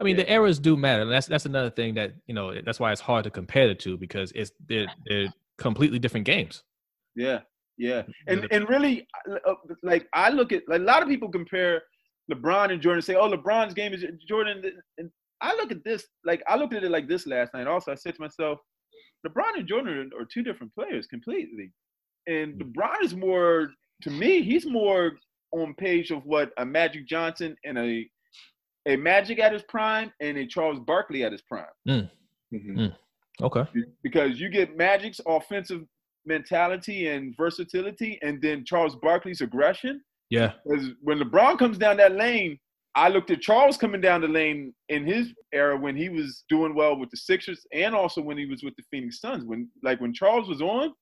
I 0.00 0.04
mean, 0.04 0.16
Yeah. 0.16 0.24
the 0.24 0.32
eras 0.32 0.58
do 0.58 0.76
matter. 0.76 1.02
And 1.02 1.10
that's 1.10 1.26
that's 1.26 1.46
another 1.46 1.70
thing 1.70 1.94
that 1.94 2.14
you 2.26 2.34
know. 2.34 2.60
That's 2.62 2.80
why 2.80 2.90
it's 2.92 3.00
hard 3.00 3.24
to 3.24 3.30
compare 3.30 3.68
the 3.68 3.74
two 3.74 3.96
because 3.98 4.32
it's 4.34 4.52
they're, 4.68 4.86
they're 5.06 5.32
completely 5.58 5.98
different 5.98 6.26
games. 6.26 6.64
Yeah, 7.14 7.40
yeah, 7.76 8.02
and 8.26 8.46
and 8.50 8.68
really, 8.68 9.06
uh, 9.46 9.54
like 9.82 10.08
I 10.14 10.30
look 10.30 10.52
at 10.52 10.62
like, 10.68 10.80
a 10.80 10.84
lot 10.84 11.02
of 11.02 11.08
people 11.08 11.28
compare 11.28 11.82
LeBron 12.32 12.72
and 12.72 12.80
Jordan. 12.80 12.98
and 12.98 13.04
Say, 13.04 13.14
oh, 13.16 13.30
LeBron's 13.30 13.74
game 13.74 13.92
is 13.92 14.04
Jordan, 14.26 14.62
and 14.98 15.10
I 15.40 15.54
look 15.56 15.70
at 15.70 15.84
this 15.84 16.06
like 16.24 16.42
I 16.48 16.56
looked 16.56 16.74
at 16.74 16.84
it 16.84 16.90
like 16.90 17.08
this 17.08 17.26
last 17.26 17.52
night. 17.52 17.66
Also, 17.66 17.92
I 17.92 17.94
said 17.96 18.14
to 18.14 18.20
myself, 18.20 18.58
LeBron 19.26 19.58
and 19.58 19.66
Jordan 19.68 20.10
are 20.18 20.24
two 20.24 20.42
different 20.42 20.74
players 20.74 21.06
completely, 21.06 21.72
and 22.26 22.54
LeBron 22.60 23.02
is 23.02 23.14
more 23.14 23.70
to 24.02 24.10
me. 24.10 24.42
He's 24.42 24.66
more 24.66 25.12
on 25.52 25.74
page 25.74 26.10
of 26.10 26.24
what 26.24 26.52
a 26.58 26.64
Magic 26.64 27.06
Johnson 27.06 27.56
and 27.64 27.76
a 27.78 28.08
a 28.86 28.96
Magic 28.96 29.38
at 29.38 29.52
his 29.52 29.62
prime 29.62 30.12
and 30.20 30.38
a 30.38 30.46
Charles 30.46 30.80
Barkley 30.80 31.22
at 31.24 31.32
his 31.32 31.42
prime 31.42 31.66
Mhm. 31.86 32.96
Okay. 33.42 33.64
because 34.02 34.40
you 34.40 34.48
get 34.48 34.76
Magic's 34.76 35.20
offensive 35.26 35.82
mentality 36.26 37.08
and 37.08 37.34
versatility, 37.36 38.18
and 38.22 38.40
then 38.42 38.64
Charles 38.64 38.96
Barkley's 38.96 39.40
aggression. 39.40 40.02
Yeah. 40.28 40.52
Because 40.66 40.90
when 41.02 41.18
LeBron 41.18 41.58
comes 41.58 41.78
down 41.78 41.96
that 41.96 42.12
lane, 42.12 42.58
I 42.94 43.08
looked 43.08 43.30
at 43.30 43.40
Charles 43.40 43.76
coming 43.76 44.00
down 44.00 44.20
the 44.20 44.28
lane 44.28 44.74
in 44.88 45.06
his 45.06 45.32
era 45.52 45.76
when 45.76 45.96
he 45.96 46.08
was 46.08 46.44
doing 46.48 46.74
well 46.74 46.96
with 46.96 47.10
the 47.10 47.16
Sixers, 47.16 47.66
and 47.72 47.94
also 47.94 48.20
when 48.20 48.36
he 48.36 48.46
was 48.46 48.62
with 48.62 48.74
the 48.76 48.82
Phoenix 48.90 49.20
Suns. 49.20 49.44
When 49.44 49.68
like 49.82 50.00
when 50.00 50.12
Charles 50.12 50.48
was 50.48 50.60
on, 50.60 50.92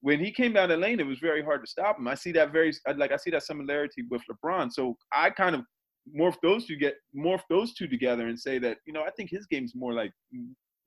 when 0.00 0.20
he 0.20 0.30
came 0.30 0.52
down 0.52 0.68
the 0.68 0.76
lane, 0.76 1.00
it 1.00 1.06
was 1.06 1.18
very 1.20 1.42
hard 1.42 1.62
to 1.64 1.70
stop 1.70 1.98
him. 1.98 2.06
I 2.06 2.14
see 2.14 2.32
that 2.32 2.52
very 2.52 2.72
like 2.96 3.12
I 3.12 3.16
see 3.16 3.30
that 3.30 3.42
similarity 3.44 4.02
with 4.10 4.22
LeBron. 4.30 4.70
So 4.72 4.96
I 5.12 5.30
kind 5.30 5.54
of 5.56 5.62
morph 6.16 6.36
those 6.42 6.66
two 6.66 6.76
get 6.76 6.96
morph 7.16 7.42
those 7.48 7.74
two 7.74 7.86
together 7.86 8.26
and 8.26 8.38
say 8.38 8.58
that 8.58 8.78
you 8.86 8.92
know 8.92 9.02
I 9.02 9.10
think 9.10 9.30
his 9.30 9.46
game's 9.46 9.74
more 9.74 9.92
like 9.92 10.12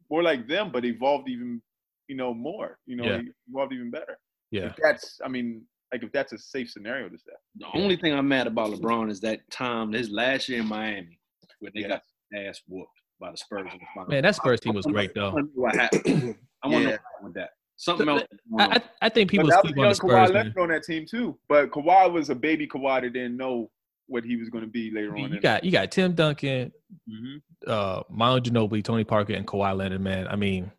more 0.10 0.22
like 0.22 0.48
them, 0.48 0.72
but 0.72 0.86
evolved 0.86 1.30
even 1.30 1.62
you 2.08 2.16
know 2.16 2.34
more. 2.34 2.78
You 2.86 2.98
know, 2.98 3.06
Yeah. 3.06 3.22
evolved 3.50 3.74
even 3.74 3.90
better. 3.90 4.18
Yeah. 4.52 4.68
If 4.68 4.76
that's 4.82 5.20
I 5.24 5.28
mean 5.30 5.64
like 5.92 6.04
if 6.04 6.12
that's 6.12 6.34
a 6.34 6.38
safe 6.38 6.70
scenario 6.70 7.10
to 7.10 7.18
say. 7.18 7.32
The 7.58 7.68
only 7.74 7.96
thing 7.96 8.14
I'm 8.14 8.28
mad 8.28 8.48
about 8.48 8.72
LeBron 8.72 9.10
is 9.10 9.20
that 9.22 9.50
time, 9.50 9.94
his 9.94 10.10
last 10.10 10.50
year 10.50 10.60
in 10.62 10.68
Miami, 10.68 11.20
where 11.60 11.72
they 11.74 11.82
Yeah. 11.82 11.88
got 11.88 12.04
ass 12.36 12.62
whooped 12.68 12.90
by 13.20 13.32
the 13.32 13.38
Spurs 13.38 13.68
in 13.72 13.80
the 13.80 13.86
final. 13.96 14.10
Man, 14.10 14.24
that 14.24 14.36
Spurs 14.36 14.60
team 14.60 14.74
was 14.76 14.86
I 14.86 14.92
great 14.92 15.14
though. 15.14 15.32
wonder 15.34 15.52
what 15.56 15.76
happened. 15.76 16.36
I 16.64 16.68
wonder 16.68 16.90
Yeah. 16.90 16.92
what 16.96 17.02
happened 17.02 17.24
with 17.24 17.34
that. 17.36 17.50
Something 17.78 18.08
else. 18.10 18.24
I, 18.58 18.66
I, 18.78 18.82
I 19.04 19.10
think 19.10 19.30
people 19.30 19.48
but 19.48 19.56
that 19.56 19.62
sleep 19.64 19.76
was 19.76 19.80
on 19.80 19.84
young 19.84 19.90
the 19.90 19.96
Spurs. 19.96 20.10
Kawhi 20.12 20.34
Man. 20.34 20.34
Leonard 20.34 20.58
on 20.58 20.68
that 20.70 20.84
team 20.84 21.06
too. 21.06 21.38
But 21.48 21.72
Kawhi 21.72 22.12
was 22.12 22.30
a 22.30 22.36
baby 22.36 22.68
Kawhi 22.68 23.02
that 23.02 23.14
didn't 23.14 23.38
know 23.38 23.70
what 24.08 24.24
he 24.24 24.36
was 24.36 24.50
going 24.50 24.64
to 24.64 24.70
be 24.70 24.92
later 24.92 25.16
on. 25.18 25.32
you 25.32 25.40
got 25.40 25.64
you 25.64 25.72
got 25.72 25.92
Tim 25.92 26.14
Duncan, 26.14 26.72
Mhm. 27.10 27.42
uh, 27.68 28.04
Manu 28.10 28.42
Ginobili, 28.42 28.84
Tony 28.84 29.04
Parker, 29.04 29.34
and 29.34 29.46
Kawhi 29.48 29.76
Leonard. 29.76 30.02
Man, 30.02 30.28
I 30.28 30.36
mean 30.36 30.72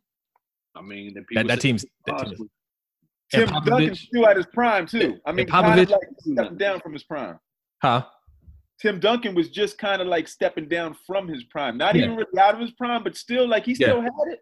I 0.77 0.83
mean, 0.83 1.14
that, 1.35 1.47
that 1.47 1.61
team's 1.61 1.85
that 2.07 2.18
team 2.18 2.33
is, 2.33 2.43
Tim 3.33 3.49
Duncan 3.49 3.62
Popovich, 3.72 3.97
still 3.97 4.27
at 4.27 4.37
his 4.37 4.47
prime 4.47 4.87
too. 4.87 5.18
I 5.24 5.33
mean, 5.33 5.41
and 5.41 5.51
kind 5.51 5.81
of 5.81 5.89
Popovich- 5.89 5.91
like 5.91 6.01
stepping 6.20 6.59
down 6.59 6.81
from 6.81 6.93
his 6.93 7.03
prime. 7.05 7.39
huh? 7.83 8.05
Tim 8.81 9.01
Duncan 9.01 9.35
was 9.35 9.49
just 9.49 9.79
kind 9.79 10.03
of 10.03 10.07
like 10.09 10.29
stepping 10.29 10.68
down 10.68 10.95
from 11.07 11.27
his 11.29 11.43
prime, 11.45 11.79
not 11.79 11.95
Yeah. 11.95 12.05
even 12.05 12.16
really 12.16 12.39
out 12.39 12.55
of 12.55 12.61
his 12.61 12.72
prime, 12.72 13.03
but 13.03 13.16
still 13.16 13.49
like 13.49 13.64
he 13.64 13.72
Yeah. 13.72 13.89
still 13.89 14.01
had 14.03 14.11
it. 14.29 14.41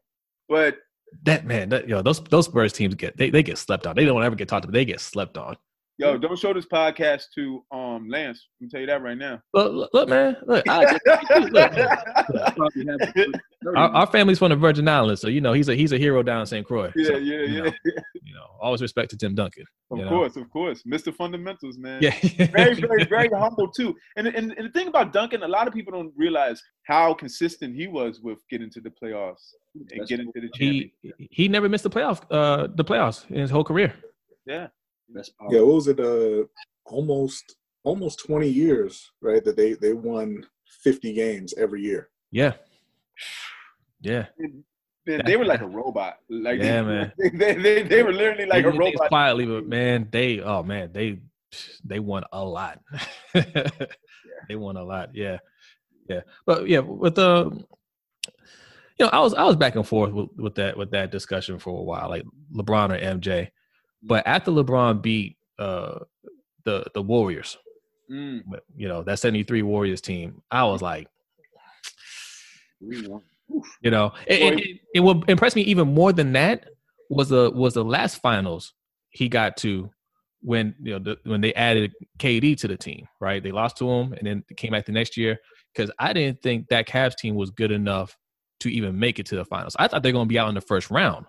But 0.48 0.78
That 1.22 1.46
man, 1.46 1.68
that 1.68 1.88
yo, 1.88 2.02
those 2.02 2.20
those 2.24 2.46
Spurs 2.46 2.72
teams 2.72 2.96
get 2.96 3.16
they, 3.16 3.30
they 3.30 3.44
get 3.44 3.56
slept 3.58 3.86
on. 3.86 3.94
They 3.94 4.04
don't 4.04 4.22
ever 4.24 4.34
get 4.34 4.48
talked 4.48 4.64
about. 4.64 4.72
They 4.74 4.84
get 4.84 5.00
slept 5.00 5.38
on. 5.38 5.56
Yo, 5.98 6.18
don't 6.18 6.38
show 6.38 6.52
this 6.52 6.66
podcast 6.66 7.24
to 7.34 7.64
um 7.70 8.08
Lance. 8.08 8.48
I'm 8.60 8.68
tell 8.68 8.80
you 8.80 8.86
that 8.86 9.02
right 9.02 9.16
now. 9.16 9.40
Look, 9.52 9.72
look, 9.72 9.90
look 9.92 10.08
man, 10.08 10.36
look, 10.46 10.64
I, 10.68 10.98
probably 12.56 12.86
have 12.86 13.26
our, 13.76 13.88
our 13.90 14.06
family's 14.06 14.38
from 14.38 14.50
the 14.50 14.56
Virgin 14.56 14.88
Islands, 14.88 15.20
so 15.20 15.28
you 15.28 15.40
know 15.40 15.52
he's 15.52 15.68
a 15.68 15.74
he's 15.74 15.92
a 15.92 15.98
hero 15.98 16.22
down 16.22 16.40
in 16.40 16.46
St. 16.46 16.66
Croix. 16.66 16.92
yeah, 16.96 17.06
So, 17.06 17.16
yeah, 17.16 17.36
you 17.38 17.46
yeah. 17.46 17.62
know, 17.62 17.72
you 18.22 18.34
know, 18.34 18.46
always 18.60 18.82
respect 18.82 19.10
to 19.10 19.16
Tim 19.16 19.34
Duncan. 19.34 19.64
Of 19.90 19.98
you 19.98 20.04
know? 20.04 20.10
course, 20.10 20.36
of 20.36 20.50
course, 20.50 20.82
Mr. 20.82 21.14
Fundamentals, 21.14 21.78
man. 21.78 22.02
Yeah, 22.02 22.14
very, 22.52 22.74
very, 22.80 23.04
very 23.04 23.28
humble 23.28 23.70
too. 23.70 23.94
And, 24.16 24.26
and 24.26 24.52
and 24.52 24.66
the 24.66 24.72
thing 24.72 24.88
about 24.88 25.12
Duncan, 25.12 25.42
a 25.42 25.48
lot 25.48 25.68
of 25.68 25.74
people 25.74 25.92
don't 25.92 26.12
realize 26.16 26.62
how 26.84 27.14
consistent 27.14 27.74
he 27.74 27.86
was 27.86 28.20
with 28.20 28.38
getting 28.50 28.70
to 28.70 28.80
the 28.80 28.90
playoffs 28.90 29.50
and 29.74 29.88
That's 29.96 30.10
getting 30.10 30.32
to 30.32 30.40
the 30.40 30.48
championship. 30.54 30.92
he 31.18 31.28
he 31.30 31.48
never 31.48 31.68
missed 31.68 31.84
the 31.84 31.90
playoff 31.90 32.22
uh 32.30 32.68
the 32.74 32.84
playoffs 32.84 33.28
in 33.30 33.36
his 33.36 33.50
whole 33.50 33.64
career. 33.64 33.94
Yeah, 34.46 34.68
That's 35.12 35.30
Yeah, 35.50 35.60
what 35.60 35.74
was 35.74 35.88
it? 35.88 36.00
Uh, 36.00 36.44
almost 36.84 37.56
almost 37.82 38.24
20 38.26 38.48
years, 38.48 39.10
right? 39.20 39.44
That 39.44 39.56
they 39.56 39.74
they 39.74 39.92
won 39.92 40.46
50 40.82 41.12
games 41.12 41.54
every 41.56 41.82
year. 41.82 42.08
Yeah. 42.30 42.54
Yeah. 44.00 44.26
They, 45.06 45.20
they 45.24 45.36
were 45.36 45.44
like 45.44 45.60
a 45.60 45.66
robot. 45.66 46.18
Like 46.28 46.60
Yeah, 46.60 46.82
man. 46.82 47.12
They, 47.18 47.30
they, 47.30 47.54
they, 47.54 47.82
they 47.82 48.02
were 48.02 48.12
literally 48.12 48.46
like 48.46 48.64
They 48.64 48.70
a 48.70 48.72
robot. 48.72 49.08
quietly, 49.08 49.46
but 49.46 49.66
man, 49.66 50.08
they 50.10 50.40
oh 50.40 50.62
man, 50.62 50.90
they 50.92 51.20
they 51.84 52.00
won 52.00 52.24
a 52.32 52.44
lot. 52.44 52.80
They 54.48 54.56
won 54.56 54.76
a 54.76 54.84
lot. 54.84 55.14
Yeah. 55.14 55.38
Yeah. 56.08 56.20
But 56.44 56.68
yeah, 56.68 56.80
with 56.80 57.14
the 57.14 57.50
you 58.98 59.06
know, 59.06 59.10
I 59.12 59.20
was 59.20 59.34
I 59.34 59.44
was 59.44 59.56
back 59.56 59.76
and 59.76 59.86
forth 59.86 60.12
with, 60.12 60.28
with 60.36 60.54
that 60.56 60.76
with 60.76 60.90
that 60.92 61.10
discussion 61.10 61.58
for 61.58 61.78
a 61.78 61.82
while, 61.82 62.08
like 62.08 62.24
LeBron 62.54 62.90
or 62.90 62.98
MJ. 62.98 63.48
But 64.06 64.26
after 64.26 64.50
LeBron 64.50 65.02
beat 65.02 65.36
uh 65.58 66.00
the 66.64 66.84
the 66.94 67.02
Warriors, 67.02 67.56
Mm. 68.10 68.42
you 68.76 68.86
know, 68.86 69.02
that 69.02 69.18
73 69.18 69.62
Warriors 69.62 70.00
team, 70.02 70.42
I 70.50 70.64
was 70.64 70.82
like, 70.82 71.08
you 73.80 73.90
know, 73.90 74.12
it, 74.26 74.42
and- 74.42 74.62
and 74.94 75.04
what 75.04 75.28
impressed 75.28 75.56
me 75.56 75.62
even 75.62 75.88
more 75.94 76.12
than 76.12 76.32
that 76.32 76.68
was 77.10 77.28
the 77.28 77.50
was 77.50 77.74
the 77.74 77.84
last 77.84 78.20
finals 78.20 78.74
he 79.10 79.28
got 79.28 79.56
to 79.58 79.90
when 80.40 80.74
you 80.82 80.92
know 80.92 80.98
the, 80.98 81.18
when 81.24 81.40
they 81.40 81.54
added 81.54 81.92
KD 82.18 82.56
to 82.58 82.68
the 82.68 82.76
team, 82.76 83.06
right? 83.20 83.42
They 83.42 83.52
lost 83.52 83.76
to 83.78 83.90
him 83.90 84.12
and 84.12 84.26
then 84.26 84.44
came 84.56 84.72
back 84.72 84.84
the 84.86 84.92
next 84.92 85.16
year 85.16 85.38
because 85.74 85.90
I 85.98 86.12
didn't 86.12 86.42
think 86.42 86.68
that 86.68 86.86
Cavs 86.86 87.16
team 87.16 87.34
was 87.34 87.50
good 87.50 87.70
enough 87.72 88.16
to 88.60 88.68
even 88.70 88.98
make 88.98 89.18
it 89.18 89.26
to 89.26 89.36
the 89.36 89.44
finals. 89.44 89.76
I 89.78 89.88
thought 89.88 90.02
they're 90.02 90.12
going 90.12 90.26
to 90.26 90.32
be 90.32 90.38
out 90.38 90.48
in 90.48 90.54
the 90.54 90.60
first 90.60 90.90
round, 90.90 91.26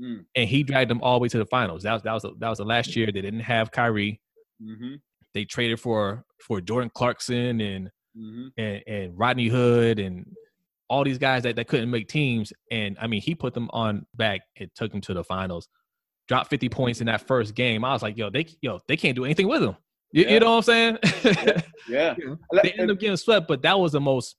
Mm. 0.00 0.24
and 0.34 0.48
he 0.48 0.64
dragged 0.64 0.90
them 0.90 1.00
all 1.02 1.18
the 1.18 1.22
way 1.22 1.28
to 1.28 1.38
the 1.38 1.46
finals. 1.46 1.84
That 1.84 1.92
was 1.92 2.02
that 2.02 2.12
was 2.12 2.22
the, 2.22 2.32
that 2.38 2.48
was 2.48 2.58
the 2.58 2.64
last 2.64 2.96
year 2.96 3.06
they 3.06 3.20
didn't 3.20 3.40
have 3.40 3.70
Kyrie. 3.70 4.20
Mm-hmm. 4.62 4.94
They 5.34 5.44
traded 5.44 5.78
for 5.80 6.24
for 6.40 6.60
Jordan 6.60 6.90
Clarkson 6.94 7.60
and 7.60 7.90
Mm-hmm. 8.16 8.46
and, 8.58 8.82
and 8.86 9.18
Rodney 9.18 9.48
Hood 9.48 9.98
and 9.98 10.24
all 10.88 11.02
these 11.02 11.18
guys 11.18 11.42
that, 11.42 11.56
that 11.56 11.66
couldn't 11.66 11.90
make 11.90 12.06
teams. 12.06 12.52
And 12.70 12.96
I 13.00 13.08
mean, 13.08 13.20
he 13.20 13.34
put 13.34 13.54
them 13.54 13.68
on 13.72 14.06
back 14.14 14.42
and 14.56 14.70
took 14.76 14.92
them 14.92 15.00
to 15.00 15.14
the 15.14 15.24
finals. 15.24 15.66
Dropped 16.28 16.48
50 16.48 16.68
points 16.68 17.00
in 17.00 17.06
that 17.06 17.26
first 17.26 17.56
game. 17.56 17.84
I 17.84 17.92
was 17.92 18.02
like, 18.02 18.16
yo, 18.16 18.30
they 18.30 18.46
yo, 18.62 18.78
they 18.86 18.96
can't 18.96 19.16
do 19.16 19.24
anything 19.24 19.48
with 19.48 19.64
him. 19.64 19.74
You, 20.12 20.22
Yeah. 20.26 20.30
you 20.34 20.40
know 20.40 20.50
what 20.52 20.56
I'm 20.58 20.62
saying? 20.62 20.98
Yeah. 21.88 22.14
they 22.62 22.70
ended 22.70 22.92
up 22.92 23.00
getting 23.00 23.16
swept, 23.16 23.48
but 23.48 23.62
that 23.62 23.76
was 23.80 23.90
the 23.90 24.00
most 24.00 24.36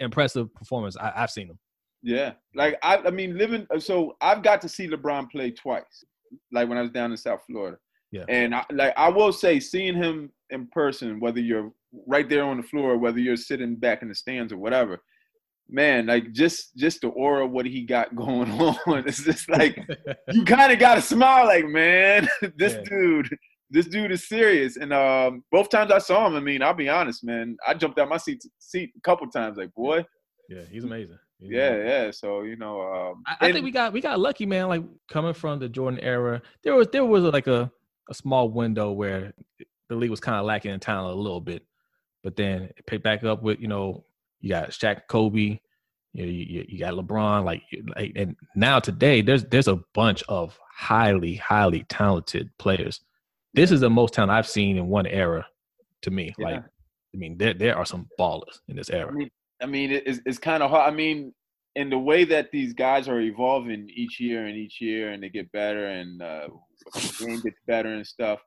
impressive 0.00 0.52
performance 0.54 0.94
I, 0.98 1.10
I've 1.16 1.30
seen 1.30 1.48
them. 1.48 1.58
Yeah, 2.02 2.32
like 2.54 2.78
I, 2.82 2.98
I 2.98 3.10
mean, 3.10 3.36
living. 3.36 3.66
So 3.78 4.16
I've 4.20 4.42
got 4.42 4.60
to 4.62 4.68
see 4.68 4.88
LeBron 4.88 5.30
play 5.30 5.50
twice, 5.50 6.04
like 6.52 6.68
when 6.68 6.78
I 6.78 6.82
was 6.82 6.90
down 6.90 7.10
in 7.10 7.16
South 7.16 7.40
Florida. 7.46 7.76
Yeah. 8.12 8.24
And 8.28 8.54
I, 8.54 8.64
like 8.72 8.94
I 8.96 9.08
will 9.08 9.32
say, 9.32 9.58
seeing 9.60 9.94
him 9.94 10.30
in 10.50 10.68
person, 10.68 11.20
whether 11.20 11.40
you're 11.40 11.72
right 12.06 12.28
there 12.28 12.44
on 12.44 12.56
the 12.58 12.62
floor, 12.62 12.96
whether 12.96 13.18
you're 13.18 13.36
sitting 13.36 13.76
back 13.76 14.02
in 14.02 14.08
the 14.08 14.14
stands 14.14 14.52
or 14.52 14.58
whatever, 14.58 14.98
man, 15.68 16.06
like 16.06 16.32
just 16.32 16.76
just 16.76 17.00
the 17.02 17.08
aura 17.08 17.44
of 17.44 17.50
what 17.50 17.66
he 17.66 17.82
got 17.82 18.14
going 18.24 18.50
on, 18.52 19.04
it's 19.06 19.24
just 19.24 19.50
like 19.50 19.76
you 20.32 20.44
kind 20.44 20.72
of 20.72 20.78
got 20.78 20.94
to 20.94 21.02
smile, 21.02 21.46
like 21.46 21.66
man, 21.66 22.28
this 22.56 22.74
Yeah. 22.74 22.82
dude. 22.84 23.36
This 23.70 23.86
dude 23.86 24.12
is 24.12 24.26
serious, 24.26 24.78
and 24.78 24.94
um, 24.94 25.44
both 25.52 25.68
times 25.68 25.92
I 25.92 25.98
saw 25.98 26.26
him, 26.26 26.36
I 26.36 26.40
mean, 26.40 26.62
I'll 26.62 26.72
be 26.72 26.88
honest, 26.88 27.22
man, 27.22 27.54
I 27.66 27.74
jumped 27.74 27.98
out 27.98 28.08
my 28.08 28.16
seat 28.16 28.42
seat 28.58 28.92
a 28.96 29.00
couple 29.02 29.26
times, 29.28 29.58
like, 29.58 29.74
boy, 29.74 30.06
yeah, 30.48 30.62
he's 30.72 30.84
amazing. 30.84 31.18
Yeah, 31.40 31.76
yeah. 31.76 32.10
So 32.10 32.42
you 32.42 32.56
know, 32.56 32.80
um, 32.82 33.22
I, 33.26 33.36
I 33.46 33.52
think 33.52 33.64
we 33.64 33.70
got 33.70 33.92
we 33.92 34.00
got 34.00 34.18
lucky, 34.18 34.46
man. 34.46 34.68
Like 34.68 34.82
coming 35.08 35.34
from 35.34 35.58
the 35.58 35.68
Jordan 35.68 36.00
era, 36.00 36.42
there 36.64 36.74
was 36.74 36.88
there 36.92 37.04
was 37.04 37.22
like 37.24 37.46
a, 37.46 37.70
a 38.10 38.14
small 38.14 38.48
window 38.50 38.90
where 38.92 39.32
the 39.88 39.94
league 39.96 40.10
was 40.10 40.20
kind 40.20 40.36
of 40.36 40.44
lacking 40.44 40.72
in 40.72 40.80
talent 40.80 41.16
a 41.16 41.20
little 41.20 41.40
bit, 41.40 41.64
but 42.24 42.36
then 42.36 42.62
it 42.76 42.86
picked 42.86 43.04
back 43.04 43.22
up 43.24 43.42
with 43.42 43.60
you 43.60 43.68
know 43.68 44.04
you 44.40 44.50
got 44.50 44.70
Shaq, 44.70 45.02
Kobe, 45.08 45.40
you 46.12 46.22
know, 46.24 46.24
you, 46.24 46.44
you- 46.48 46.66
you 46.68 46.78
got 46.78 46.94
LeBron, 46.94 47.44
like, 47.44 47.62
like 47.96 48.12
and 48.16 48.36
now 48.54 48.78
today 48.80 49.20
there's 49.22 49.44
there's 49.44 49.68
a 49.68 49.80
bunch 49.94 50.22
of 50.28 50.58
highly 50.72 51.36
highly 51.36 51.84
talented 51.88 52.50
players. 52.58 53.00
This 53.54 53.70
is 53.72 53.80
the 53.80 53.90
most 53.90 54.14
talent 54.14 54.30
I've 54.32 54.46
seen 54.48 54.76
in 54.76 54.88
one 54.88 55.06
era, 55.06 55.46
to 56.02 56.10
me. 56.10 56.34
Yeah. 56.38 56.44
Like, 56.46 56.62
I 57.14 57.16
mean, 57.16 57.38
there 57.38 57.54
there 57.54 57.76
are 57.78 57.86
some 57.86 58.08
ballers 58.18 58.60
in 58.68 58.76
this 58.76 58.90
era. 58.90 59.08
I 59.10 59.14
mean, 59.14 59.30
I 59.62 59.66
mean, 59.66 59.90
it- 59.92 60.06
it's 60.06 60.20
it's 60.26 60.38
kind 60.38 60.62
of 60.62 60.70
hard. 60.70 60.92
I 60.92 60.94
mean, 60.96 61.34
in 61.74 61.90
the 61.90 61.98
way 61.98 62.24
that 62.24 62.50
these 62.50 62.72
guys 62.72 63.08
are 63.08 63.20
evolving 63.20 63.88
each 63.94 64.18
year 64.20 64.46
and 64.46 64.56
each 64.56 64.80
year, 64.80 65.10
and 65.12 65.22
they 65.22 65.28
get 65.28 65.50
better, 65.52 65.86
and 65.86 66.20
uh, 66.22 66.48
the 66.94 67.26
game 67.26 67.40
gets 67.40 67.58
better 67.66 67.88
and 67.94 68.06
stuff. 68.06 68.40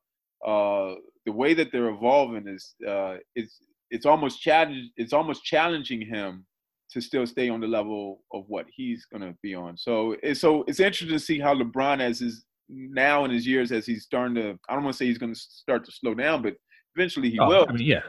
Uh, 0.45 0.95
the 1.25 1.31
way 1.31 1.53
that 1.53 1.71
they're 1.71 1.89
evolving 1.89 2.47
is 2.47 2.75
uh, 2.87 3.17
it's 3.35 3.59
it's 3.91 4.05
almost 4.05 4.41
challenge 4.41 4.89
it's 4.97 5.13
almost 5.13 5.43
challenging 5.43 6.01
him 6.01 6.45
to 6.91 6.99
still 6.99 7.25
stay 7.27 7.47
on 7.47 7.61
the 7.61 7.67
level 7.67 8.21
of 8.33 8.43
what 8.47 8.65
he's 8.73 9.05
gonna 9.05 9.33
be 9.41 9.53
on. 9.53 9.77
So 9.77 10.15
it's 10.23 10.41
so 10.41 10.63
it's 10.67 10.79
interesting 10.79 11.17
to 11.17 11.19
see 11.19 11.39
how 11.39 11.53
LeBron 11.55 12.01
as 12.01 12.19
his 12.19 12.45
now 12.69 13.23
in 13.25 13.31
his 13.31 13.45
years 13.45 13.71
as 13.71 13.85
he's 13.85 14.03
starting 14.03 14.35
to 14.35 14.57
I 14.67 14.73
don't 14.73 14.83
want 14.83 14.93
to 14.95 14.97
say 14.97 15.05
he's 15.05 15.17
gonna 15.17 15.35
start 15.35 15.85
to 15.85 15.91
slow 15.91 16.13
down, 16.15 16.41
but 16.41 16.55
eventually 16.95 17.29
he 17.29 17.39
Oh, 17.39 17.47
will 17.47 17.65
I 17.69 17.73
mean, 17.73 17.85
yeah, 17.85 18.01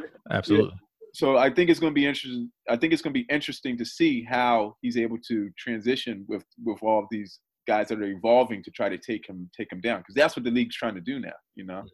yeah, 0.00 0.06
absolutely. 0.30 0.76
So 1.16 1.38
I 1.38 1.48
think 1.48 1.70
it's 1.70 1.80
going 1.80 1.92
to 1.92 1.94
be 1.94 2.04
interesting. 2.04 2.52
I 2.68 2.76
think 2.76 2.92
it's 2.92 3.00
going 3.00 3.14
to 3.14 3.18
be 3.18 3.26
interesting 3.32 3.78
to 3.78 3.86
see 3.86 4.22
how 4.22 4.76
he's 4.82 4.98
able 4.98 5.16
to 5.28 5.48
transition 5.56 6.26
with 6.28 6.44
with 6.62 6.78
all 6.82 6.98
of 6.98 7.06
these 7.10 7.40
guys 7.66 7.88
that 7.88 8.00
are 8.00 8.04
evolving 8.04 8.62
to 8.62 8.70
try 8.70 8.90
to 8.90 8.98
take 8.98 9.26
him 9.26 9.48
take 9.56 9.72
him 9.72 9.80
down 9.80 10.00
because 10.00 10.14
that's 10.14 10.36
what 10.36 10.44
the 10.44 10.50
league's 10.50 10.76
trying 10.76 10.94
to 10.94 11.00
do 11.00 11.18
now. 11.18 11.32
You 11.54 11.64
know. 11.64 11.84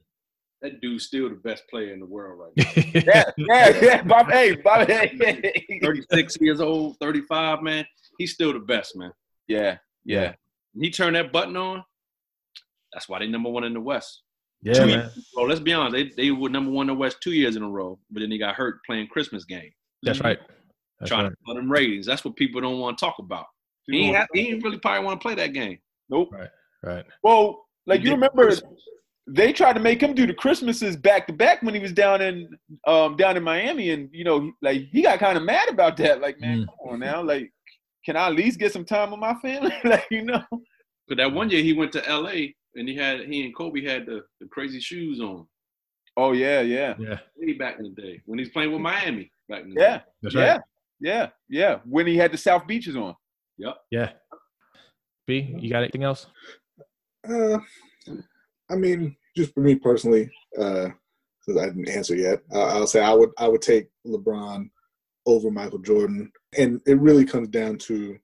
That 0.61 0.81
dude's 0.81 1.07
still 1.07 1.29
the 1.29 1.37
best 1.37 1.63
player 1.71 1.93
in 1.93 2.01
the 2.01 2.07
world 2.07 2.41
right 2.41 2.53
now. 2.57 2.83
Yeah, 3.07 3.25
yeah, 3.37 3.81
yeah. 3.81 4.03
Bob, 4.03 4.29
hey, 4.31 4.57
Bob, 4.57 4.87
hey. 4.89 5.81
36 5.83 6.37
years 6.41 6.61
old, 6.61 6.97
35, 7.01 7.63
man. 7.63 7.85
He's 8.19 8.33
still 8.33 8.53
the 8.53 8.61
best, 8.61 8.97
man. 8.97 9.11
Yeah, 9.49 9.79
yeah, 10.05 10.35
When 10.73 10.85
he 10.85 10.91
turned 10.91 11.17
that 11.17 11.33
button 11.33 11.57
on, 11.57 11.83
that's 12.93 13.09
why 13.09 13.19
they 13.19 13.27
number 13.27 13.51
one 13.51 13.65
in 13.65 13.73
the 13.73 13.81
West. 13.81 14.23
Yeah, 14.63 14.75
Two 14.75 14.87
man. 14.87 14.89
years 15.01 15.27
in. 15.37 15.49
Let's 15.49 15.61
be 15.61 15.73
honest. 15.73 15.93
They, 16.17 16.23
they 16.25 16.31
were 16.31 16.49
number 16.49 16.71
one 16.71 16.89
in 16.89 16.95
the 16.95 16.99
West 17.01 17.19
two 17.21 17.33
years 17.33 17.57
in 17.57 17.63
a 17.63 17.69
row, 17.69 17.99
but 18.11 18.21
then 18.21 18.31
he 18.31 18.39
got 18.39 18.55
hurt 18.55 18.79
playing 18.87 19.09
Christmas 19.09 19.45
game. 19.45 19.71
That's 20.03 20.21
right. 20.21 20.39
That's 21.01 21.09
trying 21.11 21.25
right. 21.25 21.31
to 21.31 21.37
put 21.47 21.55
them 21.57 21.71
ratings. 21.71 22.07
That's 22.07 22.25
what 22.25 22.37
people 22.37 22.61
don't 22.61 22.79
want 22.79 22.97
to 22.99 23.05
talk 23.05 23.17
about. 23.19 23.47
He 23.87 23.99
ain't, 24.07 24.17
have, 24.17 24.29
he 24.33 24.49
ain't 24.51 24.63
really 24.63 24.79
probably 24.79 25.05
want 25.05 25.21
to 25.21 25.25
play 25.25 25.35
that 25.35 25.53
game. 25.53 25.79
Nope. 26.09 26.29
Right. 26.33 26.49
Right. 26.85 27.05
Well, 27.25 27.65
like 27.87 28.01
He 28.01 28.07
you 28.07 28.13
remember, 28.15 28.45
Christmas. 28.45 28.73
they 29.27 29.53
tried 29.53 29.73
to 29.73 29.81
make 29.81 30.01
him 30.01 30.15
do 30.15 30.27
the 30.27 30.35
Christmases 30.35 30.97
back 30.97 31.27
to 31.27 31.33
back 31.33 31.63
when 31.63 31.75
he 31.75 31.81
was 31.81 31.93
down 31.93 32.23
in 32.23 32.49
um 32.87 33.17
down 33.17 33.37
in 33.37 33.43
Miami, 33.43 33.91
and 33.91 34.09
you 34.13 34.23
know, 34.25 34.53
like 34.63 34.83
he 34.93 35.03
got 35.03 35.19
kind 35.19 35.37
of 35.37 35.43
mad 35.43 35.69
about 35.69 35.97
that. 35.97 36.21
Like, 36.21 36.41
man, 36.41 36.59
Mm. 36.61 36.67
come 36.67 36.93
on 36.93 37.01
now, 37.01 37.23
like, 37.23 37.53
can 38.05 38.17
I 38.17 38.27
at 38.29 38.35
least 38.35 38.61
get 38.61 38.73
some 38.73 38.85
time 38.85 39.11
with 39.11 39.19
my 39.21 39.35
family? 39.41 39.75
like, 39.85 40.07
you 40.11 40.23
know. 40.23 40.43
But 41.09 41.17
that 41.19 41.33
one 41.33 41.51
year 41.51 41.63
he 41.63 41.73
went 41.73 41.91
to 41.93 42.09
L.A. 42.09 42.55
and 42.75 42.89
he 42.89 42.97
had 42.97 43.21
he 43.21 43.45
and 43.45 43.57
Kobe 43.57 43.85
had 43.85 44.07
the, 44.07 44.23
the 44.41 44.47
crazy 44.49 44.81
shoes 44.81 45.21
on. 45.21 45.47
Oh 46.17 46.33
yeah, 46.33 46.61
yeah, 46.61 46.95
Yeah. 46.99 47.19
Way 47.37 47.55
back 47.55 47.79
in 47.79 47.85
the 47.85 48.03
day 48.03 48.21
when 48.27 48.39
he's 48.39 48.51
playing 48.51 48.73
with 48.73 48.81
Miami 48.81 49.31
back 49.49 49.63
in 49.63 49.71
the 49.75 49.81
yeah, 49.81 49.99
day. 49.99 50.05
That's 50.23 50.35
yeah, 50.35 50.53
right. 50.53 50.61
yeah, 51.01 51.29
yeah. 51.49 51.79
When 51.85 52.07
he 52.07 52.17
had 52.17 52.33
the 52.33 52.39
South 52.39 52.67
Beaches 52.67 52.97
on. 52.97 53.15
Yep. 53.59 53.77
Yeah. 53.91 54.11
B, 55.27 55.55
you 55.59 55.71
got 55.71 55.83
anything 55.83 56.05
else? 56.05 56.27
Uh, 57.29 57.59
I 58.71 58.75
mean, 58.75 59.17
just 59.37 59.55
for 59.55 59.61
me 59.61 59.77
personally, 59.77 60.31
uh, 60.59 60.89
since 61.43 61.59
I 61.59 61.67
didn't 61.67 61.89
answer 61.89 62.17
yet, 62.17 62.43
uh, 62.53 62.67
I'll 62.67 62.87
say 62.87 63.01
I 63.01 63.15
would 63.15 63.31
I 63.39 63.49
would 63.49 63.63
take 63.63 63.89
LeBron 64.07 64.69
over 65.27 65.51
Michael 65.51 65.79
Jordan, 65.79 66.31
and 66.59 66.81
it 66.87 66.99
really 66.99 67.25
comes 67.25 67.49
down 67.49 67.79
to, 67.79 68.19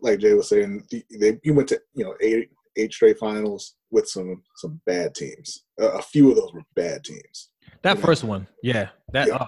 like 0.00 0.18
Jay 0.20 0.34
was 0.34 0.48
saying, 0.48 0.84
the, 0.90 1.02
they 1.18 1.38
you 1.42 1.54
went 1.54 1.68
to 1.70 1.80
you 1.94 2.04
know 2.04 2.14
eight 2.20 2.50
eight 2.78 2.92
straight 2.92 3.18
finals 3.18 3.74
with 3.90 4.08
some 4.08 4.42
some 4.56 4.80
bad 4.86 5.14
teams. 5.14 5.64
Uh, 5.80 5.92
a 5.92 6.02
few 6.02 6.30
of 6.30 6.36
those 6.36 6.52
were 6.54 6.62
bad 6.74 7.04
teams. 7.04 7.50
That 7.82 7.98
first 7.98 8.24
one. 8.24 8.46
Yeah. 8.62 8.88
That 9.12 9.28
Yeah. 9.28 9.38
oh, 9.42 9.46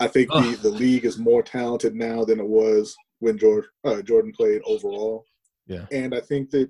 I 0.00 0.08
think 0.08 0.28
the, 0.30 0.58
the 0.62 0.68
league 0.70 1.04
is 1.06 1.18
more 1.18 1.42
talented 1.42 1.94
now 1.94 2.24
than 2.24 2.38
it 2.40 2.46
was 2.46 2.94
when 3.20 3.38
George 3.38 3.64
uh, 3.84 4.02
Jordan 4.02 4.32
played 4.36 4.60
overall. 4.66 5.24
Yeah. 5.66 5.86
And 5.92 6.14
I 6.14 6.20
think 6.20 6.50
that 6.50 6.68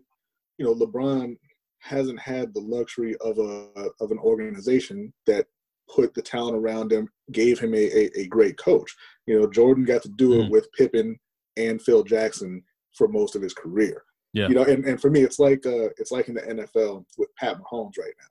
you 0.59 0.64
know 0.64 0.74
LeBron 0.74 1.37
hasn't 1.80 2.18
had 2.20 2.53
the 2.55 2.61
luxury 2.61 3.16
of 3.20 3.39
a 3.39 3.68
of 4.01 4.11
an 4.11 4.18
organization 4.18 5.12
that 5.26 5.47
put 5.95 6.12
the 6.14 6.22
talent 6.22 6.57
around 6.57 6.93
him, 6.93 7.09
gave 7.32 7.61
him 7.61 7.72
a, 7.74 7.78
a, 7.78 8.11
a 8.22 8.26
great 8.26 8.57
coach. 8.59 8.93
You 9.26 9.39
know, 9.41 9.47
Jordan 9.51 9.84
got 9.84 10.03
to 10.03 10.09
do 10.16 10.41
it 10.41 10.47
Mm. 10.47 10.51
with 10.51 10.68
Pippen 10.76 11.16
and 11.57 11.80
Phil 11.80 12.03
Jackson 12.03 12.62
for 12.97 13.07
most 13.09 13.37
of 13.37 13.43
his 13.43 13.55
career. 13.55 14.03
Yeah. 14.37 14.49
You 14.49 14.55
know, 14.55 14.64
and, 14.64 14.84
and 14.84 15.01
for 15.01 15.11
me 15.11 15.22
it's 15.22 15.39
like 15.39 15.64
uh 15.66 15.89
it's 15.99 16.12
like 16.12 16.28
in 16.28 16.34
the 16.34 16.43
NFL 16.43 17.05
with 17.16 17.34
Pat 17.37 17.57
Mahomes 17.59 17.99
right 17.99 18.14
now. 18.20 18.26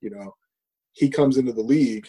You 0.00 0.10
know, 0.10 0.34
he 0.92 1.08
comes 1.08 1.36
into 1.36 1.52
the 1.52 1.62
league 1.62 2.06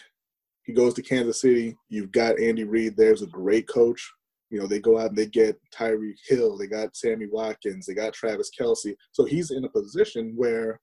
he 0.66 0.72
goes 0.72 0.94
to 0.94 1.02
Kansas 1.02 1.40
City. 1.40 1.76
You've 1.88 2.10
got 2.10 2.40
Andy 2.40 2.64
Reid. 2.64 2.96
There's 2.96 3.22
a 3.22 3.26
great 3.26 3.68
coach. 3.68 4.12
You 4.50 4.60
know, 4.60 4.66
they 4.66 4.80
go 4.80 4.98
out 4.98 5.10
and 5.10 5.16
they 5.16 5.26
get 5.26 5.58
Tyreek 5.72 6.16
Hill. 6.26 6.58
They 6.58 6.66
got 6.66 6.96
Sammy 6.96 7.26
Watkins. 7.30 7.86
They 7.86 7.94
got 7.94 8.12
Travis 8.12 8.50
Kelce. 8.58 8.94
So 9.12 9.24
he's 9.24 9.52
in 9.52 9.64
a 9.64 9.68
position 9.68 10.34
where 10.36 10.80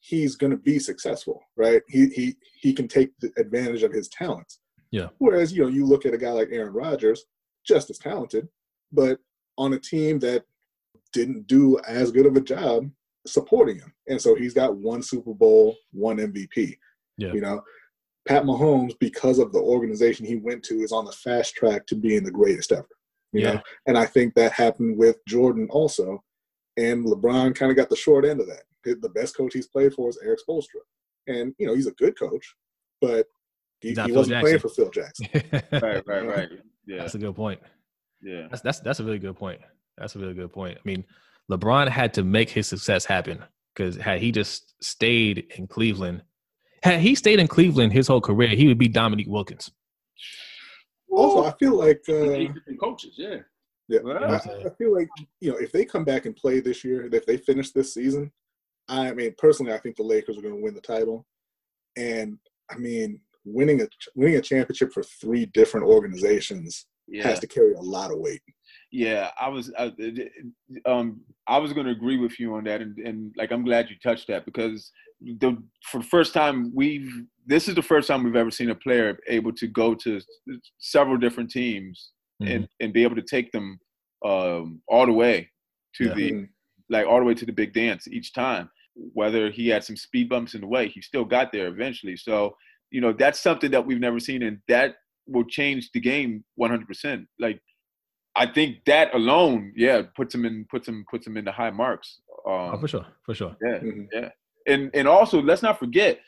he's 0.00 0.36
going 0.36 0.50
to 0.50 0.58
be 0.58 0.78
successful, 0.78 1.40
right? 1.56 1.82
He 1.88 2.08
he 2.08 2.36
he 2.60 2.74
can 2.74 2.86
take 2.86 3.10
the 3.20 3.32
advantage 3.38 3.82
of 3.82 3.92
his 3.92 4.08
talents. 4.08 4.60
Yeah. 4.90 5.08
Whereas 5.18 5.52
you 5.52 5.62
know 5.62 5.68
you 5.68 5.86
look 5.86 6.04
at 6.04 6.14
a 6.14 6.18
guy 6.18 6.30
like 6.30 6.48
Aaron 6.50 6.74
Rodgers, 6.74 7.24
just 7.66 7.88
as 7.88 7.98
talented, 7.98 8.48
but 8.92 9.18
on 9.56 9.72
a 9.72 9.78
team 9.78 10.18
that 10.18 10.44
didn't 11.14 11.46
do 11.46 11.78
as 11.88 12.10
good 12.12 12.26
of 12.26 12.36
a 12.36 12.40
job 12.40 12.90
supporting 13.26 13.78
him, 13.78 13.92
and 14.08 14.20
so 14.20 14.34
he's 14.34 14.52
got 14.52 14.76
one 14.76 15.02
Super 15.02 15.32
Bowl, 15.32 15.74
one 15.92 16.18
MVP. 16.18 16.76
Yeah. 17.16 17.32
You 17.32 17.40
know, 17.40 17.62
Pat 18.28 18.44
Mahomes, 18.44 18.92
because 19.00 19.38
of 19.38 19.52
the 19.52 19.60
organization 19.60 20.26
he 20.26 20.36
went 20.36 20.62
to, 20.64 20.74
is 20.80 20.92
on 20.92 21.04
the 21.06 21.12
fast 21.12 21.54
track 21.54 21.86
to 21.86 21.94
being 21.94 22.22
the 22.24 22.30
greatest 22.30 22.72
ever. 22.72 22.88
You 23.32 23.40
Yeah. 23.42 23.52
know, 23.54 23.60
and 23.86 23.96
I 23.96 24.04
think 24.06 24.34
that 24.34 24.52
happened 24.52 24.98
with 24.98 25.16
Jordan 25.26 25.68
also, 25.70 26.22
and 26.76 27.04
LeBron 27.06 27.54
kind 27.54 27.70
of 27.70 27.76
got 27.76 27.88
the 27.88 27.96
short 27.96 28.24
end 28.24 28.40
of 28.40 28.46
that. 28.48 28.64
The- 28.84 28.96
The 28.96 29.08
best 29.10 29.36
coach 29.36 29.54
he's 29.54 29.68
played 29.68 29.94
for 29.94 30.08
is 30.10 30.18
Erik 30.22 30.40
Spoelstra, 30.46 30.82
and 31.26 31.54
you 31.58 31.66
know 31.66 31.74
he's 31.74 31.86
a 31.86 31.92
good 31.92 32.18
coach, 32.18 32.54
but 33.00 33.26
he, 33.80 33.94
he 33.94 34.12
wasn't 34.12 34.40
playing 34.40 34.58
for 34.58 34.68
Phil 34.68 34.90
Jackson. 34.90 35.26
Right, 35.72 36.06
right, 36.06 36.26
right. 36.26 36.48
Yeah, 36.86 36.98
That's 36.98 37.14
a 37.14 37.18
good 37.18 37.34
point. 37.34 37.60
yeah. 38.22 38.48
That's 38.50 38.60
that's 38.62 38.80
that's 38.80 39.00
a 39.00 39.04
really 39.04 39.18
good 39.18 39.36
point. 39.36 39.60
That's 39.98 40.16
a 40.16 40.18
really 40.18 40.34
good 40.34 40.52
point. 40.52 40.78
I 40.78 40.80
mean, 40.84 41.04
LeBron 41.50 41.88
had 41.88 42.14
to 42.14 42.24
make 42.24 42.50
his 42.50 42.66
success 42.66 43.04
happen 43.04 43.42
because 43.74 43.96
had 43.96 44.20
he 44.20 44.32
just 44.32 44.74
stayed 44.82 45.52
in 45.56 45.66
Cleveland, 45.66 46.22
had 46.82 47.00
he 47.00 47.14
stayed 47.14 47.38
in 47.38 47.48
Cleveland 47.48 47.92
his 47.92 48.08
whole 48.08 48.20
career, 48.20 48.48
he 48.48 48.66
would 48.66 48.78
be 48.78 48.88
Dominique 48.88 49.28
Wilkins. 49.28 49.70
Also, 51.10 51.44
I 51.44 51.52
feel 51.58 51.76
like 51.76 52.02
uh, 52.08 52.36
different 52.36 52.80
coaches, 52.80 53.14
yeah. 53.16 53.36
Yeah, 53.88 54.00
Well, 54.02 54.24
I, 54.24 54.36
I 54.36 54.70
feel 54.78 54.94
like 54.94 55.08
you 55.40 55.50
know 55.50 55.58
if 55.58 55.70
they 55.70 55.84
come 55.84 56.04
back 56.04 56.24
and 56.24 56.34
play 56.34 56.60
this 56.60 56.84
year, 56.84 57.06
if 57.12 57.26
they 57.26 57.36
finish 57.36 57.70
this 57.70 57.92
season, 57.92 58.32
I 58.88 59.12
mean 59.12 59.34
personally, 59.36 59.72
I 59.72 59.78
think 59.78 59.96
the 59.96 60.02
Lakers 60.02 60.38
are 60.38 60.42
going 60.42 60.56
to 60.56 60.62
win 60.62 60.74
the 60.74 60.80
title, 60.80 61.26
and 61.96 62.38
I 62.70 62.76
mean 62.78 63.20
winning 63.44 63.82
a 63.82 63.88
winning 64.14 64.36
a 64.36 64.40
championship 64.40 64.92
for 64.92 65.02
three 65.02 65.46
different 65.46 65.86
organizations 65.86 66.86
Yeah, 67.06 67.24
has 67.24 67.40
to 67.40 67.46
carry 67.46 67.74
a 67.74 67.80
lot 67.80 68.10
of 68.10 68.18
weight. 68.18 68.40
Yeah. 68.94 69.30
I 69.40 69.48
was, 69.48 69.72
I, 69.78 69.92
um, 70.86 71.20
I 71.46 71.58
was 71.58 71.72
going 71.72 71.86
to 71.86 71.92
agree 71.92 72.16
with 72.24 72.38
you 72.40 72.54
on 72.54 72.64
that, 72.64 72.80
and, 72.80 72.96
and 72.98 73.34
like 73.36 73.50
I'm 73.52 73.64
glad 73.64 73.90
you 73.90 73.96
touched 74.02 74.28
that 74.28 74.44
because 74.44 74.90
the 75.40 75.50
for 75.90 75.98
the 75.98 76.04
first 76.16 76.32
time 76.34 76.70
we've 76.74 77.10
this 77.46 77.68
is 77.68 77.74
the 77.74 77.82
first 77.82 78.08
time 78.08 78.22
we've 78.24 78.36
ever 78.36 78.50
seen 78.50 78.70
a 78.70 78.74
player 78.74 79.18
able 79.28 79.52
to 79.52 79.66
go 79.66 79.94
to 79.94 80.20
several 80.78 81.16
different 81.16 81.50
teams 81.50 82.10
and 82.52 82.68
and 82.80 82.92
be 82.92 83.02
able 83.02 83.16
to 83.16 83.22
take 83.22 83.50
them 83.52 83.78
um, 84.24 84.80
all 84.88 85.06
the 85.06 85.12
way 85.12 85.48
to 85.96 86.04
Yeah. 86.06 86.14
the 86.14 86.46
like 86.90 87.06
all 87.06 87.18
the 87.18 87.24
way 87.24 87.34
to 87.34 87.46
the 87.46 87.52
big 87.52 87.72
dance 87.72 88.06
each 88.08 88.32
time. 88.32 88.70
Whether 89.20 89.50
he 89.50 89.68
had 89.68 89.82
some 89.82 89.96
speed 89.96 90.28
bumps 90.28 90.54
in 90.54 90.60
the 90.60 90.66
way, 90.68 90.88
he 90.88 91.00
still 91.00 91.24
got 91.24 91.50
there 91.52 91.68
eventually. 91.68 92.16
So, 92.16 92.56
you 92.90 93.00
know, 93.00 93.12
that's 93.12 93.40
something 93.40 93.70
that 93.72 93.84
we've 93.86 93.98
never 94.08 94.20
seen, 94.20 94.42
and 94.42 94.58
that 94.68 94.96
will 95.26 95.44
change 95.44 95.90
the 95.94 96.00
game 96.00 96.44
100%. 96.60 97.26
Like, 97.40 97.60
I 98.36 98.46
think 98.46 98.84
that 98.86 99.14
alone, 99.14 99.72
yeah, 99.76 100.02
puts 100.16 100.34
him 100.34 100.44
in 100.44 100.66
puts 100.70 100.88
him 100.88 101.04
puts 101.10 101.26
him 101.26 101.36
in 101.36 101.44
the 101.44 101.52
high 101.52 101.70
marks. 101.70 102.20
Um, 102.46 102.74
Oh, 102.74 102.78
for 102.78 102.88
sure, 102.88 103.06
for 103.24 103.34
sure. 103.34 103.56
yeah, 103.64 103.78
Mhm. 103.78 104.06
yeah, 104.12 104.28
and 104.66 104.90
and 104.94 105.06
also 105.08 105.40
let's 105.40 105.62
not 105.62 105.78
forget, 105.78 106.18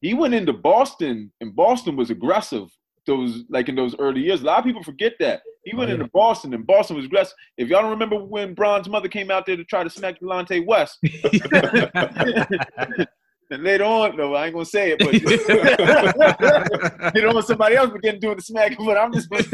he 0.00 0.14
went 0.14 0.34
into 0.34 0.52
Boston, 0.52 1.32
and 1.40 1.54
Boston 1.56 1.96
was 1.96 2.10
aggressive. 2.10 2.68
Those 3.06 3.44
like 3.48 3.68
in 3.68 3.74
those 3.74 3.96
early 3.98 4.20
years, 4.20 4.42
a 4.42 4.44
lot 4.44 4.58
of 4.58 4.64
people 4.66 4.82
forget 4.82 5.14
that 5.20 5.40
he 5.64 5.74
went 5.74 5.88
Oh, 5.90 5.94
yeah. 5.94 6.00
into 6.00 6.10
Boston, 6.12 6.52
and 6.54 6.66
Boston 6.66 6.96
was 6.96 7.06
aggressive. 7.06 7.34
If 7.56 7.68
y'all 7.68 7.80
don't 7.82 7.90
remember 7.90 8.22
when 8.22 8.54
Bron's 8.54 8.88
mother 8.88 9.08
came 9.08 9.30
out 9.30 9.46
there 9.46 9.56
to 9.56 9.64
try 9.64 9.82
to 9.82 9.90
smack 9.90 10.20
Delonte 10.20 10.64
West, 10.66 10.98
and 13.50 13.62
later 13.62 13.84
on, 13.84 14.16
no, 14.16 14.34
I 14.34 14.46
ain't 14.46 14.54
gonna 14.54 14.66
say 14.66 14.96
it, 14.96 14.98
but 14.98 15.14
you 17.14 17.22
know, 17.22 17.40
somebody 17.40 17.76
else 17.76 17.90
began 17.90 18.18
doing 18.18 18.36
the 18.36 18.42
smacking. 18.42 18.84
But 18.84 18.98
I'm 18.98 19.12
just, 19.12 19.30
just 19.30 19.52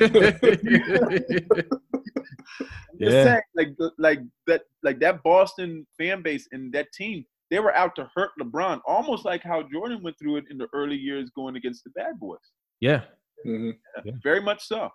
yeah, 2.98 3.24
saying, 3.24 3.40
like, 3.54 3.68
like 3.98 4.20
that, 4.46 4.62
like 4.82 5.00
that 5.00 5.22
Boston 5.22 5.86
fan 5.98 6.22
base 6.22 6.48
and 6.52 6.72
that 6.72 6.92
team, 6.92 7.24
they 7.50 7.58
were 7.60 7.74
out 7.74 7.94
to 7.96 8.10
hurt 8.14 8.30
LeBron, 8.40 8.80
almost 8.86 9.24
like 9.24 9.42
how 9.42 9.62
Jordan 9.62 10.02
went 10.02 10.18
through 10.18 10.36
it 10.36 10.44
in 10.50 10.58
the 10.58 10.68
early 10.72 10.96
years 10.96 11.30
going 11.36 11.56
against 11.56 11.84
the 11.84 11.90
bad 11.90 12.18
boys. 12.18 12.38
yeah. 12.80 13.02
Mhm. 13.46 13.74
Very 14.22 14.40
much 14.40 14.66
so. 14.66 14.88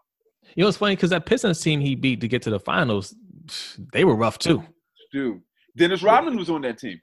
You 0.56 0.64
know, 0.64 0.70
it's 0.70 0.78
funny 0.78 0.96
because 0.96 1.12
that 1.12 1.28
Pistons 1.28 1.62
team 1.62 1.80
he 1.80 1.94
beat 1.96 2.20
to 2.22 2.28
get 2.28 2.42
to 2.44 2.50
the 2.50 2.60
finals, 2.60 3.14
they 3.94 4.04
were 4.04 4.16
rough 4.16 4.40
too. 4.40 4.64
Dude, 5.14 5.42
Dennis 5.78 6.02
Rodman 6.02 6.36
was 6.36 6.50
on 6.50 6.62
that 6.64 6.80
team. 6.80 7.00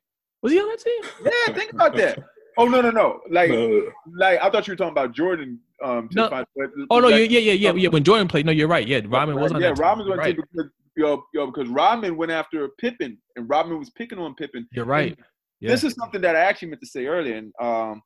Was 0.47 0.53
he 0.53 0.61
on 0.61 0.68
that 0.68 0.78
team? 0.78 1.03
Yeah, 1.24 1.55
think 1.55 1.72
about 1.72 1.97
that. 1.97 2.22
Oh 2.57 2.68
no, 2.68 2.80
no, 2.80 2.90
no. 2.90 3.18
Like, 3.28 3.51
No, 3.51 3.90
like 4.16 4.40
I 4.40 4.49
thought 4.49 4.68
you 4.68 4.74
were 4.74 4.76
talking 4.76 4.92
about 4.92 5.12
Jordan. 5.12 5.59
Um, 5.82 6.09
No. 6.12 6.30
find, 6.30 6.47
but, 6.55 6.70
Oh 6.88 7.01
no, 7.01 7.09
like, 7.09 7.28
yeah, 7.28 7.40
yeah, 7.40 7.53
yeah, 7.53 7.53
yeah, 7.53 7.72
yeah. 7.72 7.88
When 7.88 8.05
Jordan 8.05 8.28
played, 8.28 8.47
no, 8.47 8.53
you're 8.53 8.68
right. 8.68 8.86
Yeah, 8.86 9.01
Rodman 9.05 9.40
was 9.40 9.51
on 9.51 9.61
yeah, 9.61 9.70
that 9.70 9.74
team. 9.74 9.82
Rodman 9.82 10.07
was 10.07 10.12
on 10.12 10.18
right. 10.18 10.36
because 10.36 10.70
yo, 10.97 11.24
yo, 11.34 11.47
because 11.47 11.68
Rodman 11.68 12.16
went 12.16 12.30
after 12.30 12.68
Pippen, 12.78 13.18
and 13.34 13.51
Rodman 13.51 13.80
was 13.80 13.90
picking 13.90 14.20
on 14.20 14.36
Pippen. 14.36 14.68
You're 14.70 14.84
right. 14.84 15.18
Yeah. 15.59 15.70
This 15.70 15.82
is 15.82 15.94
something 15.94 16.20
that 16.20 16.36
I 16.36 16.38
actually 16.38 16.68
meant 16.68 16.80
to 16.82 16.86
say 16.86 17.07
earlier, 17.07 17.38
and 17.38 17.53
um, 17.61 18.01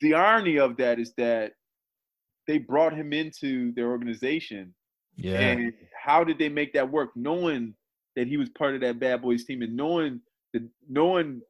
the 0.00 0.14
irony 0.14 0.60
of 0.60 0.76
that 0.76 1.00
is 1.00 1.12
that 1.16 1.54
they 2.46 2.58
brought 2.58 2.94
him 2.94 3.12
into 3.12 3.72
their 3.72 3.88
organization, 3.88 4.72
yeah. 5.16 5.40
and 5.40 5.72
how 6.00 6.22
did 6.22 6.38
they 6.38 6.48
make 6.48 6.72
that 6.74 6.88
work, 6.88 7.10
knowing 7.16 7.74
that 8.14 8.28
he 8.28 8.36
was 8.36 8.48
part 8.50 8.76
of 8.76 8.80
that 8.82 9.00
Bad 9.00 9.22
Boys 9.22 9.44
team, 9.44 9.62
and 9.62 9.74
knowing 9.76 10.20
that 10.52 10.62
one. 11.04 11.42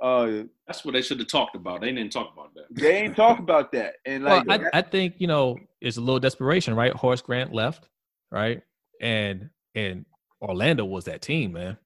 uh, 0.00 0.42
That's 0.66 0.84
what 0.84 0.92
they 0.92 1.02
should 1.02 1.18
have 1.18 1.28
talked 1.28 1.54
about. 1.56 1.80
They 1.80 1.92
didn't 1.92 2.12
talk 2.12 2.32
about 2.32 2.54
that. 2.54 2.64
they 2.70 2.96
ain't 3.02 3.16
talk 3.16 3.38
about 3.38 3.72
that, 3.72 3.94
and 4.06 4.24
Well, 4.24 4.42
like 4.46 4.62
I, 4.72 4.78
I 4.78 4.82
think 4.82 5.14
you 5.18 5.26
know 5.26 5.58
it's 5.80 5.96
a 5.96 6.00
little 6.00 6.20
desperation, 6.20 6.74
right? 6.74 6.92
Horace 6.92 7.22
Grant 7.22 7.52
left, 7.52 7.88
right, 8.30 8.62
and 9.00 9.50
and 9.74 10.04
Orlando 10.40 10.84
was 10.84 11.04
that 11.04 11.22
team, 11.22 11.52
man. 11.52 11.76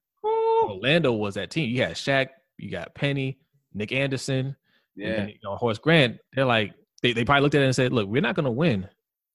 Orlando 0.63 1.13
was 1.13 1.35
that 1.35 1.49
team. 1.51 1.69
You 1.69 1.83
had 1.83 1.93
Shaq, 1.93 2.29
you 2.57 2.71
got 2.71 2.95
Penny, 2.95 3.37
Nick 3.73 3.91
Anderson, 3.91 4.47
and 4.47 4.55
yeah, 4.95 5.15
then, 5.17 5.29
you 5.29 5.37
know, 5.43 5.55
Horace 5.55 5.77
Grant. 5.77 6.17
They're 6.33 6.45
like 6.45 6.73
they, 7.03 7.13
they 7.13 7.23
probably 7.23 7.41
looked 7.43 7.55
at 7.55 7.61
it 7.61 7.65
and 7.65 7.75
said, 7.75 7.93
"Look, 7.93 8.07
we're 8.07 8.21
not 8.21 8.35
going 8.35 8.45
to 8.45 8.51
win 8.51 8.87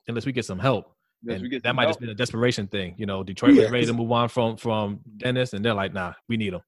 unless 0.09 0.27
we 0.27 0.33
get 0.33 0.45
some 0.45 0.59
help." 0.59 0.95
unless 1.25 1.41
And 1.41 1.51
get 1.51 1.63
that 1.63 1.75
might 1.77 1.85
help. 1.85 1.91
just 1.93 2.01
be 2.01 2.11
a 2.11 2.15
desperation 2.15 2.67
thing. 2.67 2.95
You 2.99 3.07
know, 3.07 3.23
Detroit 3.23 3.55
Yeah, 3.55 3.63
was 3.63 3.71
ready 3.71 3.87
to 3.87 3.93
move 3.93 4.11
on 4.11 4.29
from 4.29 4.57
from 4.57 5.01
Dennis, 5.19 5.53
and 5.53 5.65
they're 5.65 5.75
like, 5.75 5.93
"Nah, 5.93 6.15
we 6.29 6.37
need 6.37 6.53
him. 6.53 6.63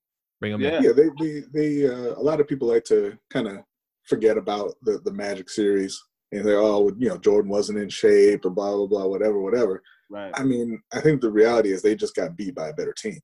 Bring 0.45 0.55
him 0.55 0.61
Yeah. 0.61 0.77
in." 0.79 0.83
Yeah, 0.85 0.93
they 0.93 1.09
they, 1.21 1.43
they 1.53 1.87
uh, 1.89 2.15
a 2.21 2.23
lot 2.23 2.41
of 2.41 2.47
people 2.49 2.69
like 2.69 2.85
to 2.85 3.17
kind 3.31 3.49
of 3.49 3.59
forget 4.05 4.37
about 4.39 4.75
the 4.83 5.01
the 5.05 5.13
Magic 5.13 5.49
series 5.49 5.99
and 6.33 6.45
they're 6.47 6.59
oh 6.59 6.91
you 6.99 7.09
know 7.09 7.17
Jordan 7.19 7.51
wasn't 7.51 7.79
in 7.79 7.89
shape 7.89 8.45
or 8.45 8.51
blah 8.51 8.73
blah 8.77 8.87
blah 8.87 9.07
whatever 9.07 9.41
whatever. 9.41 9.83
right. 10.11 10.33
I 10.35 10.43
mean, 10.45 10.81
I 10.93 11.01
think 11.01 11.21
the 11.21 11.31
reality 11.31 11.71
is 11.73 11.81
they 11.83 11.95
just 11.95 12.15
got 12.15 12.37
beat 12.37 12.55
by 12.55 12.69
a 12.69 12.73
better 12.75 12.93
team. 12.93 13.19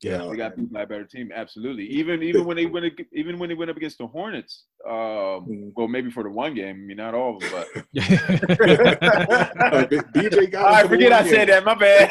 Yeah. 0.00 0.18
know, 0.18 0.30
They 0.30 0.36
got 0.36 0.56
beat 0.56 0.72
by 0.72 0.82
a 0.82 0.86
better 0.86 1.04
team, 1.04 1.30
absolutely. 1.34 1.84
Even 1.86 2.22
even 2.22 2.44
when 2.46 2.56
they 2.56 2.64
went 2.66 2.86
even 3.12 3.38
when 3.38 3.48
they 3.50 3.54
went 3.56 3.70
up 3.72 3.76
against 3.76 3.98
the 3.98 4.06
Hornets, 4.06 4.64
um, 4.88 4.94
Mhm. 4.94 5.72
well 5.76 5.88
maybe 5.88 6.10
for 6.10 6.22
the 6.22 6.30
one 6.30 6.54
game, 6.54 6.76
I 6.76 6.86
mean 6.88 6.96
not 6.96 7.12
all 7.14 7.36
of 7.36 7.42
them, 7.42 7.50
but 7.52 7.66
Uh, 9.72 9.86
B- 9.90 9.96
BJ 10.14 10.50
got. 10.50 10.64
I 10.72 10.82
him 10.82 10.88
for 10.88 10.96
the 10.96 11.04
forget 11.04 11.12
I 11.12 11.20
one 11.22 11.30
said 11.30 11.48
that. 11.48 11.64
My 11.64 11.74
bad. 11.74 12.08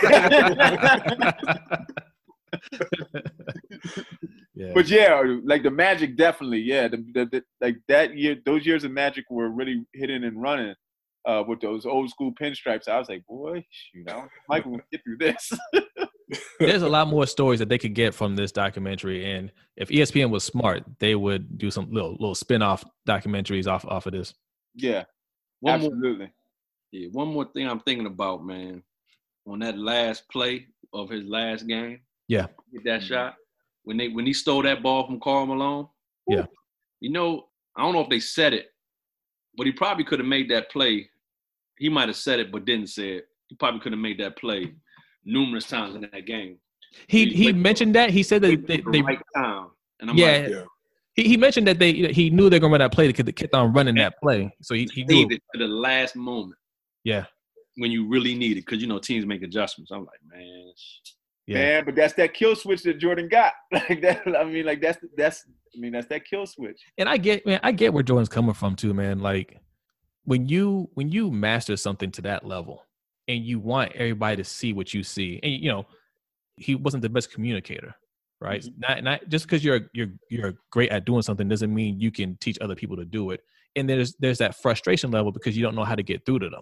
yeah. 4.56 4.72
but 4.74 4.88
yeah, 4.90 5.22
like 5.44 5.64
the 5.64 5.72
Magic, 5.72 6.16
definitely, 6.18 6.60
yeah. 6.62 6.88
The, 6.88 6.98
the, 7.14 7.26
the, 7.26 7.44
like 7.62 7.78
that 7.88 8.16
year, 8.18 8.36
those 8.46 8.66
years 8.66 8.84
of 8.84 8.92
Magic 8.92 9.26
were 9.30 9.50
really 9.50 9.86
hitting 9.94 10.24
and 10.24 10.42
running 10.42 10.76
uh, 11.26 11.44
with 11.48 11.62
those 11.62 11.86
old 11.86 12.10
school 12.10 12.32
pinstripes. 12.34 12.88
I 12.88 12.98
was 13.00 13.10
like, 13.10 13.26
boy, 13.28 13.66
you 13.94 14.04
know, 14.04 14.28
Michael 14.50 14.72
will 14.74 14.82
get 14.92 15.02
through 15.04 15.18
this. 15.18 15.52
There's 16.60 16.82
a 16.82 16.90
lot 16.90 17.08
more 17.10 17.28
stories 17.28 17.60
that 17.60 17.70
they 17.70 17.78
could 17.78 17.94
get 17.94 18.14
from 18.16 18.36
this 18.36 18.52
documentary, 18.52 19.32
and 19.32 19.52
if 19.78 19.90
ESPN 19.90 20.30
was 20.32 20.44
smart, 20.44 20.84
they 21.00 21.16
would 21.16 21.58
do 21.58 21.70
some 21.70 21.92
little 21.92 22.12
little 22.12 22.34
spin-off 22.36 22.84
documentaries 23.08 23.68
off 23.68 23.86
off 23.86 24.06
of 24.08 24.14
this. 24.14 24.34
yeah, 24.76 25.04
One 25.60 25.82
more, 25.82 25.92
absolutely. 25.92 26.32
yeah, 26.92 27.10
one 27.12 27.28
more 27.28 27.46
thing 27.54 27.68
I'm 27.70 27.82
thinking 27.82 28.08
about, 28.08 28.44
man. 28.46 28.82
On 29.46 29.60
that 29.60 29.78
last 29.78 30.28
play 30.32 30.68
of 30.94 31.10
his 31.10 31.24
last 31.26 31.68
game, 31.68 32.00
Yeah. 32.30 32.48
get 32.74 32.84
that 32.86 33.02
Mhm. 33.02 33.08
shot 33.08 33.36
when 33.84 33.98
they 33.98 34.08
when 34.10 34.26
he 34.26 34.34
stole 34.34 34.64
that 34.64 34.82
ball 34.84 35.06
from 35.06 35.20
Karl 35.20 35.46
Malone. 35.46 35.88
Yeah. 36.28 36.46
You 37.00 37.12
know, 37.12 37.48
I 37.76 37.82
don't 37.82 37.94
know 37.94 38.02
if 38.02 38.10
they 38.10 38.20
said 38.20 38.54
it, 38.54 38.68
but 39.58 39.66
he 39.66 39.72
probably 39.74 40.04
could 40.06 40.20
have 40.20 40.28
made 40.28 40.50
that 40.52 40.70
play. 40.72 41.10
He 41.78 41.90
might 41.90 42.08
have 42.08 42.16
said 42.18 42.40
it, 42.40 42.52
but 42.52 42.66
didn't 42.66 42.88
say 42.88 43.18
it. 43.18 43.26
He 43.48 43.56
probably 43.56 43.80
could 43.82 43.92
have 43.92 44.00
made 44.00 44.20
that 44.20 44.38
play 44.38 44.74
numerous 45.26 45.68
times 45.68 45.96
in 45.96 46.02
that 46.02 46.26
game. 46.26 46.58
He 47.08 47.26
He 47.26 47.34
he 47.36 47.46
went- 47.48 47.58
mentioned 47.58 47.96
that 47.96 48.10
he 48.12 48.24
said 48.24 48.42
that 48.44 48.68
they, 48.68 48.76
At 48.76 48.86
the 48.86 48.92
they 48.92 49.02
right 49.02 49.20
time, 49.36 49.68
and 50.00 50.10
I'm 50.12 50.18
yeah, 50.18 50.26
like, 50.38 50.50
Yeah. 50.50 50.64
he, 51.16 51.24
he 51.30 51.38
mentioned 51.38 51.68
that 51.68 51.80
they 51.80 51.92
he 52.14 52.30
knew 52.30 52.50
they're 52.50 52.60
gonna 52.60 52.72
run 52.72 52.80
that 52.80 52.92
play 52.94 53.12
to 53.12 53.32
keep 53.34 53.54
on 53.56 53.74
running 53.74 53.96
that 53.96 54.14
play, 54.22 54.56
so 54.62 54.76
he, 54.76 54.88
he 54.94 55.04
knew 55.04 55.28
it 55.30 55.42
to 55.54 55.60
the 55.60 55.68
last 55.68 56.16
moment 56.16 56.60
yeah 57.04 57.26
when 57.78 57.92
you 57.92 58.08
really 58.08 58.36
need 58.36 58.52
it, 58.58 58.62
because 58.66 58.80
you 58.80 58.88
know 58.88 59.00
teams 59.00 59.26
make 59.26 59.42
adjustments. 59.42 59.92
I'm 59.92 60.06
like, 60.06 60.20
man, 60.32 60.72
Yeah. 61.46 61.58
Man, 61.58 61.86
but 61.86 61.96
that's 61.96 62.14
that 62.14 62.34
kill 62.34 62.56
switch 62.56 62.84
that 62.84 63.00
Jordan 63.00 63.28
got. 63.28 63.54
Like 63.72 64.02
that. 64.02 64.22
I 64.38 64.44
mean, 64.46 64.66
like 64.66 64.82
that's 64.82 64.98
that's. 65.18 65.46
I 65.76 65.80
mean, 65.80 65.92
that's 65.92 66.08
that 66.08 66.24
kill 66.26 66.46
switch. 66.46 66.80
and 67.00 67.10
I 67.10 67.18
get 67.18 67.46
man, 67.46 67.60
I 67.64 67.72
get 67.72 67.94
where 67.94 68.04
Jordan's 68.04 68.30
coming 68.30 68.54
from 68.54 68.76
too, 68.76 68.94
man. 68.94 69.20
Like 69.20 69.60
when 70.26 70.48
you 70.48 70.90
when 70.94 71.10
you 71.12 71.32
master 71.32 71.76
something 71.76 72.12
to 72.12 72.22
that 72.22 72.46
level 72.46 72.86
and 73.28 73.44
you 73.44 73.60
want 73.60 73.92
everybody 73.94 74.38
to 74.38 74.44
see 74.44 74.72
what 74.72 74.94
you 74.94 75.04
see, 75.04 75.40
and 75.44 75.52
you 75.52 75.70
know, 75.70 75.86
he 76.58 76.76
wasn't 76.76 77.02
the 77.02 77.10
best 77.10 77.32
communicator, 77.34 77.94
right? 78.40 78.64
Not 78.78 79.04
not 79.04 79.28
just 79.30 79.46
because 79.46 79.66
you're 79.66 79.82
you're 79.94 80.12
you're 80.30 80.54
great 80.72 80.92
at 80.92 81.06
doing 81.06 81.24
something 81.24 81.50
doesn't 81.50 81.74
mean 81.74 82.00
you 82.00 82.12
can 82.12 82.38
teach 82.40 82.58
other 82.62 82.76
people 82.76 82.96
to 82.98 83.06
do 83.06 83.32
it. 83.32 83.42
And 83.76 83.90
there's 83.90 84.14
there's 84.20 84.38
that 84.38 84.62
frustration 84.62 85.10
level 85.10 85.32
because 85.32 85.58
you 85.58 85.64
don't 85.64 85.76
know 85.76 85.84
how 85.84 85.96
to 85.96 86.04
get 86.04 86.24
through 86.26 86.40
to 86.40 86.50
them. 86.50 86.62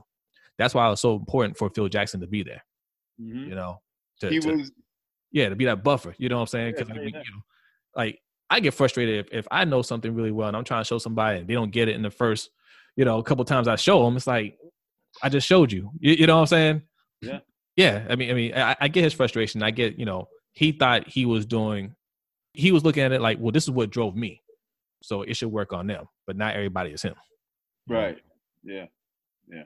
That's 0.57 0.73
why 0.73 0.88
it 0.88 0.91
was 0.91 1.01
so 1.01 1.15
important 1.17 1.57
for 1.57 1.69
Phil 1.69 1.89
Jackson 1.89 2.21
to 2.21 2.27
be 2.27 2.43
there, 2.43 2.63
Mhm. 3.21 3.49
you 3.49 3.55
know. 3.55 3.82
To, 4.22 4.30
He 4.30 4.39
to- 4.39 4.55
was. 4.55 4.72
yeah, 5.32 5.49
to 5.49 5.55
be 5.55 5.65
that 5.65 5.84
buffer. 5.84 6.15
You 6.17 6.30
know 6.30 6.38
what 6.38 6.41
I'm 6.41 6.47
saying? 6.47 6.74
Because 6.74 6.89
like, 6.89 6.97
yeah, 6.97 7.03
yeah. 7.03 7.24
you 7.26 7.32
know, 7.32 7.41
like 7.95 8.19
I 8.49 8.59
get 8.59 8.74
frustrated 8.74 9.26
if, 9.28 9.34
if 9.34 9.47
I 9.51 9.65
know 9.65 9.82
something 9.82 10.13
really 10.15 10.32
well 10.32 10.47
and 10.47 10.57
I'm 10.57 10.63
trying 10.63 10.82
to 10.82 10.88
show 10.88 10.97
somebody 10.97 11.39
and 11.39 11.47
they 11.47 11.53
don't 11.53 11.72
get 11.72 11.88
it 11.88 11.95
in 11.95 12.01
the 12.01 12.09
first, 12.11 12.49
you 12.95 13.05
know, 13.05 13.17
a 13.19 13.24
couple 13.24 13.43
times 13.45 13.67
I 13.67 13.76
show 13.76 14.03
them. 14.03 14.17
It's 14.17 14.28
like 14.28 14.57
I 15.22 15.30
just 15.30 15.47
showed 15.47 15.72
you. 15.72 15.91
You, 15.99 16.13
you 16.13 16.28
know 16.28 16.36
what 16.36 16.41
I'm 16.41 16.47
saying? 16.47 16.82
Yeah. 17.22 17.39
Yeah. 17.76 18.05
I 18.09 18.15
mean, 18.15 18.32
I 18.32 18.34
mean, 18.34 18.53
I, 18.55 18.76
I 18.80 18.88
get 18.88 19.03
his 19.03 19.13
frustration. 19.13 19.63
I 19.63 19.72
get, 19.72 19.97
you 19.97 20.05
know, 20.05 20.28
he 20.53 20.72
thought 20.72 21.07
he 21.07 21.26
was 21.26 21.45
doing. 21.45 21.95
He 22.53 22.72
was 22.74 22.84
looking 22.84 23.03
at 23.03 23.13
it 23.13 23.22
like, 23.22 23.38
well, 23.39 23.51
this 23.53 23.63
is 23.63 23.72
what 23.72 23.89
drove 23.91 24.13
me, 24.15 24.41
so 25.01 25.22
it 25.22 25.36
should 25.38 25.51
work 25.51 25.72
on 25.72 25.88
them. 25.88 26.05
But 26.28 26.36
not 26.36 26.53
everybody 26.53 26.91
is 26.91 27.01
him. 27.01 27.15
Right. 27.88 28.17
Yeah. 28.63 28.88
Yeah. 29.47 29.63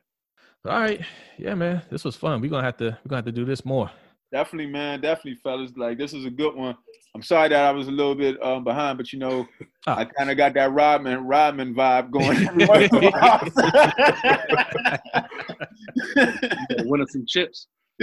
All 0.66 0.80
right, 0.80 1.02
yeah, 1.38 1.54
man, 1.54 1.84
this 1.92 2.04
was 2.04 2.16
fun. 2.16 2.42
We're 2.42 2.50
gonna 2.50 2.64
have 2.64 2.78
to 2.78 2.86
we're 2.86 3.10
gonna 3.10 3.18
have 3.18 3.26
to 3.26 3.32
do 3.32 3.46
this 3.46 3.64
more. 3.66 3.90
Definitely, 4.32 4.72
man. 4.72 5.02
Definitely, 5.02 5.40
fellas. 5.44 5.72
Like 5.76 5.98
this 5.98 6.14
is 6.14 6.26
a 6.26 6.30
good 6.30 6.56
one. 6.56 6.76
I'm 7.16 7.22
sorry 7.22 7.50
that 7.50 7.64
I 7.64 7.72
was 7.72 7.88
a 7.88 7.92
little 7.92 8.16
bit 8.16 8.42
um, 8.44 8.64
behind, 8.66 8.98
but 8.98 9.14
you 9.14 9.20
know, 9.20 9.48
Ah. 9.88 9.98
I 10.00 10.06
kind 10.06 10.30
of 10.32 10.38
got 10.38 10.54
that 10.56 10.74
Rodman 10.74 11.26
Rodman 11.26 11.74
vibe 11.76 12.12
going. 12.12 12.46
Winning 16.90 17.08
some 17.08 17.26
chips. 17.28 17.68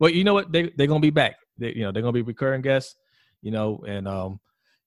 well, 0.00 0.10
you 0.10 0.24
know 0.24 0.34
what? 0.34 0.52
They 0.52 0.70
they're 0.76 0.86
gonna 0.86 1.00
be 1.00 1.10
back. 1.10 1.36
They, 1.58 1.74
you 1.74 1.82
know, 1.82 1.92
they're 1.92 2.02
gonna 2.02 2.12
be 2.12 2.22
recurring 2.22 2.62
guests. 2.62 2.96
You 3.42 3.50
know, 3.50 3.84
and 3.86 4.08
um, 4.08 4.40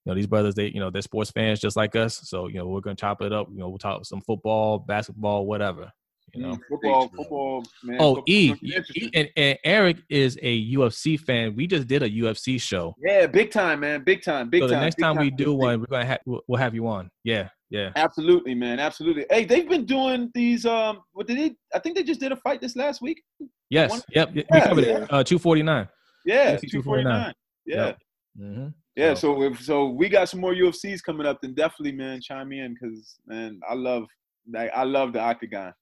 you 0.06 0.12
know, 0.12 0.16
these 0.16 0.28
brothers, 0.28 0.56
they 0.56 0.68
you 0.68 0.80
know, 0.80 0.90
they're 0.90 1.02
sports 1.02 1.32
fans 1.32 1.60
just 1.60 1.78
like 1.78 1.96
us. 1.96 2.22
So 2.24 2.48
you 2.48 2.56
know, 2.56 2.68
we're 2.68 2.82
gonna 2.82 2.96
chop 2.96 3.22
it 3.22 3.32
up. 3.32 3.48
You 3.52 3.60
know, 3.60 3.70
we'll 3.70 3.78
talk 3.78 4.06
some 4.06 4.22
football, 4.22 4.80
basketball, 4.80 5.46
whatever. 5.46 5.92
You 6.34 6.42
know. 6.44 6.60
football, 6.70 7.08
football, 7.10 7.66
man. 7.84 7.98
Oh, 8.00 8.16
football- 8.16 8.24
E, 8.28 8.54
E- 8.96 9.10
and, 9.14 9.30
and 9.36 9.58
Eric 9.64 9.98
is 10.10 10.38
a 10.42 10.74
UFC 10.74 11.20
fan. 11.20 11.56
We 11.56 11.68
just 11.68 11.88
did 11.88 12.04
a 12.04 12.10
UFC 12.10 12.60
show. 12.62 12.96
Yeah, 13.04 13.28
big 13.28 13.52
time, 13.52 13.82
man. 13.82 14.04
Big 14.04 14.22
time. 14.22 14.50
Big 14.50 14.62
so 14.62 14.68
the 14.68 14.80
next 14.80 14.96
big 14.96 15.04
time 15.04 15.18
we 15.18 15.30
do 15.32 15.46
time. 15.46 15.58
one, 15.58 15.80
we're 15.82 15.86
gonna 15.88 16.06
have 16.06 16.20
we'll, 16.26 16.42
we'll 16.48 16.60
have 16.60 16.76
you 16.76 16.88
on. 16.88 17.10
Yeah, 17.24 17.50
yeah. 17.70 17.92
Absolutely, 17.96 18.56
man. 18.56 18.80
Absolutely. 18.80 19.26
Hey, 19.30 19.46
they've 19.46 19.68
been 19.68 19.86
doing 19.86 20.30
these. 20.34 20.66
Um, 20.66 21.02
what 21.14 21.28
did 21.28 21.38
they? 21.38 21.56
I 21.74 21.80
think 21.80 21.96
they 21.96 22.04
just 22.04 22.20
did 22.20 22.32
a 22.32 22.36
fight 22.38 22.62
this 22.62 22.76
last 22.76 23.02
week. 23.02 23.22
Yes, 23.70 23.92
One- 23.92 24.02
yep. 24.14 24.32
We 24.34 24.46
Yeah, 24.52 24.68
covered 24.68 24.86
yeah. 24.86 25.04
it. 25.04 25.14
Uh, 25.14 25.24
two 25.24 25.40
forty 25.40 25.64
nine. 25.64 25.88
Yeah, 26.26 26.58
two 26.58 26.82
forty 26.82 27.04
nine. 27.04 27.34
Yeah, 27.66 27.86
Yep. 27.88 27.98
Mm-hmm. 28.40 28.68
yeah. 28.96 29.14
So- 29.14 29.36
So 29.36 29.44
if 29.44 29.62
so, 29.64 29.90
we 29.90 30.10
got 30.10 30.28
some 30.30 30.40
more 30.42 30.54
UFCs 30.54 31.02
coming 31.04 31.26
up. 31.28 31.40
Then 31.42 31.54
definitely, 31.54 31.92
man, 31.94 32.20
chime 32.22 32.52
in 32.52 32.74
because 32.74 33.16
man, 33.28 33.60
I 33.70 33.74
love 33.74 34.06
like 34.52 34.72
I 34.76 34.84
love 34.84 35.14
the 35.14 35.20
octagon. 35.20 35.74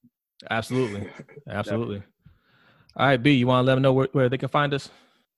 Absolutely, 0.49 1.09
absolutely. 1.49 2.01
All 2.95 3.07
right, 3.07 3.21
B, 3.21 3.33
you 3.33 3.47
want 3.47 3.63
to 3.63 3.67
let 3.67 3.75
them 3.75 3.83
know 3.83 3.93
where, 3.93 4.07
where 4.11 4.29
they 4.29 4.37
can 4.37 4.49
find 4.49 4.73
us? 4.73 4.89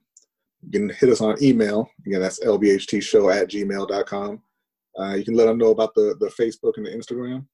You 0.66 0.72
can 0.72 0.90
hit 0.90 1.10
us 1.10 1.22
on 1.22 1.44
email. 1.44 1.90
Again, 2.06 2.22
that's 2.22 2.40
lbhtshow 2.40 3.36
at 3.36 3.50
gmail.com. 3.50 4.42
Uh, 4.98 5.16
you 5.16 5.26
can 5.26 5.36
let 5.36 5.46
them 5.46 5.58
know 5.58 5.72
about 5.72 5.94
the, 5.94 6.16
the 6.20 6.28
Facebook 6.28 6.78
and 6.78 6.86
the 6.86 6.92
Instagram. 6.92 7.46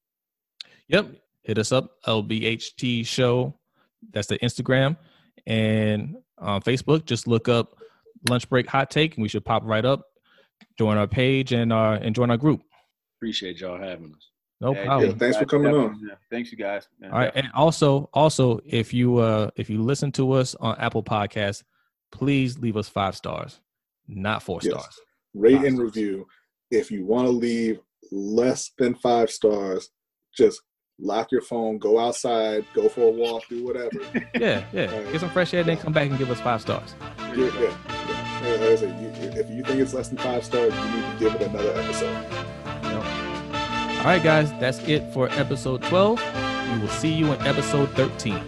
Yep. 0.88 1.16
Hit 1.42 1.58
us 1.58 1.72
up, 1.72 1.96
LBHT 2.06 3.04
Show. 3.06 3.58
That's 4.12 4.28
the 4.28 4.38
Instagram. 4.38 4.96
And 5.46 6.16
on 6.38 6.62
Facebook, 6.62 7.06
just 7.06 7.26
look 7.26 7.48
up 7.48 7.76
Lunch 8.28 8.48
Break 8.48 8.68
Hot 8.68 8.90
Take, 8.90 9.16
and 9.16 9.22
we 9.22 9.28
should 9.28 9.44
pop 9.44 9.62
right 9.64 9.84
up. 9.84 10.02
Join 10.78 10.96
our 10.96 11.06
page 11.06 11.52
and 11.52 11.72
uh, 11.72 11.98
and 12.00 12.14
join 12.14 12.30
our 12.30 12.36
group. 12.36 12.60
Appreciate 13.18 13.60
y'all 13.60 13.78
having 13.80 14.12
us. 14.14 14.28
No 14.60 14.74
Yeah, 14.74 14.84
problem. 14.84 15.10
Yeah, 15.10 15.16
thanks 15.16 15.36
for 15.38 15.44
coming 15.46 15.74
on. 15.74 16.06
man. 16.06 16.16
Thanks, 16.30 16.50
you 16.52 16.58
guys. 16.58 16.86
man. 17.00 17.10
All 17.12 17.18
right, 17.18 17.32
and 17.34 17.48
also, 17.54 18.10
also, 18.12 18.60
if 18.66 18.92
you 18.92 19.18
uh 19.18 19.50
if 19.56 19.70
you 19.70 19.82
listen 19.82 20.12
to 20.12 20.32
us 20.32 20.54
on 20.56 20.76
Apple 20.78 21.02
Podcasts, 21.02 21.62
please 22.12 22.58
leave 22.58 22.76
us 22.76 22.88
five 22.88 23.16
stars, 23.16 23.60
not 24.08 24.42
four 24.42 24.60
Yes. 24.62 24.72
stars. 24.72 25.00
Rate 25.34 25.62
and 25.64 25.78
review. 25.78 26.26
If 26.70 26.90
you 26.90 27.04
want 27.06 27.26
to 27.26 27.30
leave 27.32 27.80
less 28.12 28.70
than 28.78 28.94
five 28.96 29.30
stars, 29.30 29.90
just 30.36 30.60
lock 30.98 31.32
your 31.32 31.40
phone, 31.42 31.78
go 31.78 31.98
outside, 31.98 32.64
go 32.74 32.88
for 32.88 33.02
a 33.08 33.10
walk, 33.10 33.44
do 33.48 33.64
whatever. 33.64 33.90
Yeah, 34.34 34.64
yeah. 34.72 34.86
Get 35.12 35.20
some 35.20 35.30
fresh 35.30 35.52
air, 35.54 35.62
then 35.64 35.76
come 35.78 35.92
back 35.92 36.08
and 36.10 36.18
give 36.18 36.30
us 36.30 36.40
five 36.40 36.60
stars. 36.60 36.94
Yeah, 37.18 37.34
yeah, 37.34 37.60
yeah. 37.60 37.68
Like 37.68 37.99
I 38.50 38.74
if 39.38 39.50
you 39.50 39.62
think 39.62 39.80
it's 39.80 39.94
less 39.94 40.08
than 40.08 40.18
five 40.18 40.44
stars, 40.44 40.74
you 40.74 40.84
need 40.84 41.02
to 41.02 41.16
give 41.18 41.34
it 41.34 41.42
another 41.42 41.72
episode. 41.78 42.16
All 44.00 44.06
right, 44.06 44.22
guys, 44.22 44.50
that's 44.54 44.78
it 44.88 45.04
for 45.12 45.28
episode 45.32 45.82
12. 45.82 46.20
We 46.72 46.80
will 46.80 46.88
see 46.88 47.12
you 47.12 47.32
in 47.32 47.46
episode 47.46 47.90
13. 47.90 48.42